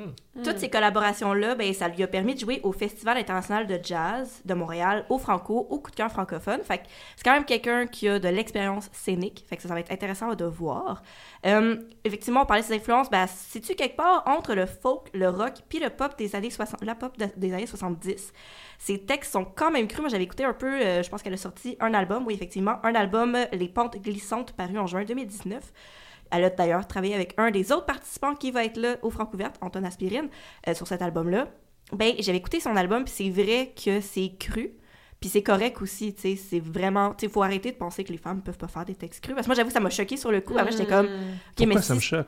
Toutes 0.44 0.58
ces 0.58 0.68
collaborations-là, 0.68 1.54
ben, 1.54 1.72
ça 1.72 1.88
lui 1.88 2.02
a 2.02 2.06
permis 2.06 2.34
de 2.34 2.40
jouer 2.40 2.60
au 2.64 2.72
Festival 2.72 3.16
international 3.16 3.66
de 3.66 3.78
jazz 3.82 4.40
de 4.44 4.52
Montréal, 4.54 5.04
au 5.08 5.18
Franco, 5.18 5.66
au 5.70 5.78
coup 5.78 5.90
de 5.90 5.96
cœur 5.96 6.10
francophone. 6.10 6.60
Fait 6.64 6.78
que 6.78 6.82
c'est 7.16 7.24
quand 7.24 7.32
même 7.32 7.44
quelqu'un 7.46 7.86
qui 7.86 8.08
a 8.08 8.18
de 8.18 8.28
l'expérience 8.28 8.88
scénique. 8.92 9.44
Fait 9.48 9.56
que 9.56 9.62
ça, 9.62 9.68
ça 9.68 9.74
va 9.74 9.80
être 9.80 9.90
intéressant 9.92 10.34
de 10.34 10.44
voir. 10.44 11.02
Euh, 11.46 11.76
effectivement, 12.04 12.42
on 12.42 12.46
parlait 12.46 12.62
de 12.62 12.66
ses 12.66 12.74
influences. 12.76 13.08
Ben, 13.10 13.26
c'est-tu 13.26 13.74
quelque 13.74 13.96
part 13.96 14.22
entre 14.26 14.54
le 14.54 14.66
folk, 14.66 15.08
le 15.14 15.28
rock, 15.28 15.54
puis 15.68 15.78
le 15.78 15.88
pop 15.90 16.16
des 16.18 16.34
années 16.36 16.50
60, 16.50 16.82
la 16.84 16.94
pop 16.94 17.16
de- 17.18 17.28
des 17.36 17.52
années 17.54 17.66
70? 17.66 18.32
Ses 18.78 18.98
textes 19.04 19.32
sont 19.32 19.44
quand 19.46 19.70
même 19.70 19.86
crus. 19.86 20.00
Moi, 20.00 20.08
j'avais 20.10 20.24
écouté 20.24 20.44
un 20.44 20.54
peu, 20.54 20.80
euh, 20.80 21.02
je 21.02 21.08
pense 21.08 21.22
qu'elle 21.22 21.34
a 21.34 21.38
sorti 21.38 21.76
un 21.80 21.94
album, 21.94 22.26
oui, 22.26 22.34
effectivement, 22.34 22.76
un 22.84 22.94
album, 22.94 23.36
Les 23.52 23.68
Pentes 23.68 23.96
Glissantes, 24.02 24.52
paru 24.52 24.78
en 24.78 24.86
juin 24.86 25.04
2019. 25.04 25.62
Elle 26.32 26.44
a 26.44 26.50
d'ailleurs 26.50 26.86
travaillé 26.86 27.14
avec 27.14 27.34
un 27.36 27.50
des 27.50 27.70
autres 27.70 27.86
participants 27.86 28.34
qui 28.34 28.50
va 28.50 28.64
être 28.64 28.78
là 28.78 28.96
au 29.02 29.10
Francouverte, 29.10 29.56
Anton 29.60 29.84
Aspirine, 29.84 30.28
euh, 30.66 30.74
sur 30.74 30.86
cet 30.86 31.02
album-là. 31.02 31.48
Ben, 31.92 32.14
j'avais 32.18 32.38
écouté 32.38 32.58
son 32.58 32.74
album, 32.74 33.04
puis 33.04 33.12
c'est 33.14 33.30
vrai 33.30 33.72
que 33.76 34.00
c'est 34.00 34.32
cru. 34.38 34.72
Puis 35.20 35.28
c'est 35.28 35.42
correct 35.42 35.80
aussi, 35.80 36.14
tu 36.14 36.22
sais, 36.22 36.36
c'est 36.36 36.58
vraiment... 36.58 37.14
Tu 37.14 37.26
sais, 37.26 37.32
faut 37.32 37.42
arrêter 37.42 37.70
de 37.70 37.76
penser 37.76 38.02
que 38.02 38.10
les 38.10 38.18
femmes 38.18 38.42
peuvent 38.42 38.58
pas 38.58 38.66
faire 38.66 38.84
des 38.84 38.96
textes 38.96 39.22
crus. 39.22 39.36
Parce 39.36 39.46
que 39.46 39.50
moi, 39.50 39.54
j'avoue, 39.54 39.70
ça 39.70 39.78
m'a 39.78 39.90
choqué 39.90 40.16
sur 40.16 40.32
le 40.32 40.40
coup. 40.40 40.58
Après, 40.58 40.72
j'étais 40.72 40.86
comme... 40.86 41.06
Mais 41.06 41.66
Pourquoi 41.66 41.80
si 41.82 41.86
ça 41.86 41.94
me 41.94 42.00
choque? 42.00 42.26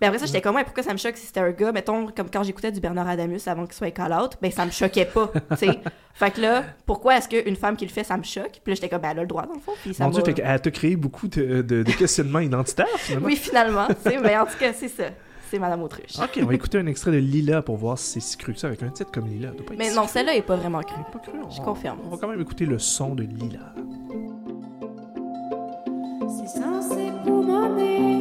Ben 0.00 0.08
après 0.08 0.18
ça, 0.18 0.26
j'étais 0.26 0.40
comme, 0.40 0.56
ouais, 0.56 0.64
pourquoi 0.64 0.82
ça 0.82 0.92
me 0.92 0.98
choque 0.98 1.16
si 1.16 1.26
c'était 1.26 1.40
un 1.40 1.50
gars, 1.52 1.70
mettons, 1.72 2.06
comme 2.08 2.28
quand 2.30 2.42
j'écoutais 2.42 2.72
du 2.72 2.80
Bernard 2.80 3.08
Adamus 3.08 3.40
avant 3.46 3.64
qu'il 3.64 3.74
soit 3.74 3.90
call-out, 3.92 4.32
ben 4.42 4.50
ça 4.50 4.66
me 4.66 4.70
choquait 4.70 5.04
pas, 5.06 5.30
tu 5.50 5.56
sais. 5.56 5.80
fait 6.14 6.30
que 6.32 6.40
là, 6.40 6.64
pourquoi 6.84 7.16
est-ce 7.16 7.28
qu'une 7.28 7.56
femme 7.56 7.76
qui 7.76 7.84
le 7.86 7.90
fait, 7.92 8.04
ça 8.04 8.16
me 8.16 8.22
choque? 8.24 8.60
Puis 8.62 8.72
là, 8.72 8.74
j'étais 8.74 8.88
comme, 8.88 9.00
ben 9.00 9.10
elle 9.12 9.18
a 9.20 9.22
le 9.22 9.28
droit, 9.28 9.46
dans 9.46 9.54
le 9.54 9.60
fond, 9.60 9.72
puis 9.82 9.94
ça 9.94 10.04
Mon 10.04 10.10
Dieu, 10.10 10.22
qu'elle 10.22 10.60
t'a 10.60 10.70
créé 10.70 10.96
beaucoup 10.96 11.28
de, 11.28 11.62
de- 11.62 11.82
de 11.84 11.92
questionnements 11.92 12.40
identitaires, 12.40 12.86
finalement. 12.98 13.26
Oui, 13.26 13.36
finalement, 13.36 13.86
tu 13.86 14.10
sais, 14.10 14.18
mais 14.18 14.36
en 14.36 14.46
tout 14.46 14.58
cas, 14.58 14.72
c'est 14.72 14.88
ça. 14.88 15.04
C'est 15.50 15.58
Madame 15.60 15.82
Autruche. 15.82 16.18
Ok, 16.18 16.38
on 16.42 16.46
va 16.46 16.54
écouter 16.54 16.78
un 16.78 16.86
extrait 16.86 17.12
de 17.12 17.18
Lila 17.18 17.62
pour 17.62 17.76
voir 17.76 17.96
si 17.96 18.14
c'est 18.14 18.20
si 18.20 18.36
cru 18.36 18.54
que 18.54 18.58
ça 18.58 18.66
avec 18.66 18.82
un 18.82 18.88
titre 18.88 19.12
comme 19.12 19.28
Lila. 19.28 19.50
Ça 19.50 19.54
doit 19.54 19.66
pas 19.66 19.72
être 19.74 19.78
Mais 19.78 19.90
si 19.90 19.94
non, 19.96 20.08
celle-là 20.08 20.34
est 20.34 20.42
pas 20.42 20.56
vraiment 20.56 20.80
crue. 20.80 20.96
Pas 21.12 21.18
cru. 21.20 21.32
Je 21.54 21.60
On- 21.60 21.64
confirme. 21.64 21.98
On 22.04 22.08
va 22.08 22.16
quand 22.16 22.26
même 22.26 22.40
écouter 22.40 22.66
le 22.66 22.78
son 22.80 23.14
de 23.14 23.22
Lila. 23.22 23.72
C'est 26.28 26.60
censé 26.60 27.12
prouver 27.24 28.13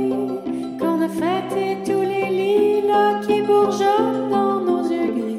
a 1.03 1.09
fêté 1.09 1.77
tous 1.85 2.01
les 2.01 2.29
lilas 2.29 3.19
qui 3.27 3.41
bourgeonnent 3.41 4.29
dans 4.29 4.61
nos 4.61 4.89
yeux 4.89 5.11
gris. 5.11 5.37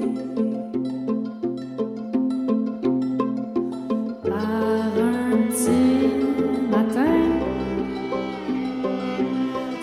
Par 4.24 4.98
un 4.98 5.37
petit 5.48 6.68
matin, 6.70 7.07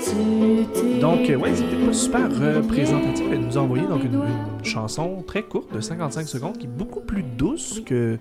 tu 0.03 0.65
t'es 0.73 0.99
Donc, 0.99 1.27
euh, 1.29 1.35
ouais, 1.37 1.51
peut-être 1.51 1.85
pas 1.87 1.93
super 1.93 2.29
représentatif. 2.29 3.25
Elle 3.31 3.39
nous 3.39 3.57
a 3.57 3.61
envoyé 3.61 3.87
donc 3.87 4.03
une, 4.03 4.13
une 4.13 4.63
chanson 4.65 5.23
très 5.25 5.41
courte 5.41 5.73
de 5.73 5.79
55 5.81 6.27
secondes 6.27 6.57
qui 6.59 6.67
est 6.67 6.69
beaucoup 6.69 7.01
plus 7.01 7.23
douce 7.23 7.81
que 7.83 8.19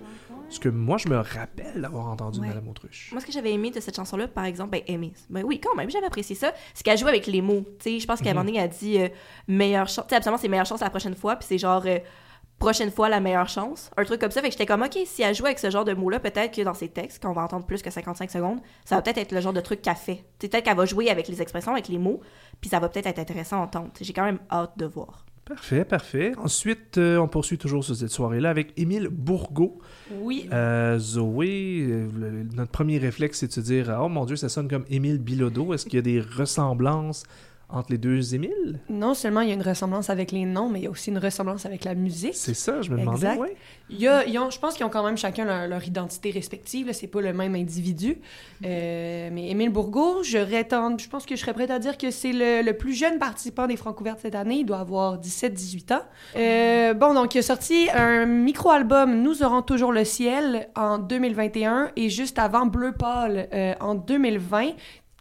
ce 0.51 0.59
que 0.59 0.69
moi 0.69 0.97
je 0.97 1.07
me 1.09 1.17
rappelle 1.17 1.81
d'avoir 1.81 2.07
entendu 2.07 2.39
de 2.39 2.43
Ouais. 2.43 2.49
Madame 2.49 2.67
Autruche. 2.67 3.09
Moi, 3.11 3.21
ce 3.21 3.25
que 3.25 3.31
j'avais 3.31 3.51
aimé 3.53 3.71
de 3.71 3.79
cette 3.79 3.95
chanson-là, 3.95 4.27
par 4.27 4.45
exemple, 4.45 4.71
ben, 4.71 4.81
aimé, 4.87 5.13
ben 5.29 5.43
oui, 5.43 5.59
quand 5.59 5.75
même, 5.75 5.89
j'avais 5.89 6.05
apprécié 6.05 6.35
ça, 6.35 6.53
c'est 6.73 6.83
qu'elle 6.83 6.97
joue 6.97 7.07
avec 7.07 7.27
les 7.27 7.41
mots. 7.41 7.63
Tu 7.79 7.91
sais, 7.91 7.99
je 7.99 8.07
pense 8.07 8.21
qu'à 8.21 8.31
un 8.31 8.33
moment 8.33 8.45
donné, 8.45 8.57
elle 8.57 8.65
a 8.65 8.67
dit 8.67 8.99
euh, 8.99 9.09
meilleure 9.47 9.87
chance. 9.87 10.05
Tu 10.05 10.09
sais, 10.09 10.15
absolument, 10.15 10.37
c'est 10.39 10.47
meilleure 10.47 10.65
chance 10.65 10.81
la 10.81 10.89
prochaine 10.89 11.15
fois, 11.15 11.35
puis 11.35 11.47
c'est 11.47 11.57
genre 11.57 11.83
euh, 11.85 11.99
prochaine 12.59 12.91
fois 12.91 13.09
la 13.09 13.19
meilleure 13.19 13.49
chance. 13.49 13.89
Un 13.97 14.03
truc 14.03 14.21
comme 14.21 14.31
ça. 14.31 14.41
Fait 14.41 14.47
que 14.49 14.53
j'étais 14.53 14.65
comme, 14.65 14.83
OK, 14.83 14.97
si 15.05 15.21
elle 15.23 15.33
joue 15.33 15.45
avec 15.45 15.57
ce 15.59 15.69
genre 15.71 15.83
de 15.85 15.93
mots-là, 15.93 16.19
peut-être 16.19 16.55
que 16.55 16.61
dans 16.61 16.73
ses 16.75 16.89
textes, 16.89 17.21
qu'on 17.21 17.33
va 17.33 17.41
entendre 17.43 17.65
plus 17.65 17.81
que 17.81 17.89
55 17.89 18.29
secondes, 18.29 18.59
ça 18.85 18.95
va 18.95 19.01
peut-être 19.01 19.17
être 19.17 19.31
le 19.31 19.41
genre 19.41 19.53
de 19.53 19.61
truc 19.61 19.81
qu'elle 19.81 19.95
fait. 19.95 20.23
Peut-être 20.39 20.63
qu'elle 20.63 20.77
va 20.77 20.85
jouer 20.85 21.09
avec 21.09 21.27
les 21.27 21.41
expressions, 21.41 21.71
avec 21.71 21.87
les 21.87 21.97
mots, 21.97 22.21
puis 22.59 22.69
ça 22.69 22.79
va 22.79 22.87
peut-être 22.89 23.07
être 23.07 23.19
intéressant 23.19 23.57
à 23.57 23.63
entendre. 23.65 23.89
J'ai 23.99 24.13
quand 24.13 24.25
même 24.25 24.39
hâte 24.51 24.77
de 24.77 24.85
voir. 24.85 25.25
Parfait, 25.53 25.83
parfait. 25.85 26.31
Ensuite, 26.37 26.97
euh, 26.97 27.17
on 27.17 27.27
poursuit 27.27 27.57
toujours 27.57 27.83
sur 27.83 27.95
cette 27.95 28.09
soirée-là 28.11 28.49
avec 28.49 28.71
Émile 28.77 29.09
Bourgault. 29.09 29.79
Oui. 30.21 30.47
Euh, 30.53 30.97
Zoé, 30.97 31.85
euh, 31.89 32.07
le- 32.17 32.43
notre 32.55 32.71
premier 32.71 32.97
réflexe, 32.97 33.39
c'est 33.39 33.47
de 33.47 33.51
se 33.51 33.59
dire 33.59 33.97
Oh 34.01 34.07
mon 34.07 34.25
Dieu, 34.25 34.35
ça 34.37 34.47
sonne 34.49 34.67
comme 34.69 34.85
Émile 34.89 35.17
Bilodeau. 35.19 35.73
Est-ce 35.73 35.85
qu'il 35.85 35.95
y 35.95 35.99
a 35.99 36.01
des 36.03 36.21
ressemblances 36.21 37.23
entre 37.71 37.91
les 37.91 37.97
deux 37.97 38.33
Émile 38.35 38.79
Non 38.89 39.13
seulement 39.13 39.41
il 39.41 39.49
y 39.49 39.51
a 39.51 39.55
une 39.55 39.61
ressemblance 39.61 40.09
avec 40.09 40.31
les 40.31 40.45
noms, 40.45 40.69
mais 40.69 40.79
il 40.79 40.83
y 40.83 40.87
a 40.87 40.89
aussi 40.89 41.09
une 41.09 41.17
ressemblance 41.17 41.65
avec 41.65 41.83
la 41.85 41.95
musique. 41.95 42.35
C'est 42.35 42.53
ça, 42.53 42.81
je 42.81 42.91
me 42.91 42.97
demandais. 42.99 43.17
Exact. 43.27 43.39
ouais. 43.39 43.55
Il 43.89 43.99
y 43.99 44.07
a, 44.07 44.25
ils 44.25 44.37
ont- 44.39 44.49
je 44.49 44.57
pense 44.59 44.75
qu'ils 44.75 44.85
ont 44.85 44.89
quand 44.89 45.03
même 45.03 45.17
chacun 45.17 45.45
leur, 45.45 45.67
leur 45.67 45.85
identité 45.85 46.31
respective. 46.31 46.89
C'est 46.93 47.07
pas 47.07 47.21
le 47.21 47.33
même 47.33 47.55
individu. 47.55 48.17
Euh, 48.65 49.29
mais 49.31 49.49
Émile 49.49 49.69
Bourgault, 49.69 50.21
tendance- 50.69 51.01
je 51.03 51.09
pense 51.09 51.25
que 51.25 51.35
je 51.35 51.41
serais 51.41 51.53
prête 51.53 51.71
à 51.71 51.79
dire 51.79 51.97
que 51.97 52.11
c'est 52.11 52.31
le, 52.31 52.61
le 52.63 52.73
plus 52.77 52.93
jeune 52.93 53.19
participant 53.19 53.67
des 53.67 53.75
Francouvertes 53.77 54.19
cette 54.21 54.35
année. 54.35 54.59
Il 54.59 54.65
doit 54.65 54.79
avoir 54.79 55.17
17-18 55.19 55.93
ans. 55.93 56.01
Euh, 56.35 56.93
bon, 56.93 57.13
donc 57.13 57.35
il 57.35 57.39
a 57.39 57.41
sorti 57.41 57.87
un 57.93 58.25
micro-album 58.25 59.21
Nous 59.21 59.43
aurons 59.43 59.61
toujours 59.61 59.91
le 59.91 60.05
ciel 60.05 60.69
en 60.75 60.97
2021 60.97 61.91
et 61.95 62.09
juste 62.09 62.39
avant 62.39 62.65
Bleu 62.65 62.93
Pâle 62.93 63.47
euh, 63.53 63.73
en 63.79 63.95
2020. 63.95 64.71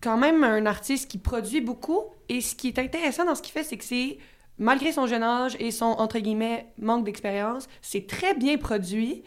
Quand 0.03 0.17
même 0.17 0.45
un 0.45 0.65
artiste 0.65 1.11
qui 1.11 1.19
produit 1.19 1.61
beaucoup. 1.61 2.01
Et 2.31 2.41
ce 2.41 2.55
qui 2.55 2.69
est 2.69 2.79
intéressant 2.79 3.25
dans 3.25 3.35
ce 3.35 3.43
qu'il 3.43 3.53
fait, 3.53 3.65
c'est 3.65 3.77
que 3.77 3.85
c'est 3.85 4.19
malgré 4.57 4.93
son 4.93 5.09
jeune 5.09 5.25
âge 5.25 5.57
et 5.59 5.73
son, 5.73 5.87
entre 5.87 6.21
guillemets, 6.21 6.69
manque 6.81 7.05
d'expérience, 7.05 7.67
c'est 7.83 8.07
très 8.07 8.35
bien 8.35 8.57
produit. 8.57 9.25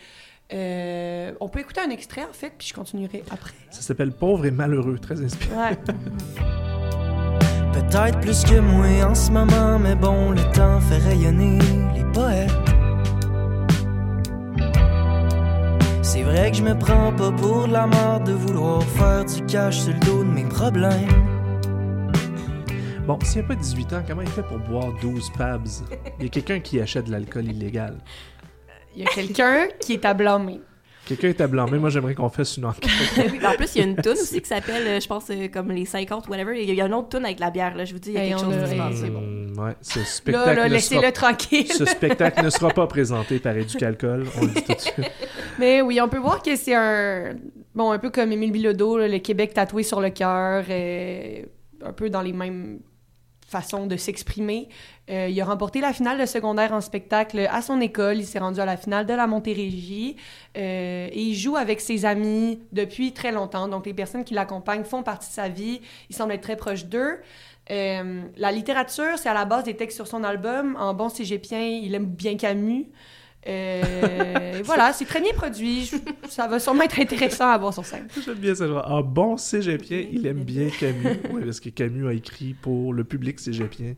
Euh, 0.53 1.33
on 1.41 1.49
peut 1.49 1.59
écouter 1.59 1.81
un 1.81 1.89
extrait, 1.89 2.23
en 2.23 2.31
fait, 2.31 2.53
puis 2.57 2.69
je 2.69 2.73
continuerai 2.73 3.25
après. 3.29 3.55
Ça 3.71 3.81
s'appelle 3.81 4.13
Pauvre 4.13 4.45
et 4.45 4.51
malheureux, 4.51 4.97
très 4.99 5.21
inspirant. 5.21 5.67
Ouais. 5.67 5.77
Peut-être 7.73 8.21
plus 8.21 8.45
que 8.45 8.59
moi 8.59 9.05
en 9.05 9.15
ce 9.15 9.31
moment, 9.31 9.79
mais 9.79 9.95
bon, 9.95 10.31
le 10.31 10.43
temps 10.53 10.79
fait 10.79 10.99
rayonner 10.99 11.59
les 11.93 12.05
poètes. 12.13 12.51
C'est 16.03 16.23
vrai 16.23 16.51
que 16.51 16.57
je 16.57 16.63
me 16.63 16.77
prends 16.77 17.11
pas 17.11 17.31
pour 17.33 17.67
de 17.67 17.73
la 17.73 17.85
merde 17.85 18.27
de 18.27 18.33
vouloir 18.33 18.81
faire 18.83 19.25
du 19.25 19.45
cash 19.45 19.79
sur 19.79 19.93
le 19.93 19.99
dos 19.99 20.23
de 20.23 20.29
mes 20.29 20.45
problèmes. 20.45 21.32
Bon, 23.05 23.19
s'il 23.23 23.39
n'y 23.41 23.45
a 23.45 23.47
pas 23.49 23.55
18 23.55 23.93
ans, 23.93 24.03
comment 24.07 24.21
il 24.21 24.29
fait 24.29 24.43
pour 24.43 24.59
boire 24.59 24.93
12 25.01 25.29
pabs? 25.37 25.67
Il 26.19 26.23
y 26.23 26.27
a 26.27 26.29
quelqu'un 26.29 26.59
qui 26.61 26.79
achète 26.79 27.05
de 27.07 27.11
l'alcool 27.11 27.45
illégal. 27.45 27.97
Il 28.95 29.03
y 29.03 29.05
a 29.05 29.09
quelqu'un 29.09 29.67
qui 29.79 29.93
est 29.93 30.05
à 30.05 30.13
blâmer. 30.13 30.61
Quelqu'un 31.05 31.27
est 31.27 31.41
à 31.41 31.47
blâmer. 31.47 31.79
Moi, 31.79 31.89
j'aimerais 31.89 32.15
qu'on 32.15 32.29
fasse 32.29 32.55
une 32.55 32.63
enquête. 32.65 32.89
Oui, 33.17 33.45
en 33.45 33.51
plus, 33.55 33.75
il 33.75 33.79
y 33.79 33.81
a 33.83 33.87
une 33.87 33.97
toune 33.97 34.13
aussi 34.13 34.41
qui 34.41 34.47
s'appelle, 34.47 34.87
euh, 34.87 34.99
je 35.01 35.07
pense, 35.07 35.25
euh, 35.31 35.49
comme 35.49 35.69
les 35.71 35.83
50, 35.83 36.29
whatever. 36.29 36.63
Il 36.63 36.73
y 36.73 36.81
a 36.81 36.85
une 36.85 36.93
autre 36.93 37.09
toune 37.09 37.25
avec 37.25 37.41
la 37.41 37.51
bière, 37.51 37.75
là. 37.75 37.83
Je 37.83 37.91
vous 37.91 37.99
dis, 37.99 38.11
il 38.11 38.15
y 38.15 38.17
a 38.19 38.23
Hey, 38.23 38.29
quelque 38.29 38.45
on 38.45 38.51
chose 38.53 38.63
qui 38.63 38.69
se 38.69 38.75
passe. 38.77 38.95
c'est 38.95 39.09
bon. 39.09 39.19
Hmm, 39.21 39.59
ouais, 39.59 39.75
ce 39.81 39.99
spectacle, 40.05 40.55
là, 40.55 40.67
ne 40.69 40.73
laissez-le 40.73 41.01
sera... 41.01 41.11
tranquille. 41.11 41.67
ce 41.73 41.83
spectacle 41.85 42.45
ne 42.45 42.49
sera 42.49 42.69
pas 42.69 42.87
présenté 42.87 43.39
par 43.39 43.57
Éducalcool. 43.57 44.27
On 44.37 44.41
le 44.45 44.47
dit 44.47 44.63
tout 44.63 44.73
de 44.75 44.79
suite. 44.79 45.11
Mais 45.59 45.81
oui, 45.81 45.99
on 45.99 46.07
peut 46.07 46.19
voir 46.19 46.41
que 46.41 46.55
c'est 46.55 46.73
un... 46.75 47.35
Bon, 47.75 47.91
un 47.91 47.99
peu 47.99 48.09
comme 48.09 48.31
Émile 48.31 48.53
Bilodeau, 48.53 48.97
le 48.99 49.17
Québec 49.19 49.53
tatoué 49.53 49.83
sur 49.83 49.99
le 49.99 50.09
cœur, 50.11 50.63
euh, 50.69 51.41
un 51.83 51.91
peu 51.91 52.09
dans 52.09 52.21
les 52.21 52.31
mêmes 52.31 52.79
façons 53.53 53.85
de 53.85 53.97
s'exprimer. 53.97 54.67
Euh, 55.11 55.27
il 55.29 55.39
a 55.39 55.45
remporté 55.45 55.79
la 55.79 55.93
finale 55.93 56.19
de 56.19 56.25
secondaire 56.25 56.73
en 56.73 56.81
spectacle 56.81 57.47
à 57.51 57.61
son 57.61 57.79
école. 57.81 58.17
Il 58.17 58.25
s'est 58.25 58.39
rendu 58.39 58.59
à 58.59 58.65
la 58.65 58.77
finale 58.77 59.05
de 59.05 59.13
la 59.13 59.27
Montérégie. 59.27 60.15
Euh, 60.57 61.07
et 61.11 61.21
il 61.21 61.35
joue 61.35 61.55
avec 61.55 61.79
ses 61.79 62.05
amis 62.05 62.59
depuis 62.71 63.13
très 63.13 63.31
longtemps. 63.31 63.67
Donc, 63.67 63.85
les 63.85 63.93
personnes 63.93 64.23
qui 64.23 64.33
l'accompagnent 64.33 64.83
font 64.83 65.03
partie 65.03 65.29
de 65.29 65.33
sa 65.33 65.49
vie. 65.49 65.81
Il 66.09 66.15
semble 66.15 66.33
être 66.33 66.41
très 66.41 66.57
proche 66.57 66.85
d'eux. 66.85 67.19
Euh, 67.69 68.23
la 68.35 68.51
littérature, 68.51 69.17
c'est 69.17 69.29
à 69.29 69.33
la 69.33 69.45
base 69.45 69.65
des 69.65 69.75
textes 69.75 69.97
sur 69.97 70.07
son 70.07 70.23
album. 70.23 70.75
En 70.79 70.93
bon 70.95 71.09
cégepien, 71.09 71.61
il 71.61 71.93
aime 71.93 72.07
bien 72.07 72.35
Camus. 72.35 72.87
Euh, 73.47 74.61
voilà, 74.65 74.93
c'est 74.93 75.05
très 75.05 75.21
bien 75.21 75.33
produit. 75.33 75.85
Je- 75.85 75.97
Ça 76.29 76.47
va 76.47 76.59
sûrement 76.59 76.83
être 76.83 76.99
intéressant 76.99 77.49
à 77.49 77.57
voir 77.57 77.73
sur 77.73 77.85
scène. 77.85 78.07
J'aime 78.25 78.35
bien 78.35 78.55
ça. 78.55 78.67
Genre, 78.67 78.83
ah 78.85 79.01
bon 79.01 79.37
cégepien, 79.37 80.03
il 80.11 80.25
aime 80.27 80.43
bien 80.43 80.69
Camus. 80.79 81.19
Oui, 81.31 81.41
parce 81.43 81.59
que 81.59 81.69
Camus 81.69 82.07
a 82.07 82.13
écrit 82.13 82.53
pour 82.53 82.93
le 82.93 83.03
public 83.03 83.39
cégepien. 83.39 83.93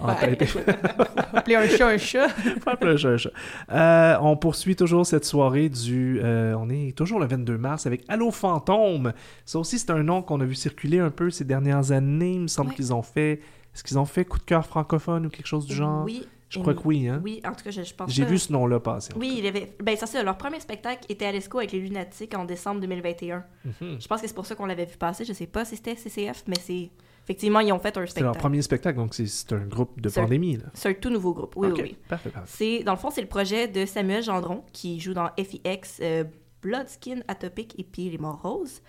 En. 0.00 0.06
Appeler 1.34 1.56
un 1.56 1.68
chat 1.68 1.88
un 1.88 1.98
chat. 1.98 2.28
Pas 2.64 2.78
un 2.80 2.96
chat, 2.96 3.08
un 3.08 3.16
chat. 3.16 3.30
Euh, 3.72 4.16
on 4.20 4.36
poursuit 4.36 4.76
toujours 4.76 5.04
cette 5.04 5.24
soirée 5.24 5.68
du. 5.68 6.20
euh, 6.22 6.54
on 6.58 6.70
est 6.70 6.96
toujours 6.96 7.18
le 7.18 7.26
22 7.26 7.58
mars 7.58 7.86
avec 7.86 8.04
Allo 8.08 8.30
Fantôme. 8.30 9.12
Ça 9.44 9.58
aussi, 9.58 9.78
c'est 9.78 9.90
un 9.90 10.02
nom 10.04 10.22
qu'on 10.22 10.40
a 10.40 10.44
vu 10.44 10.54
circuler 10.54 11.00
un 11.00 11.10
peu 11.10 11.30
ces 11.30 11.44
dernières 11.44 11.90
années. 11.90 12.34
Il 12.34 12.40
me 12.42 12.46
semble 12.46 12.70
Ouais. 12.70 12.76
qu'ils 12.76 12.92
ont 12.94 13.02
fait. 13.02 13.40
Est-ce 13.74 13.82
qu'ils 13.84 13.98
ont 13.98 14.04
fait 14.06 14.24
coup 14.24 14.38
de 14.38 14.44
cœur 14.44 14.64
francophone 14.66 15.26
ou 15.26 15.30
quelque 15.30 15.46
chose 15.46 15.66
du 15.66 15.74
genre? 15.74 16.04
Oui. 16.04 16.26
Je 16.50 16.58
crois 16.60 16.74
que 16.74 16.80
oui, 16.84 17.06
hein? 17.08 17.20
Oui, 17.22 17.40
en 17.44 17.52
tout 17.52 17.62
cas, 17.64 17.70
je, 17.70 17.82
je 17.82 17.94
pense 17.94 18.10
J'ai 18.10 18.24
vu 18.24 18.38
ce 18.38 18.52
nom-là 18.52 18.80
passer. 18.80 19.12
Oui, 19.16 19.36
il 19.38 19.46
avait... 19.46 19.76
Ben, 19.82 19.96
c'est 19.98 20.06
ça. 20.06 20.22
Leur 20.22 20.38
premier 20.38 20.60
spectacle 20.60 21.04
était 21.10 21.26
à 21.26 21.32
l'ESCO 21.32 21.58
avec 21.58 21.72
les 21.72 21.80
Lunatiques 21.80 22.34
en 22.34 22.44
décembre 22.46 22.80
2021. 22.80 23.44
Mhm. 23.64 23.98
Je 24.00 24.06
pense 24.08 24.22
que 24.22 24.26
c'est 24.28 24.34
pour 24.34 24.46
ça 24.46 24.54
qu'on 24.54 24.64
l'avait 24.66 24.86
vu 24.86 24.96
passer. 24.96 25.24
Je 25.26 25.32
sais 25.34 25.46
pas 25.46 25.64
si 25.64 25.76
c'était 25.76 25.94
CCF, 25.96 26.44
mais 26.46 26.56
c'est... 26.60 26.90
Effectivement, 27.24 27.60
ils 27.60 27.70
ont 27.72 27.78
fait 27.78 27.88
un 27.88 27.92
C'est 27.92 28.00
leur 28.00 28.08
spectacle. 28.32 28.38
premier 28.38 28.62
spectacle, 28.62 28.96
donc 28.98 29.12
c'est- 29.12 29.26
c'est 29.26 29.52
un 29.52 29.66
groupe 29.66 30.00
de 30.00 30.08
C'est 30.08 30.22
pandémie. 30.22 30.58
C'est 30.72 30.88
un 30.88 30.94
tout 30.94 31.10
nouveau 31.10 31.34
groupe. 31.34 31.52
Oui, 31.56 31.68
Ok, 31.68 31.80
oui. 31.82 31.96
Parfait, 32.08 32.30
parfait. 32.30 32.48
C'est, 32.50 32.82
dans 32.84 32.92
le 32.92 32.98
fond, 32.98 33.10
c'est 33.10 33.20
le 33.20 33.26
projet 33.28 33.68
de 33.68 33.84
Samuel 33.84 34.22
Gendron, 34.22 34.64
qui 34.72 34.98
joue 34.98 35.12
dans 35.12 35.28
FIX, 35.36 35.98
euh, 36.00 36.24
Blood, 36.62 36.88
Skin, 36.88 37.20
Atopic 37.28 37.78
et 37.78 37.84
puis 37.84 38.08
Les 38.08 38.16
Morts 38.16 38.40
Roses. 38.42 38.80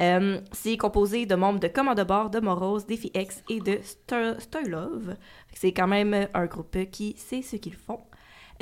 Euh, 0.00 0.40
c'est 0.52 0.76
composé 0.76 1.26
de 1.26 1.34
membres 1.34 1.58
de 1.60 1.68
Commande 1.68 1.98
de 1.98 2.04
bord, 2.04 2.30
de 2.30 2.40
Morose, 2.40 2.86
d'FIX 2.86 3.42
et 3.48 3.60
de 3.60 3.80
Stirlove. 3.82 5.16
C'est 5.52 5.72
quand 5.72 5.88
même 5.88 6.28
un 6.34 6.46
groupe 6.46 6.76
qui 6.90 7.16
sait 7.16 7.42
ce 7.42 7.56
qu'ils 7.56 7.74
font. 7.74 8.00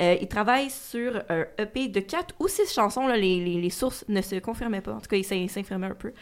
Euh, 0.01 0.15
ils 0.21 0.27
travaillent 0.27 0.69
sur 0.69 1.21
un 1.29 1.45
EP 1.57 1.87
de 1.87 1.99
4 1.99 2.35
ou 2.39 2.47
6 2.47 2.71
chansons. 2.73 3.07
Les, 3.07 3.69
sources 3.69 4.05
ne 4.07 4.21
se 4.21 4.35
confirmaient 4.39 4.81
pas. 4.81 4.93
En 4.93 4.99
tout 4.99 5.07
cas, 5.07 5.17
ils 5.17 5.23
s'in- 5.23 5.47
s'infirmaient 5.47 5.87
un 5.87 5.95
peu. 5.95 6.13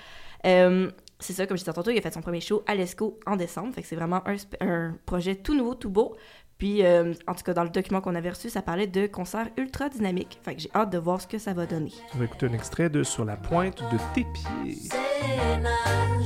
Euh, 0.45 0.89
c'est 1.19 1.34
ça, 1.34 1.47
comme 1.47 1.58
je 1.58 1.63
disais 1.63 1.73
tantôt, 1.73 1.91
il 1.91 1.97
a 1.97 2.01
fait 2.01 2.13
son 2.13 2.21
premier 2.21 2.41
show 2.41 2.63
à 2.67 2.75
l'ESCO 2.75 3.19
en 3.25 3.36
décembre. 3.36 3.73
Fait 3.73 3.82
c'est 3.82 3.95
vraiment 3.95 4.21
un 4.62 4.95
projet 5.06 5.36
tout 5.36 5.56
nouveau, 5.56 5.75
tout 5.75 5.89
beau. 5.89 6.15
Puis, 6.57 6.85
euh, 6.85 7.13
en 7.27 7.33
tout 7.33 7.43
cas, 7.43 7.53
dans 7.53 7.63
le 7.63 7.69
document 7.69 7.99
qu'on 8.01 8.15
avait 8.15 8.29
reçu, 8.29 8.49
ça 8.49 8.61
parlait 8.61 8.87
de 8.87 9.07
concerts 9.07 9.49
ultra 9.57 9.89
dynamiques. 9.89 10.39
Fait 10.43 10.55
que 10.55 10.61
j'ai 10.61 10.69
hâte 10.73 10.89
de 10.89 10.97
voir 10.97 11.19
ce 11.19 11.27
que 11.27 11.37
ça 11.37 11.53
va 11.53 11.65
donner. 11.65 11.91
On 12.13 12.19
va 12.19 12.25
écouter 12.25 12.45
un 12.45 12.53
extrait 12.53 12.89
de 12.89 13.03
Sur 13.03 13.25
la 13.25 13.35
pointe 13.35 13.81
de 13.91 13.97
tes 14.13 14.23
pieds. 14.23 14.89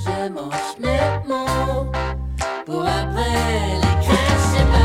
Je 0.06 0.30
mange 0.30 0.78
mes 0.80 1.28
mots 1.28 1.92
pour 2.66 2.86
après 2.86 3.76
les 3.76 4.06
cracher 4.06 4.79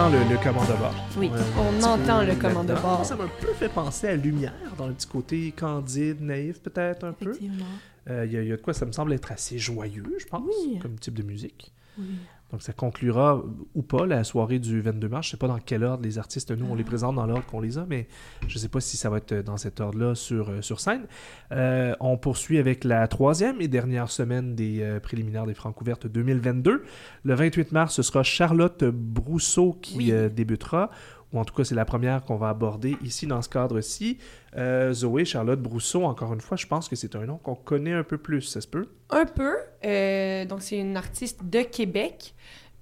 entend 0.00 0.10
le, 0.10 0.30
le 0.30 0.38
commande 0.42 0.66
de 0.68 0.72
bord. 0.74 0.94
Oui. 1.18 1.30
On 1.58 1.82
entend 1.82 2.22
le 2.22 2.34
commande 2.34 2.66
de 2.66 2.72
là-dedans. 2.72 2.88
bord. 2.96 3.04
Ça 3.04 3.16
m'a 3.16 3.24
un 3.24 3.30
peu 3.40 3.52
fait 3.52 3.68
penser 3.68 4.08
à 4.08 4.16
Lumière, 4.16 4.52
dans 4.78 4.86
le 4.86 4.94
petit 4.94 5.06
côté 5.06 5.52
candide, 5.52 6.20
naïf 6.20 6.60
peut-être 6.62 7.04
un 7.04 7.12
peu. 7.12 7.30
Effectivement. 7.30 7.64
Euh, 8.08 8.24
Il 8.26 8.32
y, 8.32 8.36
a- 8.38 8.42
il 8.42 8.48
y 8.48 8.52
a 8.52 8.56
de 8.56 8.62
quoi, 8.62 8.72
ça 8.72 8.86
me 8.86 8.92
semble 8.92 9.12
être 9.12 9.30
assez 9.30 9.58
joyeux, 9.58 10.16
je 10.18 10.24
pense, 10.26 10.42
Oui. 10.64 10.78
comme 10.80 10.98
type 10.98 11.14
de 11.14 11.22
musique. 11.22 11.72
Oui. 11.98 12.04
Donc 12.52 12.62
ça 12.62 12.72
conclura 12.72 13.36
euh, 13.36 13.42
ou 13.74 13.82
pas 13.82 14.06
la 14.06 14.24
soirée 14.24 14.58
du 14.58 14.80
22 14.80 15.08
mars. 15.08 15.26
Je 15.26 15.30
sais 15.32 15.36
pas 15.36 15.46
dans 15.48 15.58
quel 15.58 15.84
ordre 15.84 16.02
les 16.02 16.18
artistes, 16.18 16.50
nous, 16.50 16.66
on 16.68 16.74
les 16.74 16.84
présente 16.84 17.14
dans 17.16 17.26
l'ordre 17.26 17.46
qu'on 17.46 17.60
les 17.60 17.78
a, 17.78 17.86
mais 17.88 18.08
je 18.48 18.58
sais 18.58 18.68
pas 18.68 18.80
si 18.80 18.96
ça 18.96 19.08
va 19.10 19.18
être 19.18 19.34
dans 19.34 19.56
cet 19.56 19.80
ordre-là 19.80 20.14
sur, 20.14 20.50
euh, 20.50 20.60
sur 20.62 20.80
scène. 20.80 21.06
Euh, 21.52 21.94
on 22.00 22.16
poursuit 22.16 22.58
avec 22.58 22.84
la 22.84 23.06
troisième 23.08 23.60
et 23.60 23.68
dernière 23.68 24.10
semaine 24.10 24.54
des 24.54 24.80
euh, 24.82 25.00
préliminaires 25.00 25.46
des 25.46 25.54
Francs 25.54 25.80
ouvertes 25.80 26.06
2022. 26.06 26.84
Le 27.22 27.34
28 27.34 27.72
mars, 27.72 27.94
ce 27.94 28.02
sera 28.02 28.22
Charlotte 28.22 28.84
Brousseau 28.84 29.78
qui 29.80 29.96
Oui. 29.98 30.12
euh, 30.12 30.28
débutera, 30.28 30.90
ou 31.32 31.38
en 31.38 31.44
tout 31.44 31.54
cas 31.54 31.64
c'est 31.64 31.74
la 31.74 31.84
première 31.84 32.24
qu'on 32.24 32.36
va 32.36 32.48
aborder 32.48 32.96
ici 33.02 33.26
dans 33.26 33.42
ce 33.42 33.48
cadre-ci. 33.48 34.18
Euh, 34.56 34.92
Zoé, 34.92 35.24
Charlotte 35.24 35.60
Brousseau, 35.60 36.04
encore 36.04 36.32
une 36.32 36.40
fois, 36.40 36.56
je 36.56 36.66
pense 36.66 36.88
que 36.88 36.96
c'est 36.96 37.14
un 37.14 37.26
nom 37.26 37.38
qu'on 37.38 37.54
connaît 37.54 37.92
un 37.92 38.02
peu 38.02 38.18
plus, 38.18 38.42
ça 38.42 38.60
se 38.60 38.66
peut? 38.66 38.88
Un 39.10 39.26
peu. 39.26 39.56
Euh, 39.84 40.44
donc, 40.44 40.62
c'est 40.62 40.78
une 40.78 40.96
artiste 40.96 41.44
de 41.44 41.62
Québec. 41.62 42.34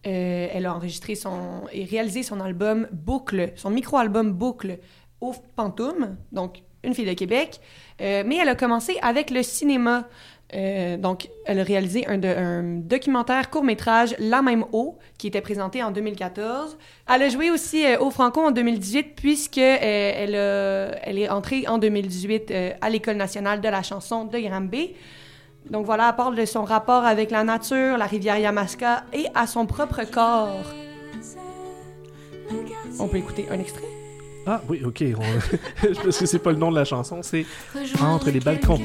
Euh, 0.07 0.49
elle 0.53 0.67
a 0.67 0.75
enregistré 0.75 1.15
son 1.15 1.63
et 1.73 1.85
réalisé 1.85 2.23
son 2.23 2.41
album 2.41 2.89
Boucle, 2.93 3.53
son 3.57 3.71
micro-album 3.71 4.33
Boucle 4.33 4.79
au 5.21 5.35
Pantoum, 5.57 6.17
donc 6.33 6.63
une 6.85 6.95
fille 6.95 7.07
de 7.07 7.15
Québec. 7.15 7.61
Mais 7.99 8.37
elle 8.41 8.49
a 8.49 8.55
commencé 8.55 8.97
avec 9.03 9.31
le 9.31 9.43
cinéma. 9.43 10.09
Euh, 10.55 10.97
donc, 10.97 11.29
elle 11.45 11.61
a 11.61 11.63
réalisé 11.63 12.07
un, 12.07 12.17
de- 12.17 12.27
un 12.27 12.63
documentaire 12.79 13.51
court-métrage 13.51 14.15
La 14.19 14.41
même 14.41 14.65
eau, 14.73 14.97
qui 15.19 15.27
était 15.27 15.43
présenté 15.43 15.83
en 15.83 15.91
2014. 15.91 16.79
Elle 17.15 17.23
a 17.23 17.29
joué 17.29 17.51
aussi 17.51 17.85
euh, 17.85 17.99
au 18.01 18.11
Franco 18.11 18.41
en 18.41 18.51
2018, 18.51 19.15
puisque 19.15 19.59
euh, 19.59 19.77
elle, 19.83 20.35
a- 20.35 20.99
elle 21.07 21.19
est 21.19 21.29
entrée 21.29 21.67
en 21.69 21.77
2018 21.77 22.51
euh, 22.51 22.71
à 22.81 22.89
l'École 22.89 23.17
nationale 23.17 23.61
de 23.61 23.69
la 23.69 23.83
chanson 23.83 24.25
de 24.25 24.39
Granby. 24.39 24.95
Donc 25.69 25.85
voilà, 25.85 26.09
elle 26.11 26.17
parle 26.17 26.35
de 26.35 26.47
son 26.47 26.65
rapport 26.65 27.05
avec 27.05 27.31
la 27.31 27.45
nature, 27.45 27.99
la 27.99 28.07
rivière 28.07 28.39
Yamaska 28.39 29.05
et 29.13 29.27
à 29.35 29.47
son 29.47 29.67
propre 29.67 30.03
corps. 30.11 30.65
On 32.99 33.07
peut 33.07 33.19
écouter 33.19 33.47
un 33.51 33.59
extrait? 33.61 33.85
Ah 34.47 34.63
oui, 34.67 34.81
ok. 34.83 35.05
on- 35.19 35.93
Parce 36.05 36.19
que 36.19 36.25
c'est 36.25 36.39
pas 36.39 36.53
le 36.53 36.57
nom 36.59 36.71
de 36.71 36.77
la 36.77 36.87
chanson, 36.87 37.19
c'est 37.23 37.45
Entre 38.01 38.31
les 38.31 38.41
balcons. 38.41 38.81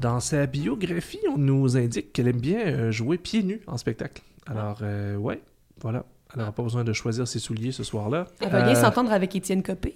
Dans 0.00 0.20
sa 0.20 0.46
biographie, 0.46 1.20
on 1.28 1.36
nous 1.36 1.76
indique 1.76 2.12
qu'elle 2.12 2.28
aime 2.28 2.40
bien 2.40 2.58
euh, 2.60 2.90
jouer 2.90 3.18
pieds 3.18 3.42
nus 3.42 3.60
en 3.66 3.76
spectacle. 3.76 4.22
Alors, 4.46 4.78
euh, 4.82 5.16
ouais, 5.16 5.42
voilà. 5.80 6.06
Elle 6.32 6.38
n'aura 6.40 6.52
pas 6.52 6.62
besoin 6.62 6.84
de 6.84 6.92
choisir 6.92 7.28
ses 7.28 7.38
souliers 7.38 7.72
ce 7.72 7.84
soir-là. 7.84 8.26
Elle 8.40 8.48
va 8.50 8.62
bien 8.62 8.76
Euh, 8.76 8.80
s'entendre 8.80 9.12
avec 9.12 9.34
Étienne 9.36 9.62
Copé. 9.62 9.94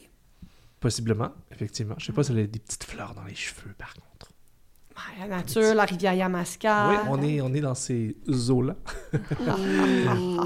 Possiblement, 0.80 1.30
effectivement. 1.52 1.94
Je 1.98 2.06
sais 2.06 2.12
pas 2.12 2.22
si 2.22 2.32
elle 2.32 2.40
a 2.40 2.46
des 2.46 2.58
petites 2.58 2.84
fleurs 2.84 3.14
dans 3.14 3.24
les 3.24 3.34
cheveux, 3.34 3.72
par 3.78 3.94
contre. 3.94 4.32
La 5.20 5.26
nature, 5.28 5.74
la 5.74 5.84
rivière 5.84 6.14
Yamaska. 6.14 6.88
Oui, 6.90 6.96
on 7.08 7.22
est, 7.22 7.40
on 7.40 7.52
est 7.52 7.60
dans 7.60 7.74
ces 7.74 8.16
eaux-là. 8.50 8.76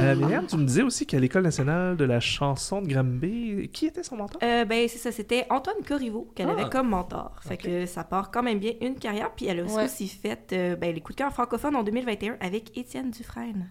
Euh, 0.00 0.14
Myriam, 0.14 0.46
tu 0.46 0.56
me 0.56 0.64
disais 0.64 0.82
aussi 0.82 1.06
qu'à 1.06 1.18
l'École 1.18 1.42
nationale 1.42 1.96
de 1.96 2.04
la 2.04 2.20
chanson 2.20 2.80
de 2.82 2.86
Granby, 2.88 3.68
qui 3.72 3.86
était 3.86 4.02
son 4.02 4.16
mentor? 4.16 4.40
Euh, 4.42 4.64
ben, 4.64 4.86
c'est 4.88 4.98
ça, 4.98 5.10
c'était 5.10 5.44
Antoine 5.50 5.76
Corriveau 5.86 6.30
qu'elle 6.34 6.48
Ah. 6.48 6.52
avait 6.52 6.70
comme 6.70 6.88
mentor. 6.88 7.34
Fait 7.42 7.56
que 7.56 7.84
ça 7.86 8.04
part 8.04 8.30
quand 8.30 8.42
même 8.42 8.58
bien 8.58 8.72
une 8.80 8.94
carrière. 8.94 9.32
Puis 9.34 9.46
elle 9.46 9.60
a 9.60 9.64
aussi, 9.64 9.74
Ouais. 9.76 9.84
aussi 9.84 10.08
fait 10.08 10.52
euh, 10.52 10.76
ben, 10.76 10.94
les 10.94 11.00
coups 11.00 11.16
de 11.16 11.22
cœur 11.22 11.32
francophones 11.32 11.74
en 11.76 11.82
2021 11.82 12.36
avec 12.40 12.76
Étienne 12.78 13.10
Dufresne. 13.10 13.70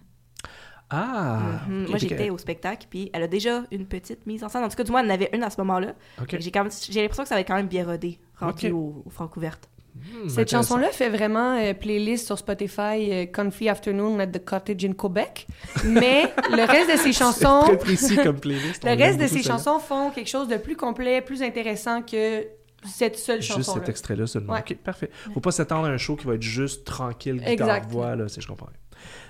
Ah! 0.90 1.60
Mhm. 1.68 1.86
Moi, 1.88 1.98
j'étais 1.98 2.30
au 2.30 2.38
spectacle, 2.38 2.86
puis 2.90 3.10
elle 3.12 3.22
a 3.22 3.28
déjà 3.28 3.64
une 3.70 3.86
petite 3.86 4.26
mise 4.26 4.44
en 4.44 4.48
scène. 4.48 4.64
En 4.64 4.68
tout 4.68 4.76
cas, 4.76 4.84
du 4.84 4.90
moins, 4.90 5.00
elle 5.02 5.10
en 5.10 5.14
avait 5.14 5.30
une 5.32 5.42
à 5.42 5.50
ce 5.50 5.60
moment-là. 5.60 5.94
J'ai 6.38 6.50
quand 6.50 6.64
même- 6.64 6.72
j'ai 6.90 7.00
l'impression 7.02 7.22
que 7.24 7.28
ça 7.28 7.34
va 7.34 7.40
être 7.40 7.48
quand 7.48 7.56
même 7.56 7.68
bien 7.68 7.84
rodé, 7.86 8.18
rendu 8.38 8.70
au, 8.70 9.02
au 9.06 9.10
Francouverte. 9.10 9.68
Hmm, 9.98 10.28
Cette 10.28 10.50
chanson-là 10.50 10.88
fait 10.90 11.08
vraiment 11.08 11.56
euh, 11.58 11.74
playlist 11.74 12.26
sur 12.26 12.38
Spotify 12.38 13.10
euh, 13.12 13.26
Comfy 13.26 13.68
Afternoon 13.68 14.18
at 14.20 14.26
the 14.28 14.44
Cottage 14.44 14.84
in 14.84 14.92
Quebec. 14.92 15.46
Mais 15.84 16.32
le 16.50 16.64
reste 16.66 16.90
de 16.92 16.96
ses 16.96 17.12
chansons, 17.12 17.62
Très 17.64 17.78
précis 17.78 18.16
comme 18.16 18.38
playlist. 18.40 18.84
le 18.84 18.90
reste 18.96 19.18
de 19.20 19.26
celle-là. 19.26 19.42
chansons 19.42 19.78
font 19.78 20.10
quelque 20.10 20.28
chose 20.30 20.48
de 20.48 20.56
plus 20.56 20.76
complet, 20.76 21.20
plus 21.20 21.42
intéressant 21.42 22.02
que 22.02 22.46
cette 22.86 23.16
seule 23.18 23.42
Juste 23.42 23.56
chanson-là. 23.56 23.80
cet 23.80 23.88
extrait-là 23.88 24.26
seulement. 24.26 24.52
Ouais. 24.52 24.60
Ok, 24.60 24.76
parfait. 24.76 25.10
Faut 25.34 25.40
pas 25.40 25.50
s'attendre 25.50 25.86
à 25.88 25.90
un 25.90 25.98
show 25.98 26.14
qui 26.16 26.26
va 26.26 26.34
être 26.34 26.42
juste 26.42 26.84
tranquille, 26.84 27.42
Exact. 27.44 27.54
guitare-voix, 27.86 28.14
là, 28.16 28.28
si 28.28 28.40
je 28.40 28.46
comprends. 28.46 28.68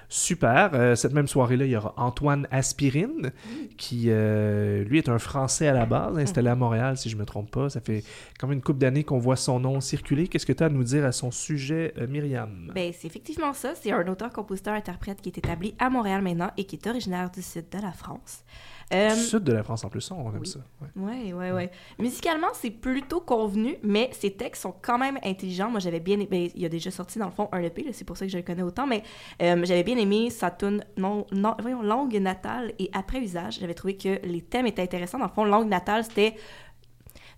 Super. 0.09 0.71
Euh, 0.73 0.95
cette 0.95 1.13
même 1.13 1.29
soirée-là, 1.29 1.67
il 1.67 1.71
y 1.71 1.77
aura 1.77 1.93
Antoine 1.97 2.49
Aspirine, 2.51 3.33
qui, 3.77 4.07
euh, 4.09 4.83
lui, 4.85 4.99
est 4.99 5.09
un 5.09 5.19
Français 5.19 5.69
à 5.69 5.75
la 5.75 5.85
base, 5.85 6.17
installé 6.19 6.49
à 6.49 6.55
Montréal, 6.55 6.97
si 6.97 7.11
je 7.11 7.17
me 7.17 7.27
trompe 7.27 7.51
pas. 7.51 7.69
Ça 7.69 7.81
fait 7.81 8.03
quand 8.39 8.47
même 8.47 8.59
une 8.59 8.63
couple 8.63 8.79
d'années 8.79 9.05
qu'on 9.05 9.19
voit 9.19 9.37
son 9.37 9.61
nom 9.61 9.81
circuler. 9.81 10.27
Qu'est-ce 10.27 10.47
que 10.47 10.53
tu 10.53 10.63
as 10.63 10.67
à 10.67 10.71
nous 10.71 10.85
dire 10.85 11.05
à 11.05 11.13
son 11.13 11.31
sujet, 11.31 11.93
euh, 11.99 12.07
Myriam? 12.07 12.73
Ben, 12.75 12.93
c'est 12.97 13.07
effectivement 13.07 13.53
ça. 13.53 13.75
C'est 13.75 13.93
un 13.93 14.07
auteur, 14.09 14.33
compositeur, 14.33 14.75
interprète 14.75 15.21
qui 15.21 15.29
est 15.29 15.39
établi 15.39 15.75
à 15.79 15.91
Montréal 15.91 16.23
maintenant 16.23 16.51
et 16.57 16.65
qui 16.65 16.77
est 16.77 16.87
originaire 16.87 17.31
du 17.31 17.43
sud 17.43 17.67
de 17.71 17.79
la 17.79 17.93
France. 17.93 18.45
Euh, 18.93 19.15
Du 19.15 19.21
sud 19.21 19.45
de 19.45 19.53
la 19.53 19.63
France 19.63 19.85
en 19.85 19.89
plus, 19.91 20.11
on 20.11 20.33
aime 20.33 20.39
oui. 20.41 20.47
ça. 20.47 20.61
ouais. 20.81 20.89
Ouais, 20.97 21.33
ouais, 21.35 21.53
ouais. 21.53 21.71
Musicalement, 21.99 22.49
c'est 22.55 22.71
plutôt 22.71 23.21
convenu, 23.21 23.77
mais 23.83 24.09
ses 24.13 24.33
textes 24.33 24.63
sont 24.63 24.75
quand 24.81 24.97
même 24.97 25.19
intelligents. 25.25 25.71
Moi, 25.71 25.81
j'avais 25.81 26.01
bien 26.01 26.15
aimé. 26.15 26.29
ben, 26.31 26.49
il 26.55 26.65
a 26.65 26.69
déjà 26.71 26.91
sorti, 26.91 27.19
dans 27.19 27.27
le 27.27 27.33
fond, 27.33 27.49
un 27.53 27.61
EP, 27.63 27.87
c'est 27.93 28.05
pour 28.05 28.17
ça 28.17 28.25
que 28.25 28.33
je 28.33 28.39
le 28.39 28.43
connais 28.43 28.63
autant, 28.63 28.87
mais 28.87 29.03
euh, 29.43 29.63
j'avais 29.65 29.83
bien 29.85 29.99
aimé 29.99 30.31
sa 30.31 30.51
tune 30.51 30.83
non, 30.97 31.27
non, 31.33 31.55
voyons, 31.61 31.83
Langue 31.83 32.15
natale 32.17 32.73
et 32.79 32.89
Après 32.95 33.21
usage. 33.21 33.59
J'avais 33.61 33.75
trouvé 33.75 33.97
que 33.97 34.25
les 34.27 34.41
thèmes 34.41 34.67
étaient 34.67 34.83
intéressants. 34.83 35.19
Dans 35.19 35.27
le 35.27 35.33
fond, 35.33 35.45
Langue 35.45 35.69
natale, 35.69 36.05
c'était. 36.05 36.35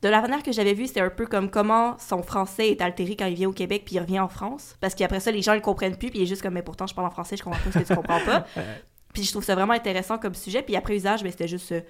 De 0.02 0.08
la 0.08 0.22
manière 0.22 0.42
que 0.42 0.50
j'avais 0.50 0.72
vu, 0.72 0.86
c'était 0.86 1.00
un 1.02 1.10
peu 1.10 1.26
comme 1.26 1.50
comment 1.50 1.94
son 1.98 2.22
français 2.22 2.70
est 2.70 2.80
altéré 2.80 3.16
quand 3.16 3.26
il 3.26 3.34
vient 3.34 3.50
au 3.50 3.52
Québec 3.52 3.82
puis 3.84 3.96
il 3.96 3.98
revient 4.00 4.20
en 4.20 4.28
France. 4.28 4.76
Parce 4.80 4.94
qu'après 4.94 5.20
ça, 5.20 5.30
les 5.30 5.42
gens 5.42 5.50
ne 5.52 5.56
le 5.56 5.62
comprennent 5.62 5.96
plus, 5.96 6.08
puis 6.08 6.20
il 6.20 6.22
est 6.22 6.26
juste 6.26 6.40
comme, 6.40 6.54
mais 6.54 6.62
pourtant, 6.62 6.86
je 6.86 6.94
parle 6.94 7.06
en 7.08 7.10
français, 7.10 7.36
je 7.36 7.42
comprends 7.42 7.60
pas 7.62 7.70
ce 7.72 7.78
que 7.80 7.84
tu 7.86 7.94
comprends 7.94 8.20
pas. 8.24 8.46
Puis 9.12 9.24
je 9.24 9.30
trouve 9.30 9.44
ça 9.44 9.54
vraiment 9.54 9.72
intéressant 9.72 10.18
comme 10.18 10.34
sujet. 10.34 10.62
Puis 10.62 10.76
après 10.76 10.94
usage, 10.96 11.22
ben, 11.22 11.30
c'était 11.30 11.48
juste 11.48 11.72
euh, 11.72 11.80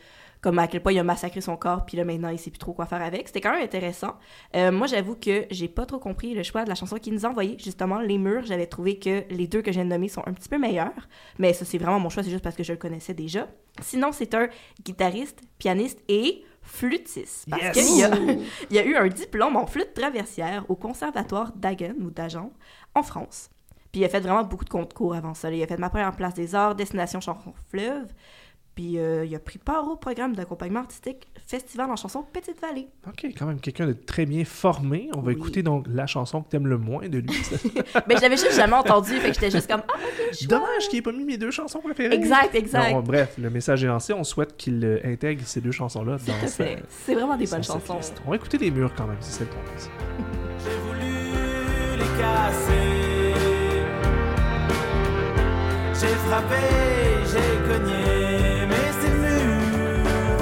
comme 0.41 0.59
à 0.59 0.67
quel 0.69 0.83
point 0.83 0.93
il 0.93 0.99
a 0.99 1.05
massacré 1.05 1.43
son 1.43 1.57
corps, 1.59 1.85
puis 1.85 1.99
là 1.99 2.05
maintenant 2.05 2.31
il 2.31 2.39
sait 2.39 2.51
plus 2.51 2.59
trop 2.59 2.73
quoi 2.73 2.87
faire 2.87 3.03
avec. 3.03 3.29
C'était 3.29 3.43
quand 3.43 3.53
même 3.53 3.63
intéressant. 3.63 4.15
Euh, 4.57 4.73
moi, 4.73 4.87
j'avoue 4.87 5.15
que 5.15 5.45
j'ai 5.51 5.69
pas 5.69 5.85
trop 5.85 5.99
compris 5.99 6.33
le 6.35 6.43
choix 6.43 6.65
de 6.65 6.71
la 6.71 6.75
chanson 6.75 6.97
qu'il 6.97 7.13
nous 7.13 7.27
a 7.27 7.29
envoyé. 7.29 7.57
Justement, 7.59 8.01
Les 8.01 8.17
Murs, 8.17 8.47
j'avais 8.47 8.67
trouvé 8.67 8.99
que 8.99 9.25
les 9.31 9.47
deux 9.47 9.61
que 9.61 9.71
de 9.71 9.83
nommer 9.83 10.09
sont 10.09 10.23
un 10.27 10.33
petit 10.33 10.49
peu 10.49 10.57
meilleurs. 10.57 11.09
Mais 11.39 11.53
ça, 11.53 11.67
c'est 11.67 11.77
vraiment 11.77 12.01
mon 12.01 12.09
choix, 12.09 12.23
c'est 12.23 12.31
juste 12.31 12.43
parce 12.43 12.57
que 12.57 12.63
je 12.63 12.73
le 12.73 12.79
connaissais 12.79 13.13
déjà. 13.13 13.49
Sinon, 13.83 14.13
c'est 14.13 14.35
un 14.35 14.49
guitariste, 14.83 15.41
pianiste 15.59 15.99
et 16.09 16.43
flûtiste. 16.63 17.47
Parce 17.51 17.63
Yes! 17.63 17.87
qu'il 17.87 17.99
y 17.99 18.05
a, 18.05 18.11
il 18.71 18.77
y 18.77 18.79
a 18.79 18.85
eu 18.85 18.97
un 18.97 19.09
diplôme 19.09 19.57
en 19.57 19.67
flûte 19.67 19.93
traversière 19.93 20.65
au 20.71 20.77
conservatoire 20.77 21.53
d'Hagen 21.55 21.97
ou 22.01 22.11
d'Agen 22.11 22.51
en 22.95 23.03
France. 23.03 23.51
Puis 23.93 24.01
il 24.03 24.05
a 24.05 24.09
fait 24.09 24.21
vraiment 24.21 24.45
beaucoup 24.45 24.65
de 24.65 24.71
concours 24.71 25.15
avant 25.15 25.35
ça. 25.35 25.51
là. 25.51 25.57
Il 25.57 25.63
a 25.63 25.67
fait 25.67 25.79
ma 25.79 25.91
première 25.91 26.13
place 26.13 26.35
des 26.35 26.55
arts, 26.55 26.75
destination 26.75 27.21
chanson 27.21 27.53
fleuve. 27.71 28.07
Puis 28.77 28.99
euh, 29.01 29.25
il 29.27 29.35
a 29.35 29.41
pris 29.41 29.59
part 29.59 29.89
au 29.91 29.97
programme 29.97 30.35
d'accompagnement 30.37 30.79
artistique 30.81 31.27
Festival 31.45 31.91
en 31.91 31.97
chanson 31.97 32.23
Petite 32.33 32.61
Vallée. 32.61 32.89
Ok, 33.09 33.27
quand 33.37 33.47
même 33.47 33.59
quelqu'un 33.59 33.89
de 33.89 33.93
très 33.93 34.27
bien 34.27 34.45
formé. 34.45 35.11
On 35.13 35.21
va 35.21 35.33
Oui. 35.33 35.35
écouter 35.35 35.65
donc 35.65 35.87
la 35.89 36.07
chanson 36.07 36.41
que 36.41 36.49
t'aimes 36.51 36.69
le 36.69 36.79
moins 36.79 37.09
de 37.09 37.19
lui. 37.19 37.43
Mais 38.07 38.15
je 38.17 38.21
l'avais 38.23 38.37
juste 38.37 38.55
jamais 38.55 38.77
entendu, 38.77 39.15
fait 39.17 39.31
que 39.31 39.35
j'étais 39.35 39.51
juste 39.51 39.69
comme 39.69 39.83
ah 39.89 39.93
ok, 39.97 40.35
chouette. 40.37 40.49
Dommage 40.49 40.89
qu'il 40.89 41.01
ait 41.01 41.03
pas 41.03 41.11
mis 41.13 41.25
mes 41.25 41.37
deux 41.37 41.51
chansons 41.51 41.81
préférées. 41.81 42.15
Exact, 42.15 42.55
exact. 42.55 42.93
Non, 42.93 43.01
bref, 43.01 43.35
le 43.39 43.51
message 43.51 43.83
est 43.83 43.89
lancé. 43.89 44.13
On 44.13 44.23
souhaite 44.23 44.57
qu'il 44.57 44.83
euh, 44.85 45.01
intègre 45.05 45.43
ces 45.45 45.61
deux 45.61 45.73
chansons-là 45.73 46.13
dans 46.25 46.47
sa. 46.47 46.65
C'est 46.89 47.15
vraiment 47.15 47.37
des 47.37 47.47
bonnes 47.47 47.65
chansons. 47.65 47.99
On 48.25 48.31
va 48.31 48.37
écouter 48.37 48.57
les 48.59 48.71
murs 48.71 48.95
quand 48.97 49.09
même, 49.09 49.19
si 49.21 49.33
c'est 49.33 49.45
le 49.45 49.51
point. 49.51 49.63
J'ai 50.65 50.77
voulu 50.87 51.99
les 51.99 52.19
casser. 52.23 53.20
J'ai 56.01 56.17
frappé, 56.17 56.65
j'ai 57.27 57.53
cogné, 57.69 58.67
mais 58.67 58.91
ces 59.03 59.11
murs 59.11 60.41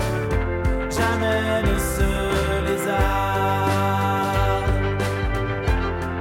jamais 0.89 1.63
ne 1.63 1.77
se 1.81 2.09
a. 2.89 2.93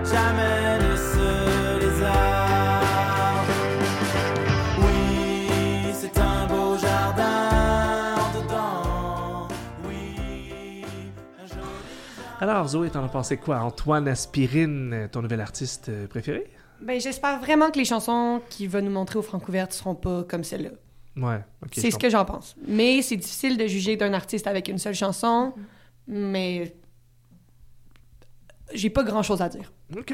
Jamais 0.04 0.80
ne 0.80 0.96
se 0.96 1.28
a. 2.04 2.06
Oui, 4.80 5.94
c'est 5.94 6.18
un 6.18 6.48
beau 6.48 6.76
jardin 6.80 8.16
en 8.16 8.30
dedans. 8.42 9.48
Oui, 9.88 10.84
un 11.40 11.46
joli 11.46 11.62
Alors, 12.40 12.68
Zoé, 12.70 12.90
t'en 12.90 13.04
as 13.04 13.10
pensé 13.10 13.38
quoi? 13.38 13.60
Antoine 13.60 14.08
Aspirine, 14.08 15.10
ton 15.12 15.22
nouvel 15.22 15.42
artiste 15.42 15.92
préféré? 16.08 16.50
Ben, 16.82 17.00
j'espère 17.00 17.40
vraiment 17.40 17.72
que 17.72 17.78
les 17.78 17.86
chansons 17.86 18.42
qu'il 18.50 18.70
va 18.70 18.82
nous 18.82 18.92
montrer 18.92 19.20
au 19.20 19.22
Francouverte 19.22 19.74
seront 19.74 19.96
pas 19.96 20.24
comme 20.24 20.44
celle-là. 20.44 20.70
Ouais, 21.16 21.40
c'est 21.72 21.90
ce 21.90 21.98
que 21.98 22.10
j'en 22.10 22.26
pense. 22.26 22.56
Mais 22.68 23.02
c'est 23.02 23.18
difficile 23.18 23.58
de 23.58 23.66
juger 23.66 23.98
d'un 23.98 24.14
artiste 24.14 24.46
avec 24.46 24.68
une 24.68 24.78
seule 24.78 24.94
chanson, 24.94 25.54
mais 26.08 26.76
j'ai 28.74 28.92
pas 28.92 29.04
grand-chose 29.04 29.42
à 29.42 29.50
dire. 29.50 29.74
Ok. 29.98 30.14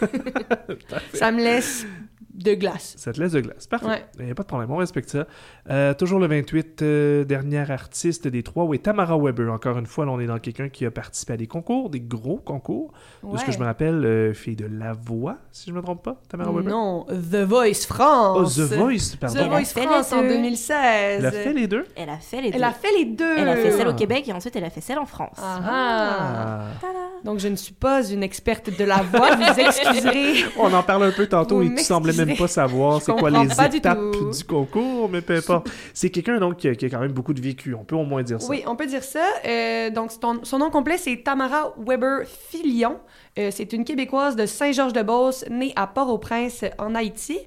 Ça 1.14 1.30
me 1.30 1.38
laisse 1.42 1.86
de 2.34 2.54
glace. 2.54 2.94
Ça 2.96 3.12
te 3.12 3.20
laisse 3.20 3.32
de 3.32 3.40
glace. 3.40 3.66
Parfait. 3.66 3.86
Ouais. 3.86 4.04
Il 4.18 4.24
n'y 4.24 4.30
a 4.30 4.34
pas 4.34 4.42
de 4.42 4.48
problème, 4.48 4.70
on 4.70 4.76
respecte 4.76 5.10
ça. 5.10 5.26
Euh, 5.70 5.92
toujours 5.94 6.18
le 6.18 6.26
28, 6.26 6.82
euh, 6.82 7.24
dernière 7.24 7.70
artiste 7.70 8.26
des 8.26 8.42
trois, 8.42 8.64
oui, 8.64 8.78
Tamara 8.78 9.18
Weber. 9.18 9.52
Encore 9.52 9.76
une 9.78 9.86
fois, 9.86 10.06
là, 10.06 10.12
on 10.12 10.20
est 10.20 10.26
dans 10.26 10.38
quelqu'un 10.38 10.68
qui 10.68 10.86
a 10.86 10.90
participé 10.90 11.34
à 11.34 11.36
des 11.36 11.46
concours, 11.46 11.90
des 11.90 12.00
gros 12.00 12.38
concours. 12.38 12.92
De 13.22 13.36
ce 13.36 13.44
que 13.44 13.52
je 13.52 13.58
me 13.58 13.64
rappelle, 13.64 14.04
euh, 14.04 14.32
fille 14.34 14.56
de 14.56 14.66
La 14.66 14.92
Voix, 14.94 15.36
si 15.52 15.66
je 15.66 15.72
ne 15.72 15.76
me 15.76 15.82
trompe 15.82 16.02
pas, 16.02 16.20
Tamara 16.28 16.50
Weber. 16.52 16.70
Non, 16.72 17.04
The 17.08 17.44
Voice 17.44 17.86
Oh, 17.90 17.94
France. 17.94 18.56
The 18.56 18.60
Voice, 18.74 19.12
The 19.12 19.16
pardon. 19.20 19.48
Voice 19.48 19.64
fait 19.66 19.80
les 19.80 19.86
France 19.86 20.12
en 20.12 20.22
deux. 20.22 20.28
2016. 20.28 20.74
Elle 21.18 21.26
a 21.26 21.30
fait 21.32 21.52
les 21.52 21.66
deux? 21.66 21.84
Elle 21.96 22.08
a 22.10 22.18
fait 22.18 22.40
les 22.40 22.50
deux. 22.50 22.56
Elle 22.56 22.64
a 22.64 22.72
fait 22.72 22.92
les 22.98 23.04
deux. 23.04 23.36
Elle 23.38 23.48
a 23.48 23.56
fait 23.56 23.70
celle 23.72 23.86
Ah. 23.88 23.90
au 23.90 23.94
Québec 23.94 24.24
et 24.28 24.32
ensuite 24.32 24.56
elle 24.56 24.64
a 24.64 24.70
fait 24.70 24.80
celle 24.80 24.98
en 24.98 25.06
France. 25.06 25.36
Ah, 25.38 25.60
ah. 25.64 26.64
Ah. 26.82 26.88
Donc, 27.24 27.38
je 27.38 27.48
ne 27.48 27.56
suis 27.56 27.74
pas 27.74 28.04
une 28.10 28.22
experte 28.22 28.76
de 28.76 28.84
la 28.84 28.96
voix, 29.02 29.36
vous 29.36 29.60
excuserez. 29.60 30.44
On 30.58 30.72
en 30.72 30.82
parle 30.82 31.04
un 31.04 31.10
peu 31.12 31.26
tantôt 31.26 31.56
Vous 31.56 31.62
et 31.70 31.74
tu 31.74 31.82
semblais 31.84 32.12
même 32.12 32.21
m'excuserez. 32.26 32.36
pas 32.36 32.48
savoir 32.48 33.00
Je 33.00 33.04
c'est 33.04 33.12
quoi 33.12 33.30
les 33.30 33.68
du 33.70 33.76
étapes 33.76 33.98
tout. 34.12 34.30
du, 34.30 34.44
concours, 34.44 35.08
mais 35.08 35.20
peu 35.20 35.36
importe. 35.36 35.68
C'est 35.94 36.10
quelqu'un 36.10 36.38
donc 36.38 36.56
qui 36.56 36.68
a, 36.68 36.74
qui 36.74 36.86
a 36.86 36.90
quand 36.90 37.00
même 37.00 37.12
beaucoup 37.12 37.34
de 37.34 37.40
vécu, 37.40 37.74
on 37.74 37.84
peut 37.84 37.96
au 37.96 38.04
moins 38.04 38.22
dire 38.22 38.40
ça. 38.40 38.48
Oui, 38.48 38.62
on 38.66 38.76
peut 38.76 38.86
dire 38.86 39.04
ça. 39.04 39.24
Euh, 39.46 39.90
donc, 39.90 40.10
son, 40.12 40.40
son 40.44 40.58
nom 40.58 40.70
complet, 40.70 40.98
c'est 40.98 41.16
Tamara 41.22 41.74
Weber 41.78 42.26
Filion. 42.50 43.00
Euh, 43.38 43.48
c'est 43.50 43.72
une 43.72 43.84
Québécoise 43.84 44.36
de 44.36 44.44
Saint-Georges-de-Beauce, 44.46 45.44
née 45.50 45.72
à 45.76 45.86
Port-au-Prince, 45.86 46.64
en 46.78 46.94
Haïti. 46.94 47.38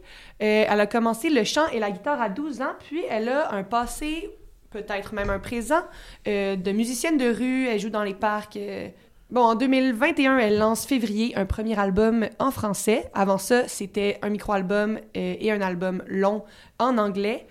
Euh, 0.42 0.66
elle 0.68 0.80
a 0.80 0.88
commencé 0.88 1.30
le 1.30 1.44
chant 1.44 1.68
et 1.72 1.80
la 1.80 1.92
guitare 1.92 2.22
à 2.22 2.30
12 2.30 2.62
ans, 2.62 2.74
puis 2.88 3.02
elle 3.10 3.30
a 3.30 3.54
un 3.54 3.64
passé, 3.64 4.30
peut-être 4.72 5.14
même 5.14 5.30
un 5.30 5.40
présent, 5.40 5.82
euh, 6.28 6.56
de 6.56 6.72
musicienne 6.72 7.18
de 7.18 7.30
rue. 7.32 7.68
Elle 7.68 7.80
joue 7.80 7.90
dans 7.90 8.04
les 8.04 8.14
parcs. 8.16 8.58
euh. 8.58 8.90
Bon, 9.32 9.42
en 9.42 9.56
2021, 9.56 10.38
elle 10.38 10.58
lance 10.60 10.86
Février, 10.86 11.36
un 11.36 11.46
premier 11.46 11.78
album 11.80 12.28
en 12.38 12.52
français. 12.52 13.10
Avant 13.14 13.40
ça, 13.40 13.68
c'était 13.68 14.20
un 14.22 14.30
micro-album 14.30 14.98
euh, 15.18 15.36
et 15.40 15.52
un 15.52 15.62
album 15.62 16.04
long 16.08 16.44
en 16.78 16.98
anglais. 17.00 17.48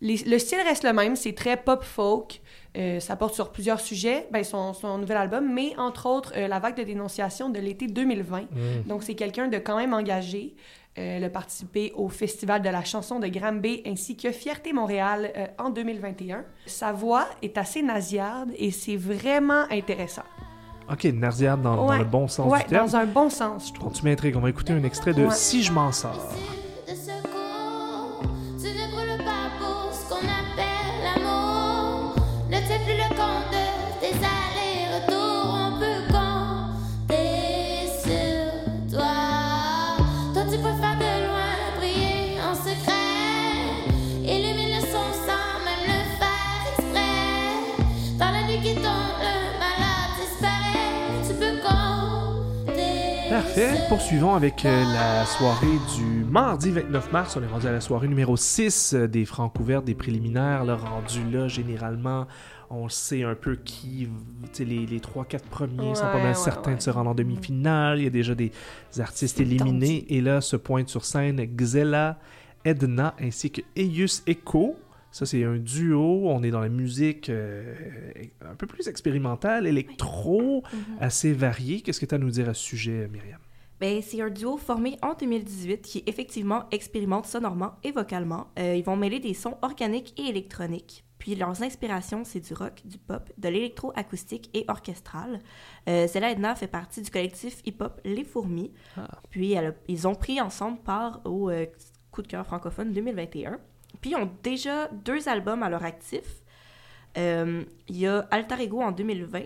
Les- 0.00 0.16
le 0.26 0.38
style 0.38 0.58
reste 0.66 0.82
le 0.82 0.92
même, 0.92 1.14
c'est 1.14 1.32
très 1.32 1.56
pop-folk. 1.56 2.40
Euh, 2.76 2.98
ça 2.98 3.14
porte 3.14 3.34
sur 3.34 3.52
plusieurs 3.52 3.78
sujets, 3.80 4.26
ben, 4.32 4.42
son, 4.42 4.74
son 4.74 4.98
nouvel 4.98 5.16
album, 5.16 5.48
mais 5.54 5.72
entre 5.78 6.06
autres 6.06 6.32
euh, 6.36 6.48
la 6.48 6.58
vague 6.58 6.76
de 6.76 6.82
dénonciation 6.82 7.48
de 7.48 7.60
l'été 7.60 7.86
2020. 7.86 8.40
Mm. 8.42 8.46
Donc 8.88 9.04
c'est 9.04 9.14
quelqu'un 9.14 9.46
de 9.46 9.58
quand 9.58 9.76
même 9.76 9.94
engagé. 9.94 10.56
Elle 10.96 11.24
a 11.24 11.30
participé 11.30 11.92
au 11.96 12.08
Festival 12.08 12.62
de 12.62 12.68
la 12.68 12.84
chanson 12.84 13.18
de 13.18 13.26
Granby 13.26 13.82
ainsi 13.84 14.16
que 14.16 14.30
Fierté 14.30 14.72
Montréal 14.72 15.32
en 15.58 15.70
2021. 15.70 16.44
Sa 16.66 16.92
voix 16.92 17.26
est 17.42 17.58
assez 17.58 17.82
nasillarde 17.82 18.50
et 18.56 18.70
c'est 18.70 18.94
vraiment 18.96 19.64
intéressant. 19.72 20.22
Ok, 20.90 21.04
Narziade 21.04 21.62
dans, 21.62 21.96
le 21.96 22.04
bon 22.04 22.28
sens 22.28 22.50
ouais, 22.52 22.60
du 22.60 22.66
terme. 22.66 22.86
dans 22.86 22.96
un 22.96 23.06
bon 23.06 23.30
sens, 23.30 23.68
je 23.68 23.72
Bon, 23.72 23.80
trouve. 23.80 23.92
tu 23.94 24.04
m'intrigues, 24.04 24.36
on 24.36 24.40
va 24.40 24.50
écouter 24.50 24.72
un 24.72 24.82
extrait 24.84 25.14
de. 25.14 25.26
Si 25.30 25.62
je 25.62 25.72
m'en 25.72 25.92
sors. 25.92 26.28
Poursuivons 53.94 54.34
avec 54.34 54.64
euh, 54.64 54.84
la 54.92 55.24
soirée 55.24 55.78
du 55.96 56.24
mardi 56.24 56.72
29 56.72 57.12
mars. 57.12 57.36
On 57.36 57.42
est 57.44 57.46
rendu 57.46 57.68
à 57.68 57.70
la 57.70 57.80
soirée 57.80 58.08
numéro 58.08 58.36
6 58.36 58.94
euh, 58.94 59.06
des 59.06 59.24
francs 59.24 59.54
couverts, 59.54 59.82
des 59.82 59.94
préliminaires. 59.94 60.64
Là, 60.64 60.74
rendu 60.74 61.22
là, 61.30 61.46
généralement, 61.46 62.26
on 62.70 62.88
sait 62.88 63.22
un 63.22 63.36
peu 63.36 63.54
qui. 63.54 64.08
Les, 64.58 64.84
les 64.84 64.98
3-4 64.98 65.42
premiers 65.48 65.94
sont 65.94 66.02
pas 66.02 66.14
Ouais, 66.16 66.22
mal 66.22 66.28
ouais, 66.30 66.34
certains 66.34 66.72
ouais. 66.72 66.76
de 66.76 66.82
se 66.82 66.90
rendre 66.90 67.10
en 67.10 67.14
demi-finale. 67.14 68.00
Il 68.00 68.04
y 68.04 68.06
a 68.08 68.10
déjà 68.10 68.34
des 68.34 68.50
artistes 68.98 69.38
éliminés. 69.38 70.04
Et 70.08 70.20
là, 70.20 70.40
se 70.40 70.56
pointe 70.56 70.88
sur 70.88 71.04
scène 71.04 71.40
Xela, 71.54 72.18
Edna 72.64 73.14
ainsi 73.20 73.52
que 73.52 73.60
Eius 73.76 74.24
Echo. 74.26 74.74
Ça, 75.12 75.24
c'est 75.24 75.44
un 75.44 75.54
duo. 75.54 76.28
On 76.30 76.42
est 76.42 76.50
dans 76.50 76.58
la 76.58 76.68
musique 76.68 77.30
euh, 77.30 77.72
un 78.44 78.56
peu 78.56 78.66
plus 78.66 78.88
expérimentale, 78.88 79.68
électro, 79.68 80.64
assez 80.98 81.32
variée. 81.32 81.80
Qu'est-ce 81.80 82.00
que 82.00 82.06
tu 82.06 82.14
as 82.16 82.18
à 82.18 82.20
nous 82.20 82.30
dire 82.30 82.48
à 82.48 82.54
ce 82.54 82.60
sujet, 82.64 83.08
Myriam? 83.12 83.38
Ben, 83.84 84.00
c'est 84.00 84.22
un 84.22 84.30
duo 84.30 84.56
formé 84.56 84.96
en 85.02 85.12
2018 85.12 85.82
qui 85.82 86.02
effectivement 86.06 86.64
expérimente 86.70 87.26
sonorement 87.26 87.74
et 87.84 87.90
vocalement. 87.92 88.46
Euh, 88.58 88.74
ils 88.74 88.82
vont 88.82 88.96
mêler 88.96 89.20
des 89.20 89.34
sons 89.34 89.58
organiques 89.60 90.18
et 90.18 90.22
électroniques. 90.30 91.04
Puis 91.18 91.34
leurs 91.34 91.62
inspirations, 91.62 92.24
c'est 92.24 92.40
du 92.40 92.54
rock, 92.54 92.80
du 92.86 92.96
pop, 92.96 93.30
de 93.36 93.48
l'électro-acoustique 93.50 94.48
et 94.54 94.64
orchestral. 94.68 95.38
Euh, 95.86 96.06
Zella 96.06 96.30
Edna 96.30 96.54
fait 96.54 96.66
partie 96.66 97.02
du 97.02 97.10
collectif 97.10 97.60
hip-hop 97.66 98.00
Les 98.06 98.24
Fourmis. 98.24 98.72
Ah. 98.96 99.06
Puis 99.28 99.52
elle 99.52 99.66
a- 99.66 99.74
ils 99.88 100.08
ont 100.08 100.14
pris 100.14 100.40
ensemble 100.40 100.78
part 100.78 101.20
au 101.26 101.50
euh, 101.50 101.66
Coup 102.10 102.22
de 102.22 102.28
cœur 102.28 102.46
francophone 102.46 102.90
2021. 102.90 103.58
Puis 104.00 104.12
ils 104.12 104.16
ont 104.16 104.30
déjà 104.42 104.88
deux 104.88 105.28
albums 105.28 105.62
à 105.62 105.68
leur 105.68 105.84
actif. 105.84 106.24
Euh, 107.18 107.62
Il 107.88 107.98
y 107.98 108.06
a 108.06 108.20
Alter 108.30 108.62
Ego 108.62 108.80
en 108.80 108.92
2020. 108.92 109.42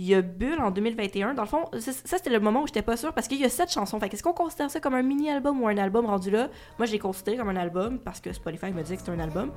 Il 0.00 0.06
y 0.06 0.14
a 0.14 0.22
Bulle 0.22 0.62
en 0.62 0.70
2021. 0.70 1.34
Dans 1.34 1.42
le 1.42 1.48
fond, 1.48 1.66
ça, 1.78 1.92
c'était 2.16 2.30
le 2.30 2.40
moment 2.40 2.62
où 2.62 2.66
j'étais 2.66 2.80
pas 2.80 2.96
sûre 2.96 3.12
parce 3.12 3.28
qu'il 3.28 3.38
y 3.38 3.44
a 3.44 3.50
sept 3.50 3.70
chansons. 3.70 4.00
Fait 4.00 4.08
qu'est-ce 4.08 4.22
qu'on 4.22 4.32
considère 4.32 4.70
ça 4.70 4.80
comme 4.80 4.94
un 4.94 5.02
mini-album 5.02 5.60
ou 5.60 5.68
un 5.68 5.76
album 5.76 6.06
rendu 6.06 6.30
là? 6.30 6.48
Moi, 6.78 6.86
je 6.86 6.92
l'ai 6.92 6.98
considéré 6.98 7.36
comme 7.36 7.50
un 7.50 7.56
album 7.56 7.98
parce 7.98 8.18
que 8.18 8.32
Spotify 8.32 8.72
me 8.72 8.80
disait 8.80 8.96
que 8.96 9.02
c'était 9.02 9.12
un 9.12 9.20
album. 9.20 9.50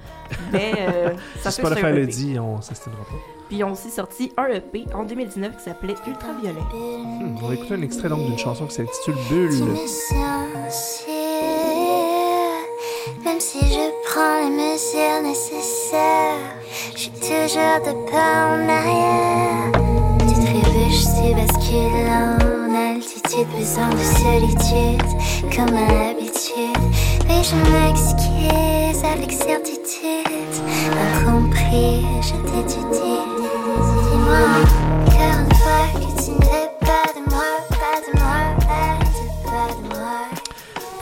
Mais 0.52 0.74
euh, 0.80 1.12
ça 1.40 1.50
Si 1.50 1.62
Spotify 1.62 1.94
le 1.94 2.06
dit, 2.08 2.38
on 2.38 2.62
s'estimera 2.62 3.04
pas. 3.04 3.16
Puis 3.48 3.60
ils 3.60 3.64
ont 3.64 3.72
aussi 3.72 3.90
sorti 3.90 4.34
un 4.36 4.48
EP 4.48 4.84
en 4.94 5.06
2019 5.06 5.56
qui 5.56 5.64
s'appelait 5.64 5.96
Ultraviolet. 6.06 6.60
Hmm, 6.74 7.38
on 7.42 7.48
va 7.48 7.54
écouter 7.54 7.76
un 7.76 7.82
extrait 7.82 8.10
donc 8.10 8.26
d'une 8.26 8.38
chanson 8.38 8.66
qui 8.66 8.74
s'intitule 8.74 9.16
Tu 9.30 9.34
Bulle. 9.34 9.64
même 13.24 13.40
si 13.40 13.60
je 13.60 14.12
prends 14.12 14.42
les 14.44 14.50
mesures 14.58 15.22
nécessaires, 15.24 16.58
je 16.96 17.00
suis 17.00 17.12
toujours 17.12 17.80
de 17.80 18.12
pas 18.12 18.48
en 18.48 18.68
arrière. 18.68 19.83
Tu 21.04 21.36
bascules 21.36 22.08
en 22.08 22.74
altitude, 22.74 23.48
besoin 23.58 23.90
de 23.90 23.98
solitude, 23.98 25.04
comme 25.54 25.76
à 25.76 25.92
l'habitude. 25.92 26.80
Mais 27.28 27.44
je 27.44 27.56
m'excuse 27.74 29.04
avec 29.04 29.34
certitude, 29.34 30.56
incompris, 31.20 32.06
je 32.22 32.36
t'étudie. 32.48 33.20
Dis-moi 34.12 34.44
encore 35.06 35.40
une 35.42 35.56
fois 35.56 35.86
que 35.94 36.08
tu 36.24 36.32
ne 36.32 36.73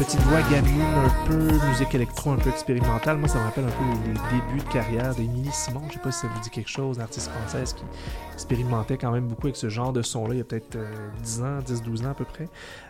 Petite 0.01 0.19
voix 0.21 0.41
gamine, 0.49 0.81
un 0.81 1.25
peu 1.27 1.67
musique 1.69 1.93
électro, 1.93 2.31
un 2.31 2.37
peu 2.37 2.49
expérimentale. 2.49 3.17
Moi, 3.17 3.27
ça 3.29 3.37
me 3.37 3.43
rappelle 3.43 3.65
un 3.65 3.67
peu 3.67 3.83
les, 3.83 4.13
les 4.13 4.41
débuts 4.41 4.67
de 4.67 4.73
carrière 4.73 5.13
d'Émilie 5.13 5.51
Simon. 5.51 5.81
Je 5.89 5.93
sais 5.93 5.99
pas 5.99 6.11
si 6.11 6.21
ça 6.21 6.27
vous 6.27 6.39
dit 6.41 6.49
quelque 6.49 6.69
chose, 6.69 6.95
une 6.97 7.03
artiste 7.03 7.29
française 7.29 7.73
qui 7.73 7.83
expérimentait 8.33 8.97
quand 8.97 9.11
même 9.11 9.27
beaucoup 9.27 9.45
avec 9.45 9.55
ce 9.57 9.69
genre 9.69 9.93
de 9.93 10.01
son-là 10.01 10.33
il 10.33 10.37
y 10.39 10.41
a 10.41 10.43
peut-être 10.43 10.75
euh, 10.75 10.89
10 11.21 11.41
ans, 11.43 11.59
10-12 11.59 12.05
ans 12.07 12.11
à 12.11 12.13
peu 12.15 12.25
près. 12.25 12.49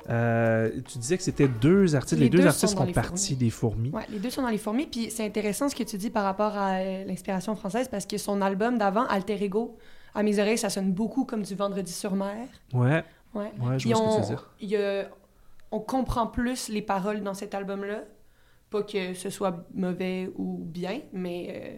Euh, 0.10 0.70
tu 0.88 1.00
disais 1.00 1.18
que 1.18 1.24
c'était 1.24 1.50
deux 1.50 1.96
artistes. 1.96 2.14
Les, 2.18 2.26
Les 2.26 2.30
deux, 2.30 2.38
deux 2.40 2.48
artistes 2.48 2.68
sont 2.78 2.86
partie 2.94 3.34
fourmis. 3.34 3.36
des 3.36 3.50
fourmis. 3.50 3.90
Ouais, 3.92 4.06
les 4.10 4.20
deux 4.20 4.30
sont 4.30 4.42
dans 4.44 4.48
les 4.50 4.58
fourmis. 4.58 4.86
Puis 4.86 5.12
c'est 5.12 5.26
intéressant 5.26 5.68
ce 5.68 5.76
que 5.76 5.84
tu 5.84 5.98
dis 5.98 6.12
par 6.12 6.24
rapport 6.24 6.56
à 6.56 6.76
euh, 6.78 7.04
l'inspiration 7.06 7.56
française 7.58 7.90
parce 7.90 8.06
que 8.06 8.18
son 8.18 8.42
album 8.42 8.78
d'avant, 8.78 9.06
Alter 9.08 9.44
Ego, 9.44 9.76
à 10.16 10.24
mes 10.24 10.40
oreilles, 10.40 10.58
ça 10.58 10.70
sonne 10.70 10.94
beaucoup 10.94 11.26
comme 11.26 11.42
du 11.44 11.56
Vendredi 11.56 11.92
sur 11.92 12.14
mer. 12.16 12.48
Ouais, 12.74 13.04
Ouais. 13.34 13.52
ouais, 13.62 13.80
je 13.80 13.88
vois 13.90 13.96
ce 13.98 14.02
que 14.02 14.16
tu 14.16 14.22
veux 14.22 14.28
dire. 14.28 14.50
il 14.62 14.70
y 14.70 14.76
a- 14.78 15.08
on 15.72 15.80
comprend 15.80 16.28
plus 16.28 16.70
les 16.70 16.82
paroles 16.82 17.22
dans 17.22 17.34
cet 17.34 17.54
album-là. 17.56 18.04
Pas 18.70 18.84
que 18.84 19.14
ce 19.14 19.30
soit 19.30 19.66
mauvais 19.74 20.30
ou 20.38 20.60
bien, 20.64 21.00
mais 21.12 21.48
euh, 21.50 21.78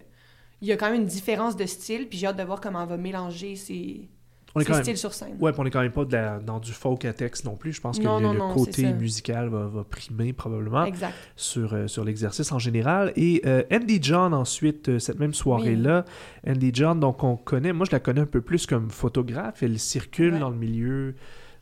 il 0.62 0.68
y 0.68 0.72
a 0.72 0.78
quand 0.78 0.92
même 0.92 1.02
une 1.02 1.08
différence 1.08 1.56
de 1.56 1.66
style. 1.66 2.08
Puis 2.08 2.18
j'ai 2.20 2.28
hâte 2.28 2.38
de 2.38 2.44
voir 2.44 2.62
comment 2.62 2.84
on 2.84 2.86
va 2.86 2.98
mélanger 2.98 3.56
ces, 3.56 4.10
On 4.56 4.60
est 4.60 4.66
quand 4.66 4.86
même 4.86 4.96
sur 4.96 5.12
scène. 5.12 5.36
Ouais, 5.40 5.52
on 5.58 5.66
est 5.66 5.72
quand 5.72 5.82
même 5.82 5.92
pas 5.92 6.06
de 6.06 6.14
la- 6.14 6.38
dans 6.40 6.60
du 6.60 6.72
folk 6.72 7.04
à 7.06 7.14
texte 7.14 7.46
non 7.46 7.56
plus. 7.56 7.74
Je 7.74 7.82
pense 7.82 7.98
que 7.98 8.04
Non, 8.04 8.18
le, 8.20 8.24
non, 8.28 8.34
le 8.34 8.38
non, 8.40 8.54
côté 8.54 8.94
musical 8.94 9.50
va, 9.50 9.66
va 9.66 9.84
primer 9.84 10.34
probablement 10.34 10.86
Exact. 10.86 11.16
sur, 11.36 11.74
euh, 11.74 11.88
sur 11.88 12.04
l'exercice 12.06 12.52
en 12.52 12.60
général. 12.60 13.12
Et 13.16 13.42
euh, 13.48 13.64
Andy 13.74 13.98
John, 14.00 14.32
ensuite, 14.36 14.90
euh, 14.90 15.00
cette 15.00 15.18
même 15.20 15.34
soirée-là, 15.34 16.06
Andy 16.48 16.70
John, 16.74 17.00
donc 17.00 17.24
on 17.24 17.36
connaît, 17.38 17.74
moi 17.74 17.88
je 17.88 17.92
la 17.92 18.00
connais 18.00 18.22
un 18.22 18.28
peu 18.28 18.42
plus 18.42 18.68
comme 18.68 18.92
photographe. 18.92 19.64
Elle 19.64 19.80
circule 19.80 20.34
Ouais. 20.34 20.40
dans 20.40 20.52
le 20.52 20.58
milieu 20.58 21.16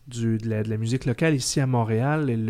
du, 0.07 0.37
de, 0.37 0.49
la, 0.49 0.63
de 0.63 0.69
la 0.69 0.77
musique 0.77 1.05
locale 1.05 1.35
ici 1.35 1.59
à 1.59 1.67
Montréal. 1.67 2.29
Elle, 2.29 2.47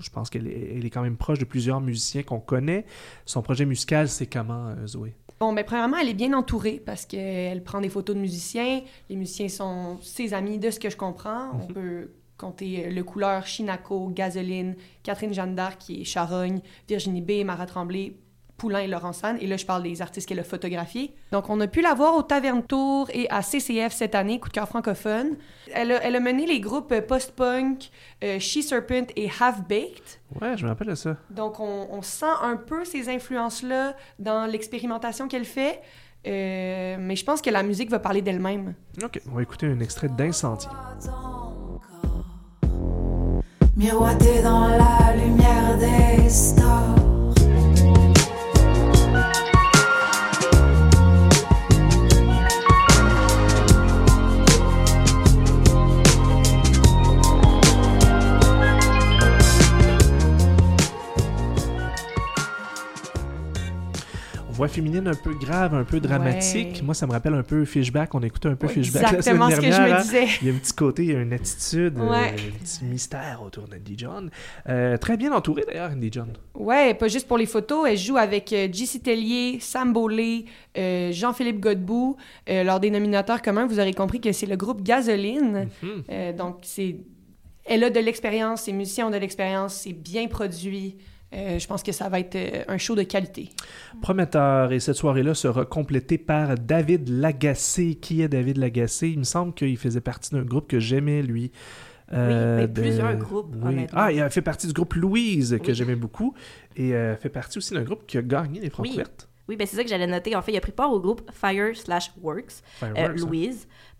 je 0.00 0.10
pense 0.10 0.30
qu'elle 0.30 0.46
est, 0.46 0.76
elle 0.76 0.84
est 0.86 0.90
quand 0.90 1.02
même 1.02 1.16
proche 1.16 1.38
de 1.38 1.44
plusieurs 1.44 1.80
musiciens 1.80 2.22
qu'on 2.22 2.40
connaît. 2.40 2.84
Son 3.26 3.42
projet 3.42 3.64
musical, 3.66 4.08
c'est 4.08 4.26
comment, 4.26 4.68
euh, 4.68 4.86
Zoé? 4.86 5.14
Bon, 5.40 5.52
ben, 5.54 5.64
premièrement, 5.64 5.96
elle 5.96 6.08
est 6.08 6.14
bien 6.14 6.32
entourée 6.34 6.82
parce 6.84 7.06
qu'elle 7.06 7.62
prend 7.64 7.80
des 7.80 7.88
photos 7.88 8.14
de 8.14 8.20
musiciens. 8.20 8.82
Les 9.08 9.16
musiciens 9.16 9.48
sont 9.48 9.98
ses 10.02 10.34
amis, 10.34 10.58
de 10.58 10.70
ce 10.70 10.78
que 10.78 10.90
je 10.90 10.96
comprends. 10.96 11.50
On 11.54 11.66
Mhm. 11.66 11.72
peut 11.72 12.10
compter 12.36 12.86
euh, 12.86 12.90
Le 12.90 13.02
Couleur, 13.04 13.46
Chinaco, 13.46 14.08
Gasoline, 14.10 14.74
Catherine 15.02 15.32
Jeanne 15.32 15.54
d'Arc, 15.54 15.78
qui 15.78 16.00
est 16.02 16.04
Charogne, 16.04 16.60
Virginie 16.88 17.22
B, 17.22 17.44
Mara 17.44 17.66
Tremblay, 17.66 18.14
Poulain 18.60 18.80
et 18.80 18.86
Laurent 18.86 19.14
San. 19.14 19.38
Et 19.40 19.46
là, 19.46 19.56
je 19.56 19.64
parle 19.64 19.82
des 19.82 20.02
artistes 20.02 20.28
qu'elle 20.28 20.38
a 20.38 20.44
photographiés. 20.44 21.14
Donc, 21.32 21.48
on 21.48 21.58
a 21.60 21.66
pu 21.66 21.80
la 21.80 21.94
voir 21.94 22.14
au 22.14 22.22
Taverne 22.22 22.62
Tour 22.62 23.08
et 23.14 23.26
à 23.30 23.40
CCF 23.40 23.90
cette 23.90 24.14
année, 24.14 24.38
Coup 24.38 24.48
de 24.48 24.52
cœur 24.52 24.68
francophone. 24.68 25.36
Elle 25.72 25.92
a, 25.92 26.04
elle 26.04 26.14
a 26.14 26.20
mené 26.20 26.44
les 26.46 26.60
groupes 26.60 26.92
euh, 26.92 27.00
post-punk, 27.00 27.90
euh, 28.22 28.38
She 28.38 28.60
Serpent 28.60 29.06
et 29.16 29.30
Half 29.40 29.62
Baked. 29.66 30.02
Ouais, 30.42 30.58
je 30.58 30.64
me 30.64 30.68
rappelle 30.68 30.88
de 30.88 30.94
ça. 30.94 31.16
Donc, 31.30 31.58
on, 31.58 31.88
on 31.90 32.02
sent 32.02 32.26
un 32.42 32.56
peu 32.56 32.84
ces 32.84 33.08
influences-là 33.08 33.96
dans 34.18 34.44
l'expérimentation 34.44 35.26
qu'elle 35.26 35.46
fait. 35.46 35.80
Euh, 36.26 36.96
mais 37.00 37.16
je 37.16 37.24
pense 37.24 37.40
que 37.40 37.48
la 37.48 37.62
musique 37.62 37.88
va 37.88 37.98
parler 37.98 38.20
d'elle-même. 38.20 38.74
Ok, 39.02 39.22
on 39.32 39.36
va 39.36 39.42
écouter 39.42 39.68
un 39.68 39.80
extrait 39.80 40.10
d'Incendie. 40.10 40.68
Miroiter 43.74 44.42
dans 44.42 44.68
la 44.68 45.16
lumière 45.16 45.78
des 45.78 46.28
stars. 46.28 47.09
Voix 64.60 64.68
féminine 64.68 65.08
un 65.08 65.14
peu 65.14 65.32
grave, 65.32 65.74
un 65.74 65.84
peu 65.84 66.00
dramatique. 66.00 66.76
Ouais. 66.76 66.82
Moi, 66.82 66.94
ça 66.94 67.06
me 67.06 67.12
rappelle 67.12 67.32
un 67.32 67.42
peu 67.42 67.64
Fishback. 67.64 68.14
On 68.14 68.20
écoutait 68.20 68.50
un 68.50 68.56
peu 68.56 68.66
Ouais, 68.66 68.74
Fishback 68.74 69.02
la 69.02 69.08
semaine 69.08 69.16
exactement 69.16 69.48
ce 69.50 69.56
que 69.56 69.62
je 69.62 69.68
dernière, 69.70 69.88
me 69.88 69.94
hein. 69.94 70.02
disais. 70.02 70.26
Il 70.42 70.48
y 70.48 70.50
a 70.50 70.54
un 70.54 70.58
petit 70.58 70.72
côté, 70.74 71.02
il 71.04 71.12
y 71.12 71.16
a 71.16 71.20
une 71.20 71.32
attitude, 71.32 71.98
euh, 71.98 72.10
Ouais. 72.10 72.34
un 72.36 72.58
petit 72.62 72.84
mystère 72.84 73.40
autour 73.42 73.66
d'Andy 73.68 73.94
John. 73.96 74.30
Euh, 74.68 74.98
très 74.98 75.16
bien 75.16 75.32
entouré 75.32 75.64
d'ailleurs, 75.66 75.90
Andy 75.90 76.10
John. 76.12 76.34
Ouais, 76.54 76.92
pas 76.92 77.08
juste 77.08 77.26
pour 77.26 77.38
les 77.38 77.46
photos. 77.46 77.88
Elle 77.88 77.96
joue 77.96 78.18
avec 78.18 78.52
euh, 78.52 78.68
J.C. 78.70 79.00
Tellier, 79.00 79.60
Sam 79.60 79.94
euh, 79.96 81.10
Jean-Philippe 81.10 81.60
Godbout. 81.60 82.18
Euh, 82.50 82.62
leur 82.62 82.80
dénominateur 82.80 83.40
commun, 83.40 83.66
vous 83.66 83.80
aurez 83.80 83.94
compris 83.94 84.20
que 84.20 84.30
c'est 84.32 84.44
le 84.44 84.56
groupe 84.56 84.82
Gasoline. 84.82 85.70
Mhm. 85.82 86.02
Euh, 86.10 86.32
donc, 86.34 86.58
c'est... 86.64 86.96
Elle 87.64 87.82
a 87.84 87.88
de 87.88 88.00
l'expérience, 88.00 88.62
ses 88.62 88.74
musiciens 88.74 89.06
ont 89.06 89.10
de 89.10 89.16
l'expérience, 89.16 89.72
c'est 89.72 89.94
bien 89.94 90.26
produit. 90.26 90.96
Euh, 91.32 91.58
je 91.60 91.66
pense 91.66 91.82
que 91.82 91.92
ça 91.92 92.08
va 92.08 92.18
être 92.18 92.34
euh, 92.34 92.64
un 92.66 92.76
show 92.78 92.96
de 92.96 93.02
qualité. 93.04 93.50
Prometteur. 94.02 94.72
Et 94.72 94.80
cette 94.80 94.96
soirée-là 94.96 95.34
sera 95.34 95.64
complétée 95.64 96.18
par 96.18 96.56
David 96.56 97.08
Lagacé. 97.08 97.94
Qui 97.94 98.22
est 98.22 98.28
David 98.28 98.56
Lagacé? 98.58 99.08
Il 99.10 99.20
me 99.20 99.24
semble 99.24 99.54
qu'il 99.54 99.76
faisait 99.76 100.00
partie 100.00 100.30
d'un 100.34 100.42
groupe 100.42 100.66
que 100.68 100.80
j'aimais, 100.80 101.22
lui. 101.22 101.52
Euh, 102.12 102.66
ben, 102.66 102.82
plusieurs 102.82 103.14
groupes, 103.16 103.54
oui. 103.62 103.86
Ah, 103.92 104.10
il 104.10 104.20
a 104.20 104.28
fait 104.30 104.42
partie 104.42 104.66
du 104.66 104.72
groupe 104.72 104.94
Louise, 104.94 105.56
que 105.62 105.68
Oui. 105.68 105.74
j'aimais 105.74 105.94
beaucoup. 105.94 106.34
Et 106.74 106.92
euh, 106.94 107.14
fait 107.16 107.28
partie 107.28 107.58
aussi 107.58 107.72
d'un 107.74 107.82
groupe 107.84 108.04
qui 108.06 108.18
a 108.18 108.22
gagné 108.22 108.58
les 108.60 108.68
Francs 108.70 108.86
Oui. 108.86 108.94
ouvertes. 108.94 109.28
Oui, 109.48 109.56
ben 109.56 109.66
c'est 109.66 109.76
ça 109.76 109.82
que 109.82 109.88
j'allais 109.88 110.06
noter. 110.06 110.34
En 110.36 110.42
fait, 110.42 110.52
il 110.52 110.56
a 110.56 110.60
pris 110.60 110.70
part 110.70 110.92
au 110.92 111.00
groupe 111.00 111.22
Fire 111.32 111.76
slash 111.76 112.12
Works, 112.22 112.62
euh, 112.84 112.92
hein. 112.96 113.14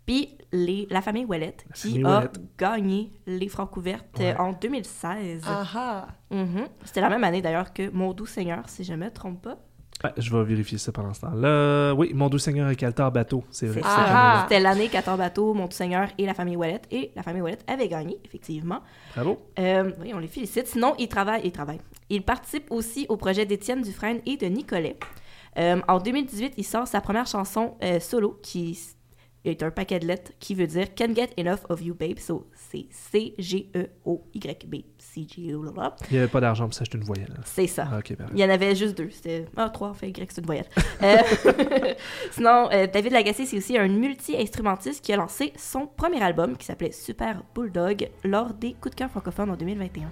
Puis 0.05 0.37
les, 0.51 0.87
la 0.89 1.01
famille 1.01 1.25
Ouellette, 1.25 1.63
La 1.69 1.73
qui 1.75 1.89
famille 2.01 2.05
a 2.05 2.31
gagné 2.57 3.13
les 3.27 3.47
francs 3.47 3.75
ouvertes 3.77 4.19
euh, 4.19 4.31
Ouais. 4.33 4.37
en 4.39 4.51
2016. 4.53 5.43
Ah 5.47 5.63
ah! 5.75 6.07
Mhm. 6.31 6.67
C'était 6.83 7.01
la 7.01 7.09
même 7.09 7.23
année 7.23 7.41
d'ailleurs 7.41 7.71
que 7.73 7.89
Mon 7.91 8.13
Doux 8.13 8.25
Seigneur, 8.25 8.63
si 8.67 8.83
je 8.83 8.93
me 8.93 9.09
trompe 9.11 9.41
pas. 9.43 9.57
Ouais, 10.03 10.11
je 10.17 10.35
vais 10.35 10.43
vérifier 10.43 10.79
ça 10.79 10.91
pendant 10.91 11.13
ce 11.13 11.21
temps-là. 11.21 11.93
Oui, 11.93 12.11
Mon 12.15 12.27
Doux 12.27 12.39
Seigneur 12.39 12.67
et 12.71 12.75
Caltar 12.75 13.11
Bateau, 13.11 13.43
c'est 13.51 13.67
vrai. 13.67 13.81
Année-là. 13.83 14.39
C'était 14.43 14.59
l'année 14.59 14.87
14 14.89 15.15
bateaux, 15.19 15.53
Mon 15.53 15.69
Seigneur 15.69 16.07
et 16.17 16.25
la 16.25 16.33
famille 16.33 16.55
Ouellette. 16.55 16.87
Et 16.89 17.11
la 17.15 17.21
famille 17.21 17.41
Ouellette 17.43 17.63
avait 17.67 17.87
gagné, 17.87 18.17
effectivement. 18.25 18.79
Bravo. 19.13 19.39
Euh, 19.59 19.91
oui, 20.01 20.11
on 20.15 20.17
les 20.17 20.27
félicite. 20.27 20.65
Sinon, 20.65 20.95
ils 20.97 21.07
travaillent. 21.07 21.41
Ils 21.43 21.51
travaillent. 21.51 21.81
Ils 22.09 22.23
participent 22.23 22.71
aussi 22.71 23.05
au 23.09 23.15
projet 23.17 23.45
d'Étienne 23.45 23.83
Dufresne 23.83 24.21
et 24.25 24.37
de 24.37 24.47
Nicolet. 24.47 24.97
Euh, 25.59 25.79
en 25.87 25.99
2018, 25.99 26.53
il 26.57 26.63
sort 26.63 26.87
sa 26.87 26.99
première 26.99 27.27
chanson 27.27 27.75
euh, 27.83 27.99
solo 27.99 28.39
qui 28.41 28.79
s- 29.45 29.51
est 29.51 29.63
un 29.63 29.71
paquet 29.71 29.99
de 29.99 30.07
lettres 30.07 30.31
qui 30.39 30.55
veut 30.55 30.67
dire 30.67 30.93
Can't 30.95 31.15
Get 31.15 31.29
Enough 31.37 31.59
of 31.69 31.81
You, 31.81 31.93
Babe. 31.95 32.19
So, 32.19 32.47
c'est 32.53 32.85
C-G-E-O-Y-B. 32.91 34.75
C-G-E, 34.97 35.57
blablabla. 35.57 35.95
Il 36.09 36.13
n'y 36.13 36.19
avait 36.19 36.27
pas 36.27 36.39
d'argent 36.41 36.65
pour 36.65 36.73
s'acheter 36.73 36.97
une 36.97 37.03
voyelle. 37.03 37.33
C'est 37.45 37.67
ça. 37.67 37.87
Ah. 37.91 37.99
Il 38.33 38.39
y 38.39 38.43
en 38.45 38.49
avait 38.49 38.75
juste 38.75 38.97
deux. 38.97 39.09
C'était. 39.09 39.45
Ah, 39.57 39.69
trois, 39.69 39.89
en 39.89 39.93
fait, 39.93 40.09
Y, 40.09 40.31
c'est 40.31 40.41
une 40.41 40.45
voyelle. 40.47 40.67
Euh, 41.03 41.17
Sinon, 42.31 42.69
euh, 42.71 42.87
David 42.87 43.11
Lagacé, 43.13 43.45
c'est 43.45 43.57
aussi 43.57 43.77
un 43.77 43.87
multi-instrumentiste 43.87 45.03
qui 45.03 45.11
a 45.13 45.17
lancé 45.17 45.53
son 45.57 45.87
premier 45.87 46.21
album 46.21 46.55
qui 46.57 46.65
s'appelait 46.65 46.91
Super 46.91 47.43
Bulldog 47.55 48.09
lors 48.23 48.53
des 48.53 48.73
coups 48.73 48.91
de 48.91 48.99
cœur 48.99 49.09
francophones 49.09 49.49
en 49.51 49.55
2021. 49.55 50.09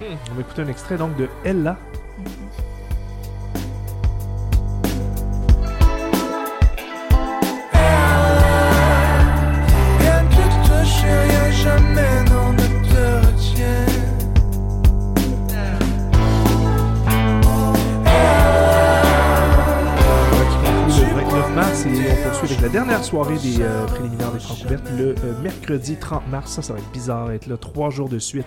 On 0.00 0.34
va 0.34 0.40
écouter 0.40 0.62
un 0.62 0.68
extrait 0.68 0.96
donc 0.96 1.16
de 1.16 1.28
Ella. 1.44 1.76
Rien 2.18 2.67
poursuit 22.38 22.56
avec 22.56 22.60
la 22.62 22.68
dernière 22.72 23.04
soirée 23.04 23.38
des 23.38 23.60
euh, 23.62 23.86
préliminaires 23.86 24.32
des 24.32 24.38
Francouvertes 24.38 24.90
le 24.96 25.14
euh, 25.24 25.42
mercredi 25.42 25.96
30 25.96 26.28
mars. 26.28 26.52
Ça, 26.52 26.62
ça 26.62 26.72
va 26.72 26.78
être 26.78 26.90
bizarre 26.92 27.28
d'être 27.28 27.46
là 27.46 27.56
trois 27.56 27.90
jours 27.90 28.08
de 28.08 28.18
suite 28.18 28.46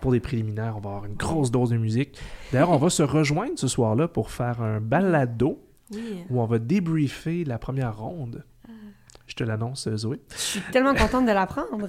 pour 0.00 0.12
des 0.12 0.20
préliminaires. 0.20 0.74
On 0.76 0.80
va 0.80 0.90
avoir 0.90 1.04
une 1.06 1.14
grosse 1.14 1.50
dose 1.50 1.70
de 1.70 1.76
musique. 1.76 2.18
D'ailleurs, 2.52 2.70
on 2.70 2.76
va 2.76 2.90
se 2.90 3.02
rejoindre 3.02 3.52
ce 3.56 3.68
soir-là 3.68 4.06
pour 4.08 4.30
faire 4.30 4.62
un 4.62 4.80
balado 4.80 5.58
Oui. 5.92 6.24
où 6.30 6.40
on 6.40 6.46
va 6.46 6.58
débriefer 6.58 7.44
la 7.44 7.58
première 7.58 7.98
ronde. 7.98 8.44
Je 9.26 9.34
te 9.34 9.42
l'annonce, 9.42 9.88
euh, 9.88 9.96
Zoé. 9.96 10.20
Je 10.30 10.36
suis 10.36 10.60
tellement 10.72 10.94
contente 10.94 11.26
de 11.26 11.32
l'apprendre. 11.32 11.88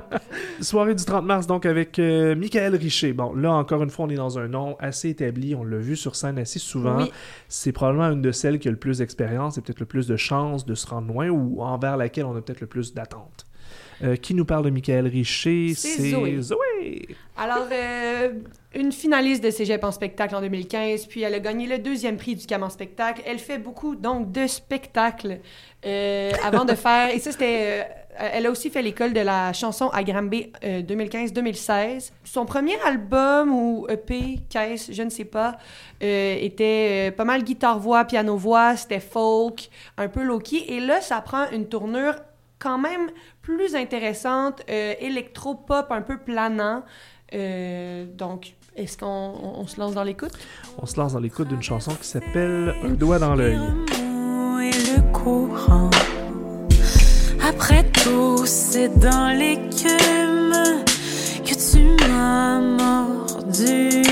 Soirée 0.60 0.94
du 0.94 1.04
30 1.04 1.24
mars, 1.24 1.46
donc, 1.46 1.66
avec 1.66 1.98
euh, 1.98 2.34
Michael 2.34 2.74
Richer. 2.74 3.12
Bon, 3.12 3.32
là, 3.32 3.52
encore 3.52 3.82
une 3.82 3.90
fois, 3.90 4.06
on 4.06 4.08
est 4.08 4.16
dans 4.16 4.38
un 4.38 4.48
nom 4.48 4.76
assez 4.80 5.10
établi. 5.10 5.54
On 5.54 5.62
l'a 5.62 5.78
vu 5.78 5.94
sur 5.94 6.16
scène 6.16 6.38
assez 6.38 6.58
souvent. 6.58 6.98
Oui. 6.98 7.12
C'est 7.48 7.72
probablement 7.72 8.10
une 8.10 8.22
de 8.22 8.32
celles 8.32 8.58
qui 8.58 8.68
a 8.68 8.72
le 8.72 8.76
plus 8.76 8.98
d'expérience 8.98 9.56
et 9.56 9.60
peut-être 9.60 9.80
le 9.80 9.86
plus 9.86 10.08
de 10.08 10.16
chances 10.16 10.66
de 10.66 10.74
se 10.74 10.86
rendre 10.86 11.12
loin 11.12 11.28
ou 11.28 11.62
envers 11.62 11.96
laquelle 11.96 12.24
on 12.24 12.36
a 12.36 12.40
peut-être 12.40 12.60
le 12.60 12.66
plus 12.66 12.92
d'attentes. 12.92 13.46
Euh, 14.02 14.16
qui 14.16 14.34
nous 14.34 14.44
parle 14.44 14.64
de 14.64 14.70
Michael 14.70 15.06
Richer? 15.06 15.74
C'est 15.74 16.10
Zoé. 16.10 16.42
Zoé. 16.42 17.08
Alors, 17.36 17.68
euh, 17.70 18.32
une 18.74 18.92
finaliste 18.92 19.42
de 19.42 19.50
Cégep 19.50 19.82
en 19.84 19.92
spectacle 19.92 20.34
en 20.34 20.40
2015, 20.40 21.06
puis 21.06 21.22
elle 21.22 21.34
a 21.34 21.40
gagné 21.40 21.66
le 21.66 21.78
deuxième 21.78 22.16
prix 22.16 22.34
du 22.36 22.46
CAM 22.46 22.62
en 22.62 22.70
spectacle. 22.70 23.22
Elle 23.26 23.38
fait 23.38 23.58
beaucoup, 23.58 23.94
donc, 23.94 24.32
de 24.32 24.46
spectacles 24.46 25.40
euh, 25.84 26.32
avant 26.42 26.64
de 26.64 26.74
faire... 26.74 27.14
Et 27.14 27.18
ça, 27.18 27.32
c'était... 27.32 27.82
euh, 27.82 27.82
elle 28.16 28.46
a 28.46 28.50
aussi 28.50 28.70
fait 28.70 28.82
l'école 28.82 29.12
de 29.12 29.20
la 29.20 29.52
chanson 29.52 29.88
à 29.88 30.04
Granby 30.04 30.52
euh, 30.64 30.82
2015-2016. 30.82 32.12
Son 32.22 32.46
premier 32.46 32.80
album 32.84 33.52
ou 33.52 33.86
EP, 33.88 34.38
caisse, 34.48 34.90
je 34.92 35.02
ne 35.02 35.10
sais 35.10 35.24
pas, 35.24 35.56
euh, 36.02 36.36
était 36.40 37.08
euh, 37.08 37.10
pas 37.10 37.24
mal 37.24 37.42
guitare-voix, 37.42 38.04
piano-voix, 38.04 38.76
c'était 38.76 39.00
folk, 39.00 39.68
un 39.96 40.08
peu 40.08 40.22
low-key. 40.22 40.64
Et 40.68 40.80
là, 40.80 41.00
ça 41.00 41.20
prend 41.20 41.50
une 41.50 41.66
tournure 41.66 42.14
quand 42.60 42.78
même 42.78 43.10
plus 43.42 43.74
intéressante, 43.74 44.62
euh, 44.70 44.94
électro-pop 45.00 45.86
un 45.90 46.02
peu 46.02 46.18
planant. 46.18 46.82
Euh, 47.34 48.06
donc, 48.06 48.54
est-ce 48.76 48.98
qu'on 48.98 49.06
on- 49.06 49.60
on 49.60 49.66
se 49.66 49.78
lance 49.80 49.94
dans 49.94 50.02
l'écoute? 50.04 50.32
On 50.80 50.86
se 50.86 50.98
lance 50.98 51.12
dans 51.12 51.20
l'écoute 51.20 51.48
d'une 51.48 51.62
chanson 51.62 51.92
qui 52.00 52.06
s'appelle 52.08 52.74
Un 52.84 52.90
doigt 52.90 53.18
dans 53.18 53.34
l'œil. 53.34 53.54
L'amour 53.54 54.60
et 54.60 54.70
le 54.70 55.12
courant. 55.12 55.90
Après 57.46 57.84
tout, 57.90 58.42
c'est 58.46 58.88
dans 58.98 59.28
l'écume 59.36 60.52
que 61.44 61.54
tu 61.54 62.08
m'as 62.08 62.60
mordu. 62.60 64.02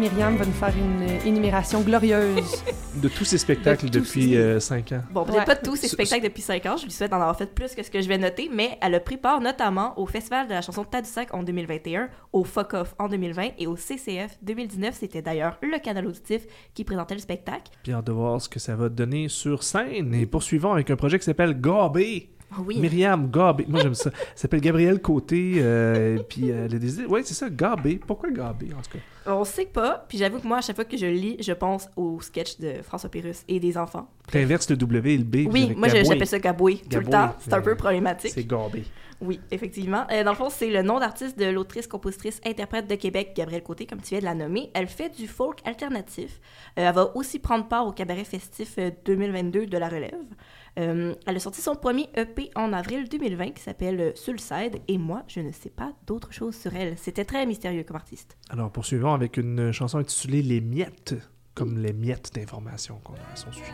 Myriam 0.00 0.34
va 0.36 0.46
nous 0.46 0.52
faire 0.52 0.72
une 0.76 1.02
euh, 1.02 1.24
énumération 1.26 1.82
glorieuse. 1.82 2.64
De 2.96 3.08
tous 3.08 3.24
ces 3.24 3.38
spectacles 3.38 3.90
De 3.90 3.98
depuis 4.00 4.32
ces- 4.32 4.58
5 4.60 4.92
ans. 4.92 5.02
Bon, 5.12 5.24
peut-être 5.24 5.38
Ouais. 5.38 5.44
pas 5.44 5.56
tous 5.56 5.76
ces 5.76 5.86
Ce- 5.88 5.92
spectacles 5.94 6.24
depuis 6.24 6.42
5 6.42 6.64
ans. 6.66 6.76
Je 6.76 6.84
lui 6.84 6.90
souhaite 6.90 7.10
d'en 7.10 7.18
avoir 7.18 7.36
fait 7.36 7.54
plus 7.54 7.74
que 7.74 7.82
ce 7.82 7.90
que 7.90 8.00
je 8.00 8.08
vais 8.08 8.18
noter, 8.18 8.50
mais 8.52 8.78
elle 8.80 8.94
a 8.94 9.00
pris 9.00 9.16
part 9.18 9.40
notamment 9.40 9.96
au 9.98 10.06
Festival 10.06 10.48
de 10.48 10.52
la 10.54 10.62
chanson 10.62 10.84
Tadoussac 10.84 11.32
en 11.34 11.42
2021, 11.42 12.08
au 12.32 12.44
Fuck 12.44 12.74
Off 12.74 12.94
en 12.98 13.08
2020 13.08 13.50
et 13.58 13.66
au 13.66 13.76
CCF 13.76 14.38
2019. 14.42 14.96
C'était 14.98 15.22
d'ailleurs 15.22 15.58
le 15.62 15.78
canal 15.78 16.06
auditif 16.06 16.42
qui 16.74 16.82
présentait 16.84 17.14
le 17.14 17.20
spectacle. 17.20 17.70
Puis 17.82 17.92
hâte 17.92 18.06
de 18.06 18.12
voir 18.12 18.40
ce 18.40 18.48
que 18.48 18.58
ça 18.58 18.74
va 18.74 18.88
donner 18.88 19.28
sur 19.28 19.62
scène. 19.62 20.14
Et 20.14 20.26
poursuivons 20.26 20.72
avec 20.72 20.90
un 20.90 20.96
projet 20.96 21.18
qui 21.18 21.24
s'appelle 21.26 21.60
Gabé. 21.60 22.30
Ah 22.52 22.56
oui. 22.64 22.78
Myriam 22.78 23.30
Gabé. 23.30 23.64
Moi, 23.68 23.80
j'aime 23.80 23.94
ça. 23.94 24.10
Elle 24.14 24.26
s'appelle 24.34 24.60
Gabrielle 24.60 25.00
Côté. 25.00 25.54
euh, 25.58 26.18
puis 26.28 26.50
euh, 26.50 26.68
des 26.68 26.94
idées. 26.94 27.06
Ouais, 27.06 27.22
c'est 27.24 27.34
ça, 27.34 27.48
Gabé. 27.48 28.00
Pourquoi 28.04 28.30
Gabé, 28.30 28.68
en 28.76 28.82
tout 28.82 28.98
cas? 28.98 29.32
On 29.32 29.44
sait 29.44 29.66
pas, 29.66 30.04
puis 30.08 30.18
j'avoue 30.18 30.40
que 30.40 30.48
moi, 30.48 30.58
à 30.58 30.60
chaque 30.60 30.76
fois 30.76 30.84
que 30.84 30.96
je 30.96 31.06
lis, 31.06 31.36
je 31.40 31.52
pense 31.52 31.88
au 31.94 32.20
sketch 32.20 32.58
de 32.58 32.82
François 32.82 33.10
Pérus 33.10 33.44
et 33.48 33.60
des 33.60 33.76
enfants. 33.76 34.08
T'inverses 34.30 34.68
le 34.70 34.76
W 34.76 35.14
et 35.14 35.18
le 35.18 35.24
B. 35.24 35.36
Oui, 35.52 35.74
moi 35.76 35.88
j'appelle 35.88 36.26
ça 36.26 36.38
Gaboué 36.38 36.80
tout 36.90 36.98
le 36.98 37.04
temps. 37.06 37.34
C'est 37.40 37.52
un 37.52 37.60
peu 37.60 37.76
problématique. 37.76 38.32
C'est 38.34 38.46
Gabé. 38.46 38.84
Oui, 39.20 39.38
effectivement. 39.50 40.06
Euh, 40.10 40.24
dans 40.24 40.30
le 40.30 40.36
fond, 40.36 40.48
c'est 40.48 40.70
le 40.70 40.80
nom 40.80 40.98
d'artiste 40.98 41.38
de 41.38 41.44
l'autrice, 41.44 41.86
compositrice, 41.86 42.40
interprète 42.46 42.86
de 42.88 42.94
Québec, 42.94 43.32
Gabrielle 43.36 43.62
Côté, 43.62 43.84
comme 43.84 44.00
tu 44.00 44.10
viens 44.10 44.20
de 44.20 44.24
la 44.24 44.34
nommer. 44.34 44.70
Elle 44.72 44.86
fait 44.86 45.10
du 45.14 45.26
folk 45.28 45.58
alternatif. 45.66 46.40
Euh, 46.78 46.88
elle 46.88 46.94
va 46.94 47.14
aussi 47.14 47.38
prendre 47.38 47.68
part 47.68 47.86
au 47.86 47.92
cabaret 47.92 48.24
festif 48.24 48.76
euh, 48.78 48.90
2022 49.04 49.66
de 49.66 49.76
la 49.78 49.90
Relève. 49.90 50.14
Euh, 50.78 51.14
elle 51.26 51.36
a 51.36 51.40
sorti 51.40 51.60
son 51.60 51.74
premier 51.74 52.08
EP 52.14 52.50
en 52.54 52.72
avril 52.72 53.08
2020 53.08 53.50
qui 53.50 53.62
s'appelle 53.62 54.00
euh, 54.00 54.12
Sulcide 54.14 54.80
et 54.88 54.98
moi, 54.98 55.22
je 55.26 55.40
ne 55.40 55.52
sais 55.52 55.70
pas 55.70 55.92
d'autre 56.06 56.32
chose 56.32 56.54
sur 56.56 56.74
elle. 56.74 56.96
C'était 56.96 57.24
très 57.24 57.44
mystérieux 57.46 57.84
comme 57.84 57.96
artiste. 57.96 58.36
Alors, 58.48 58.70
poursuivons 58.70 59.12
avec 59.12 59.36
une 59.36 59.72
chanson 59.72 59.98
intitulée 59.98 60.42
Les 60.42 60.60
miettes, 60.60 61.14
comme 61.54 61.78
les 61.78 61.92
miettes 61.92 62.30
d'information 62.34 63.00
qu'on 63.02 63.14
a 63.14 63.32
à 63.32 63.36
son 63.36 63.52
sujet. 63.52 63.72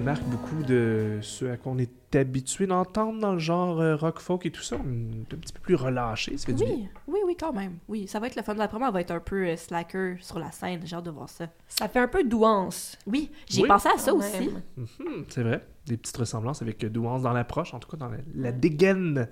Démarque 0.00 0.24
beaucoup 0.24 0.62
de 0.62 1.18
ce 1.22 1.46
à 1.46 1.56
quoi 1.56 1.72
on 1.72 1.78
est 1.78 1.90
habitué 2.14 2.66
d'entendre 2.66 3.18
dans 3.18 3.32
le 3.32 3.38
genre 3.38 3.80
euh, 3.80 3.96
rock 3.96 4.20
folk 4.20 4.44
et 4.46 4.50
tout 4.50 4.62
ça. 4.62 4.76
Un 4.76 5.24
petit 5.36 5.52
peu 5.52 5.60
plus 5.60 5.74
relâché, 5.74 6.36
ça 6.36 6.46
fait 6.46 6.52
du 6.52 6.64
bien. 6.64 6.74
Oui, 6.74 6.88
oui, 7.08 7.18
oui, 7.26 7.36
quand 7.38 7.52
même. 7.52 7.78
Oui, 7.88 8.06
ça 8.06 8.20
va 8.20 8.26
être 8.26 8.36
le 8.36 8.42
fun. 8.42 8.54
La 8.54 8.68
première 8.68 8.92
va 8.92 9.00
être 9.00 9.10
un 9.10 9.20
peu 9.20 9.46
euh, 9.46 9.56
slacker 9.56 10.16
sur 10.20 10.38
la 10.38 10.50
scène. 10.52 10.80
J'ai 10.84 10.96
hâte 10.96 11.04
de 11.04 11.10
voir 11.10 11.28
ça. 11.28 11.46
Ça 11.68 11.88
fait 11.88 11.98
un 11.98 12.08
peu 12.08 12.24
douance. 12.24 12.96
Oui, 13.06 13.30
j'ai 13.48 13.62
Oui. 13.62 13.68
pensé 13.68 13.88
à 13.94 13.98
ça 13.98 14.12
aussi. 14.14 14.50
Mhm, 14.76 15.24
c'est 15.28 15.42
vrai. 15.42 15.66
Des 15.86 15.96
petites 15.96 16.16
ressemblances 16.16 16.60
avec 16.62 16.82
euh, 16.84 16.88
Douance 16.90 17.22
dans 17.22 17.32
l'approche, 17.32 17.72
en 17.74 17.78
tout 17.78 17.88
cas 17.88 17.96
dans 17.96 18.08
la, 18.08 18.18
la 18.34 18.52
dégaine. 18.52 19.28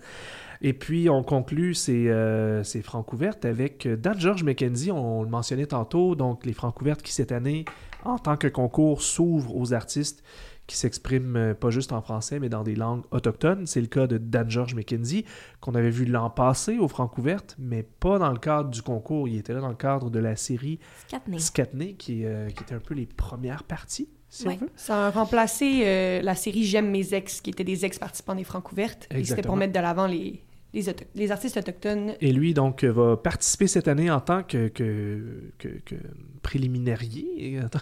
Et 0.63 0.73
puis, 0.73 1.11
on 1.11 1.23
conclut 1.23 1.75
ces, 1.75 2.09
euh, 2.09 2.63
ces 2.65 2.81
francs 2.81 3.13
ouvertes 3.13 3.45
avec 3.45 3.87
euh, 3.87 3.97
Dan 3.97 4.19
George 4.19 4.45
McKenzie, 4.45 4.91
on 4.93 5.23
le 5.23 5.29
mentionnait 5.29 5.67
tantôt, 5.67 6.15
donc 6.15 6.47
les 6.47 6.53
francs 6.55 6.81
ouvertes 6.81 7.03
qui, 7.03 7.13
cette 7.13 7.33
année, 7.33 7.65
en 8.05 8.19
tant 8.19 8.37
que 8.37 8.47
concours, 8.49 9.03
s'ouvrent 9.03 9.57
aux 9.57 9.73
artistes 9.75 10.23
qui 10.67 10.77
s'expriment 10.77 11.37
euh, 11.37 11.55
pas 11.55 11.71
juste 11.71 11.93
en 11.93 12.01
français, 12.01 12.41
mais 12.41 12.49
dans 12.49 12.63
des 12.63 12.75
langues 12.75 13.03
autochtones. 13.11 13.67
C'est 13.67 13.81
le 13.81 13.87
cas 13.87 14.07
de 14.07 14.17
Dan 14.19 14.49
George 14.51 14.75
McKenzie, 14.75 15.25
qu'on 15.61 15.75
avait 15.75 15.91
vu 15.91 16.05
l'an 16.07 16.31
passé 16.31 16.79
aux 16.79 16.89
francs 16.89 17.17
ouvertes, 17.19 17.55
mais 17.59 17.83
pas 17.83 18.19
dans 18.19 18.31
le 18.33 18.39
cadre 18.39 18.71
du 18.71 18.81
concours. 18.83 19.29
Il 19.29 19.37
était 19.37 19.53
là 19.53 19.61
dans 19.61 19.69
le 19.69 19.75
cadre 19.75 20.11
de 20.11 20.19
la 20.19 20.37
série 20.37 20.79
Scatney. 21.09 21.39
Scatney, 21.39 21.95
qui, 21.95 22.25
euh, 22.25 22.49
qui 22.49 22.63
était 22.63 22.75
un 22.75 22.81
peu 22.81 22.95
les 22.95 23.07
premières 23.07 23.65
parties, 23.65 24.09
si 24.31 24.47
Ouais. 24.49 24.55
on 24.61 24.65
veut. 24.65 24.71
Ça 24.75 25.09
a 25.09 25.11
remplacé 25.11 25.83
euh, 25.85 26.23
la 26.23 26.35
série 26.35 26.65
J'aime 26.65 26.91
mes 26.91 27.13
ex, 27.13 27.41
qui 27.43 27.51
était 27.51 27.65
des 27.65 27.85
ex-participants 27.85 28.35
des 28.35 28.45
Francouvertes. 28.45 29.07
Et 29.11 29.23
c'était 29.25 29.43
pour 29.43 29.57
mettre 29.57 29.75
de 29.75 29.81
l'avant 29.81 30.07
les, 30.07 30.43
les, 30.75 30.89
auto- 30.91 31.05
les 31.15 31.31
artistes 31.31 31.57
autochtones. 31.57 32.15
Et 32.21 32.33
lui, 32.33 32.53
donc, 32.53 32.85
euh, 32.85 32.93
va 32.93 33.17
participer 33.17 33.67
cette 33.69 33.89
année 33.89 34.11
en 34.11 34.21
tant 34.21 34.43
que, 34.43 34.69
que, 34.69 35.51
que, 35.59 35.69
que 35.69 35.95
préliminarié, 36.43 37.61
en 37.65 37.69
tant, 37.69 37.79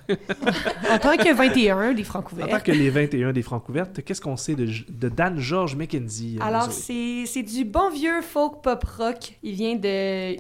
En 0.93 0.99
tant 0.99 1.17
que 1.17 1.35
21 1.37 1.95
des 1.95 2.05
francs 2.05 2.27
en 2.41 2.47
tant 2.47 2.61
que 2.61 2.73
les 2.73 2.91
21 2.91 3.33
des 3.33 3.43
Francouvertes. 3.43 4.03
Qu'est-ce 4.05 4.21
qu'on 4.21 4.37
sait 4.37 4.55
de, 4.55 4.67
de 4.89 5.09
Dan 5.09 5.39
George 5.39 5.75
McKenzie? 5.77 6.39
euh, 6.41 6.45
Alors, 6.45 6.71
c'est 6.71 7.43
du 7.43 7.65
bon 7.65 7.91
vieux 7.91 8.21
folk 8.23 8.63
pop 8.63 8.85
rock. 8.99 9.39
Il 9.43 9.55
vient 9.55 9.77
de 9.77 10.37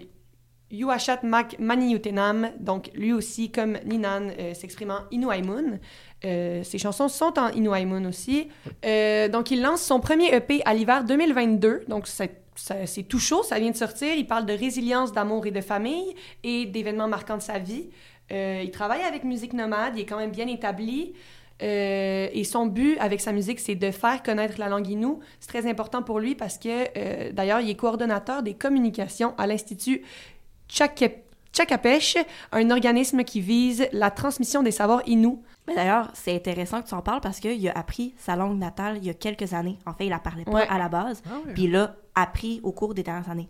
Yuashat 0.70 1.20
Mak 1.22 1.58
Maniutenam, 1.58 2.50
donc 2.60 2.90
lui 2.94 3.12
aussi, 3.12 3.50
comme 3.50 3.76
Ninan, 3.84 4.28
euh, 4.38 4.54
s'exprime 4.54 4.90
en 4.90 5.00
Inuaimun. 5.10 5.78
Euh, 6.24 6.62
ses 6.62 6.78
chansons 6.78 7.08
sont 7.08 7.38
en 7.38 7.48
Inuaimun 7.50 8.06
aussi. 8.08 8.48
Euh, 8.84 9.28
donc, 9.28 9.50
il 9.50 9.60
lance 9.60 9.82
son 9.82 10.00
premier 10.00 10.34
EP 10.34 10.62
à 10.64 10.72
l'hiver 10.74 11.04
2022. 11.04 11.82
Donc, 11.88 12.06
c'est 12.06 12.41
c'est 12.54 13.02
tout 13.04 13.18
chaud, 13.18 13.42
ça 13.42 13.58
vient 13.58 13.70
de 13.70 13.76
sortir. 13.76 14.14
Il 14.14 14.26
parle 14.26 14.46
de 14.46 14.52
résilience, 14.52 15.12
d'amour 15.12 15.46
et 15.46 15.50
de 15.50 15.60
famille 15.60 16.14
et 16.44 16.66
d'événements 16.66 17.08
marquants 17.08 17.36
de 17.38 17.42
sa 17.42 17.58
vie. 17.58 17.88
Euh, 18.30 18.60
il 18.64 18.70
travaille 18.70 19.02
avec 19.02 19.24
Musique 19.24 19.52
Nomade, 19.52 19.94
il 19.96 20.02
est 20.02 20.06
quand 20.06 20.18
même 20.18 20.30
bien 20.30 20.46
établi. 20.46 21.12
Euh, 21.62 22.28
et 22.32 22.44
son 22.44 22.66
but 22.66 22.98
avec 22.98 23.20
sa 23.20 23.30
musique, 23.32 23.60
c'est 23.60 23.74
de 23.76 23.90
faire 23.90 24.22
connaître 24.22 24.58
la 24.58 24.68
langue 24.68 24.88
Innu. 24.88 25.14
C'est 25.38 25.48
très 25.48 25.68
important 25.70 26.02
pour 26.02 26.18
lui 26.18 26.34
parce 26.34 26.58
que, 26.58 26.86
euh, 26.96 27.30
d'ailleurs, 27.32 27.60
il 27.60 27.70
est 27.70 27.76
coordonnateur 27.76 28.42
des 28.42 28.54
communications 28.54 29.34
à 29.38 29.46
l'Institut 29.46 30.02
Tchakapesh, 30.68 32.16
un 32.52 32.70
organisme 32.70 33.24
qui 33.24 33.40
vise 33.40 33.86
la 33.92 34.10
transmission 34.10 34.62
des 34.62 34.70
savoirs 34.70 35.02
Innu. 35.06 35.36
Mais 35.68 35.74
d'ailleurs, 35.74 36.10
c'est 36.14 36.34
intéressant 36.34 36.82
que 36.82 36.88
tu 36.88 36.94
en 36.94 37.02
parles 37.02 37.20
parce 37.20 37.38
qu'il 37.38 37.68
a 37.68 37.72
appris 37.78 38.14
sa 38.18 38.34
langue 38.34 38.58
natale 38.58 38.96
il 38.98 39.04
y 39.04 39.10
a 39.10 39.14
quelques 39.14 39.52
années. 39.52 39.78
En 39.86 39.92
fait, 39.92 40.06
il 40.06 40.10
la 40.10 40.18
parlait 40.18 40.44
pas 40.44 40.50
Ouais. 40.52 40.66
à 40.68 40.78
la 40.78 40.88
base, 40.88 41.22
Ah 41.30 41.34
puis 41.54 41.68
l'a 41.68 41.94
appris 42.14 42.60
au 42.62 42.72
cours 42.72 42.94
des 42.94 43.02
dernières 43.02 43.30
années. 43.30 43.48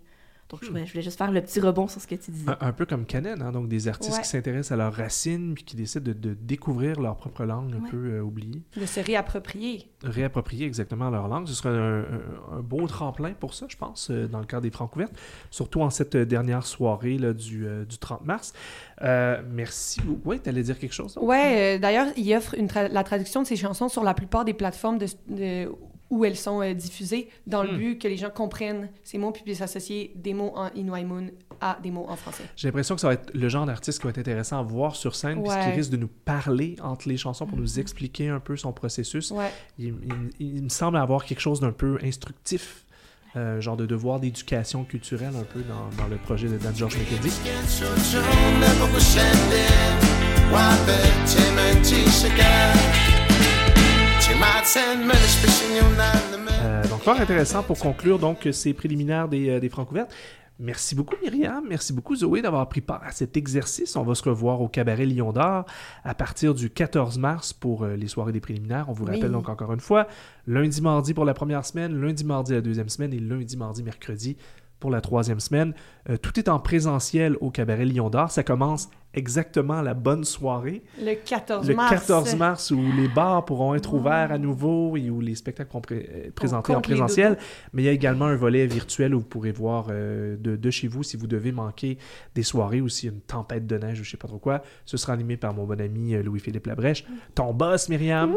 Donc, 0.49 0.63
je, 0.65 0.69
voulais, 0.69 0.85
je 0.85 0.93
voulais 0.93 1.03
juste 1.03 1.17
faire 1.17 1.31
le 1.33 1.41
petit 1.41 1.61
rebond 1.61 1.89
sur 1.89 1.99
ce 1.99 2.07
que 2.07 2.15
tu 2.15 2.31
disais. 2.31 2.51
Un, 2.51 2.59
un 2.61 2.73
peu 2.75 2.85
comme 2.85 3.07
Canen, 3.07 3.41
hein, 3.41 3.53
donc 3.53 3.69
des 3.69 3.89
artistes 3.89 4.17
Ouais. 4.17 4.21
qui 4.23 4.29
s'intéressent 4.29 4.73
à 4.73 4.77
leurs 4.77 4.93
racines 4.93 5.55
puis 5.55 5.65
qui 5.65 5.77
décident 5.77 6.05
de, 6.05 6.13
de 6.13 6.35
découvrir 6.35 7.01
leur 7.01 7.17
propre 7.17 7.45
langue 7.47 7.73
un 7.75 7.83
Ouais. 7.83 7.91
peu 7.91 7.97
euh, 7.97 8.21
oubliée, 8.21 8.63
de 8.79 8.85
se 8.85 9.01
réapproprier. 9.01 9.89
réapproprier 10.05 10.67
exactement 10.67 11.09
leur 11.09 11.27
langue. 11.29 11.47
Ce 11.49 11.55
serait 11.55 11.71
un, 11.71 12.01
un- 12.03 12.59
un 12.59 12.61
beau 12.61 12.87
tremplin 12.87 13.33
pour 13.33 13.55
ça, 13.55 13.65
je 13.71 13.77
pense, 13.79 14.11
euh, 14.11 14.29
dans 14.29 14.41
le 14.41 14.45
cadre 14.45 14.65
des 14.65 14.71
Francouvertes, 14.71 15.15
surtout 15.51 15.81
en 15.81 15.89
cette 15.89 16.17
euh, 16.17 16.27
dernière 16.27 16.67
soirée 16.67 17.17
là, 17.17 17.33
du, 17.33 17.67
euh, 17.67 17.87
du 17.87 17.97
30 17.97 18.27
mars. 18.27 18.53
Euh, 19.01 19.41
merci. 19.51 20.03
Oui, 20.27 20.39
tu 20.39 20.51
allais 20.51 20.65
dire 20.65 20.79
quelque 20.79 20.93
chose? 20.93 21.17
euh, 21.19 21.79
d'ailleurs, 21.79 22.09
il 22.19 22.31
offre 22.37 22.55
une 22.59 22.67
tra- 22.67 22.93
la 22.93 23.05
traduction 23.05 23.41
de 23.41 23.47
ses 23.47 23.57
chansons 23.57 23.89
sur 23.89 24.05
la 24.05 24.13
plupart 24.13 24.45
des 24.45 24.53
plateformes 24.53 24.99
de, 24.99 25.07
de- 25.29 25.71
où 26.13 26.25
elles 26.27 26.37
sont 26.37 26.61
euh, 26.61 26.75
diffusées, 26.75 27.29
dans 27.47 27.63
le 27.63 27.73
Hmm. 27.73 27.79
but 27.79 27.99
que 27.99 28.07
les 28.07 28.19
gens 28.19 28.29
comprennent 28.29 28.91
ces 29.03 29.17
mots 29.17 29.31
puis 29.33 29.43
puissent 29.43 29.63
associer 29.63 30.13
des 30.15 30.35
mots 30.35 30.53
en 30.55 30.69
Inuaimun 30.75 31.29
à 31.61 31.79
des 31.83 31.91
mots 31.91 32.05
en 32.09 32.17
français. 32.17 32.45
J'ai 32.55 32.69
l'impression 32.69 32.95
que 32.97 33.01
ça 33.01 33.09
va 33.09 33.15
être 33.15 33.31
le 33.33 33.49
genre 33.49 33.65
d'artiste 33.65 33.99
qui 33.99 34.05
va 34.05 34.11
être 34.11 34.19
intéressant 34.19 34.59
à 34.59 34.63
voir 34.63 34.95
sur 34.95 35.15
scène, 35.15 35.43
puisqu'il 35.43 35.61
Ouais. 35.71 35.75
risque 35.75 35.91
de 35.91 35.97
nous 35.97 36.11
parler 36.25 36.77
entre 36.83 37.09
les 37.09 37.17
chansons 37.17 37.47
pour 37.47 37.57
nous 37.57 37.81
expliquer 37.81 38.29
un 38.29 38.41
peu 38.41 38.57
son 38.57 38.73
processus. 38.73 39.31
Ouais. 39.31 39.51
Il, 39.79 39.95
il- 40.39 40.55
il 40.57 40.63
me 40.65 40.69
semble 40.69 40.99
avoir 40.99 41.25
quelque 41.25 41.41
chose 41.41 41.61
d'un 41.61 41.73
peu 41.73 41.99
instructif, 42.05 42.85
euh, 43.37 43.61
genre 43.63 43.79
de 43.79 43.87
devoir 43.87 44.21
d'éducation 44.21 44.85
culturelle 44.85 45.33
un 45.35 45.45
peu 45.45 45.61
dans, 45.63 45.89
dans 46.03 46.09
le 46.11 46.17
projet 46.19 46.49
de 46.49 46.59
Dan 46.59 46.77
George 46.77 46.99
McKenzie. 46.99 47.41
Euh, 56.51 56.83
donc, 56.89 57.01
fort 57.03 57.21
intéressant 57.21 57.63
pour 57.63 57.79
conclure 57.79 58.19
donc 58.19 58.49
ces 58.53 58.73
préliminaires 58.75 59.29
des, 59.29 59.49
euh, 59.51 59.61
des 59.61 59.69
Francouvertes. 59.69 60.13
Merci 60.59 60.95
beaucoup 60.95 61.15
Myriam, 61.23 61.65
merci 61.69 61.93
beaucoup 61.93 62.15
Zoé 62.15 62.43
d'avoir 62.43 62.69
pris 62.69 62.81
part 62.81 63.03
à 63.05 63.11
cet 63.13 63.37
exercice. 63.37 63.95
On 63.97 64.03
va 64.03 64.15
se 64.15 64.23
revoir 64.29 64.61
au 64.61 64.69
Cabaret 64.69 65.07
Lion 65.07 65.33
d'Or 65.33 65.65
à 66.05 66.15
partir 66.15 66.55
du 66.55 66.71
14 66.71 67.19
mars 67.19 67.53
pour 67.53 67.85
euh, 67.85 67.95
les 67.97 68.07
soirées 68.09 68.33
des 68.33 68.41
préliminaires. 68.41 68.87
On 68.89 68.93
vous 68.93 69.05
Oui. 69.05 69.15
rappelle 69.15 69.31
donc 69.33 69.49
encore 69.49 69.73
une 69.73 69.81
fois, 69.81 70.07
lundi, 70.47 70.81
mardi 70.83 71.15
pour 71.15 71.25
la 71.25 71.35
première 71.35 71.65
semaine, 71.65 71.95
lundi, 72.01 72.25
mardi 72.25 72.53
la 72.53 72.61
deuxième 72.61 72.89
semaine 72.89 73.13
et 73.13 73.19
lundi, 73.21 73.57
mardi, 73.57 73.83
mercredi 73.83 74.37
pour 74.81 74.91
la 74.91 75.01
troisième 75.01 75.39
semaine. 75.41 75.75
Euh, 76.11 76.17
tout 76.17 76.39
est 76.39 76.49
en 76.49 76.59
présentiel 76.59 77.37
au 77.41 77.51
Cabaret 77.51 77.85
Lion 77.85 78.11
d'Or. 78.11 78.31
Ça 78.31 78.43
commence 78.43 78.89
exactement 79.15 79.83
la 79.83 79.93
bonne 79.93 80.25
soirée. 80.25 80.83
Le 80.99 81.15
14 81.15 81.69
Le 81.69 81.75
mars. 81.75 81.91
14 81.91 82.35
mars, 82.37 82.71
où 82.71 82.81
les 82.97 83.09
bars 83.09 83.45
pourront 83.45 83.75
être 83.75 83.93
ouverts 83.93 84.33
à 84.33 84.39
nouveau 84.39 84.97
et 84.97 85.11
où 85.11 85.21
les 85.21 85.35
spectacles 85.35 85.69
pourront 85.69 85.83
pré- 85.83 86.09
euh, 86.11 86.27
être 86.29 86.35
présentés 86.35 86.75
en 86.75 86.81
présentiel. 86.81 87.37
Mais 87.75 87.83
il 87.83 87.85
y 87.85 87.89
a 87.89 87.93
également 87.93 88.25
un 88.25 88.37
volet 88.37 88.67
virtuel 88.67 89.15
où 89.15 89.19
vous 89.21 89.27
pourrez 89.27 89.53
voir 89.53 89.89
euh, 89.91 90.37
de, 90.41 90.57
de 90.57 90.71
chez 90.71 90.89
vous 90.89 91.03
si 91.03 91.19
vous 91.19 91.27
devez 91.27 91.53
manquer 91.53 91.99
des 92.35 92.43
soirées 92.43 92.81
ou 92.81 92.89
s'il 92.89 93.11
y 93.11 93.13
a 93.13 93.15
une 93.15 93.21
tempête 93.21 93.67
de 93.67 93.77
neige 93.77 94.01
ou 94.01 94.05
je 94.05 94.11
sais 94.11 94.17
pas 94.17 94.29
trop 94.29 94.39
quoi. 94.39 94.63
Ce 94.87 94.97
sera 94.97 95.13
animé 95.13 95.37
par 95.37 95.53
mon 95.53 95.65
bon 95.67 95.79
ami 95.79 96.15
Louis-Philippe 96.15 96.67
Labrèche. 96.67 97.05
Ton 97.35 97.53
boss, 97.53 97.91
Myriam, 97.91 98.35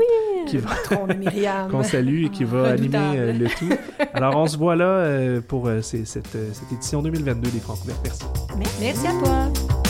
qui 0.47 0.57
va 0.57 0.71
Myriam. 1.17 1.67
qu'on 1.71 1.83
salue 1.83 2.25
et 2.25 2.29
qui 2.29 2.43
va 2.43 2.73
Redoutable. 2.73 2.95
animer 2.97 3.19
euh, 3.19 3.31
le 3.33 3.47
tout. 3.47 3.69
Alors, 4.13 4.35
on 4.35 4.45
se 4.45 4.57
voit 4.57 4.75
là 4.75 4.85
euh, 4.85 5.39
pour 5.39 5.69
cette 5.81 6.35
édition 6.69 7.01
2022 7.01 7.49
des 7.55 7.61
Francs. 7.61 7.79
Merci. 8.03 8.23
Merci 8.79 9.07
à 9.07 9.13
toi. 9.13 9.84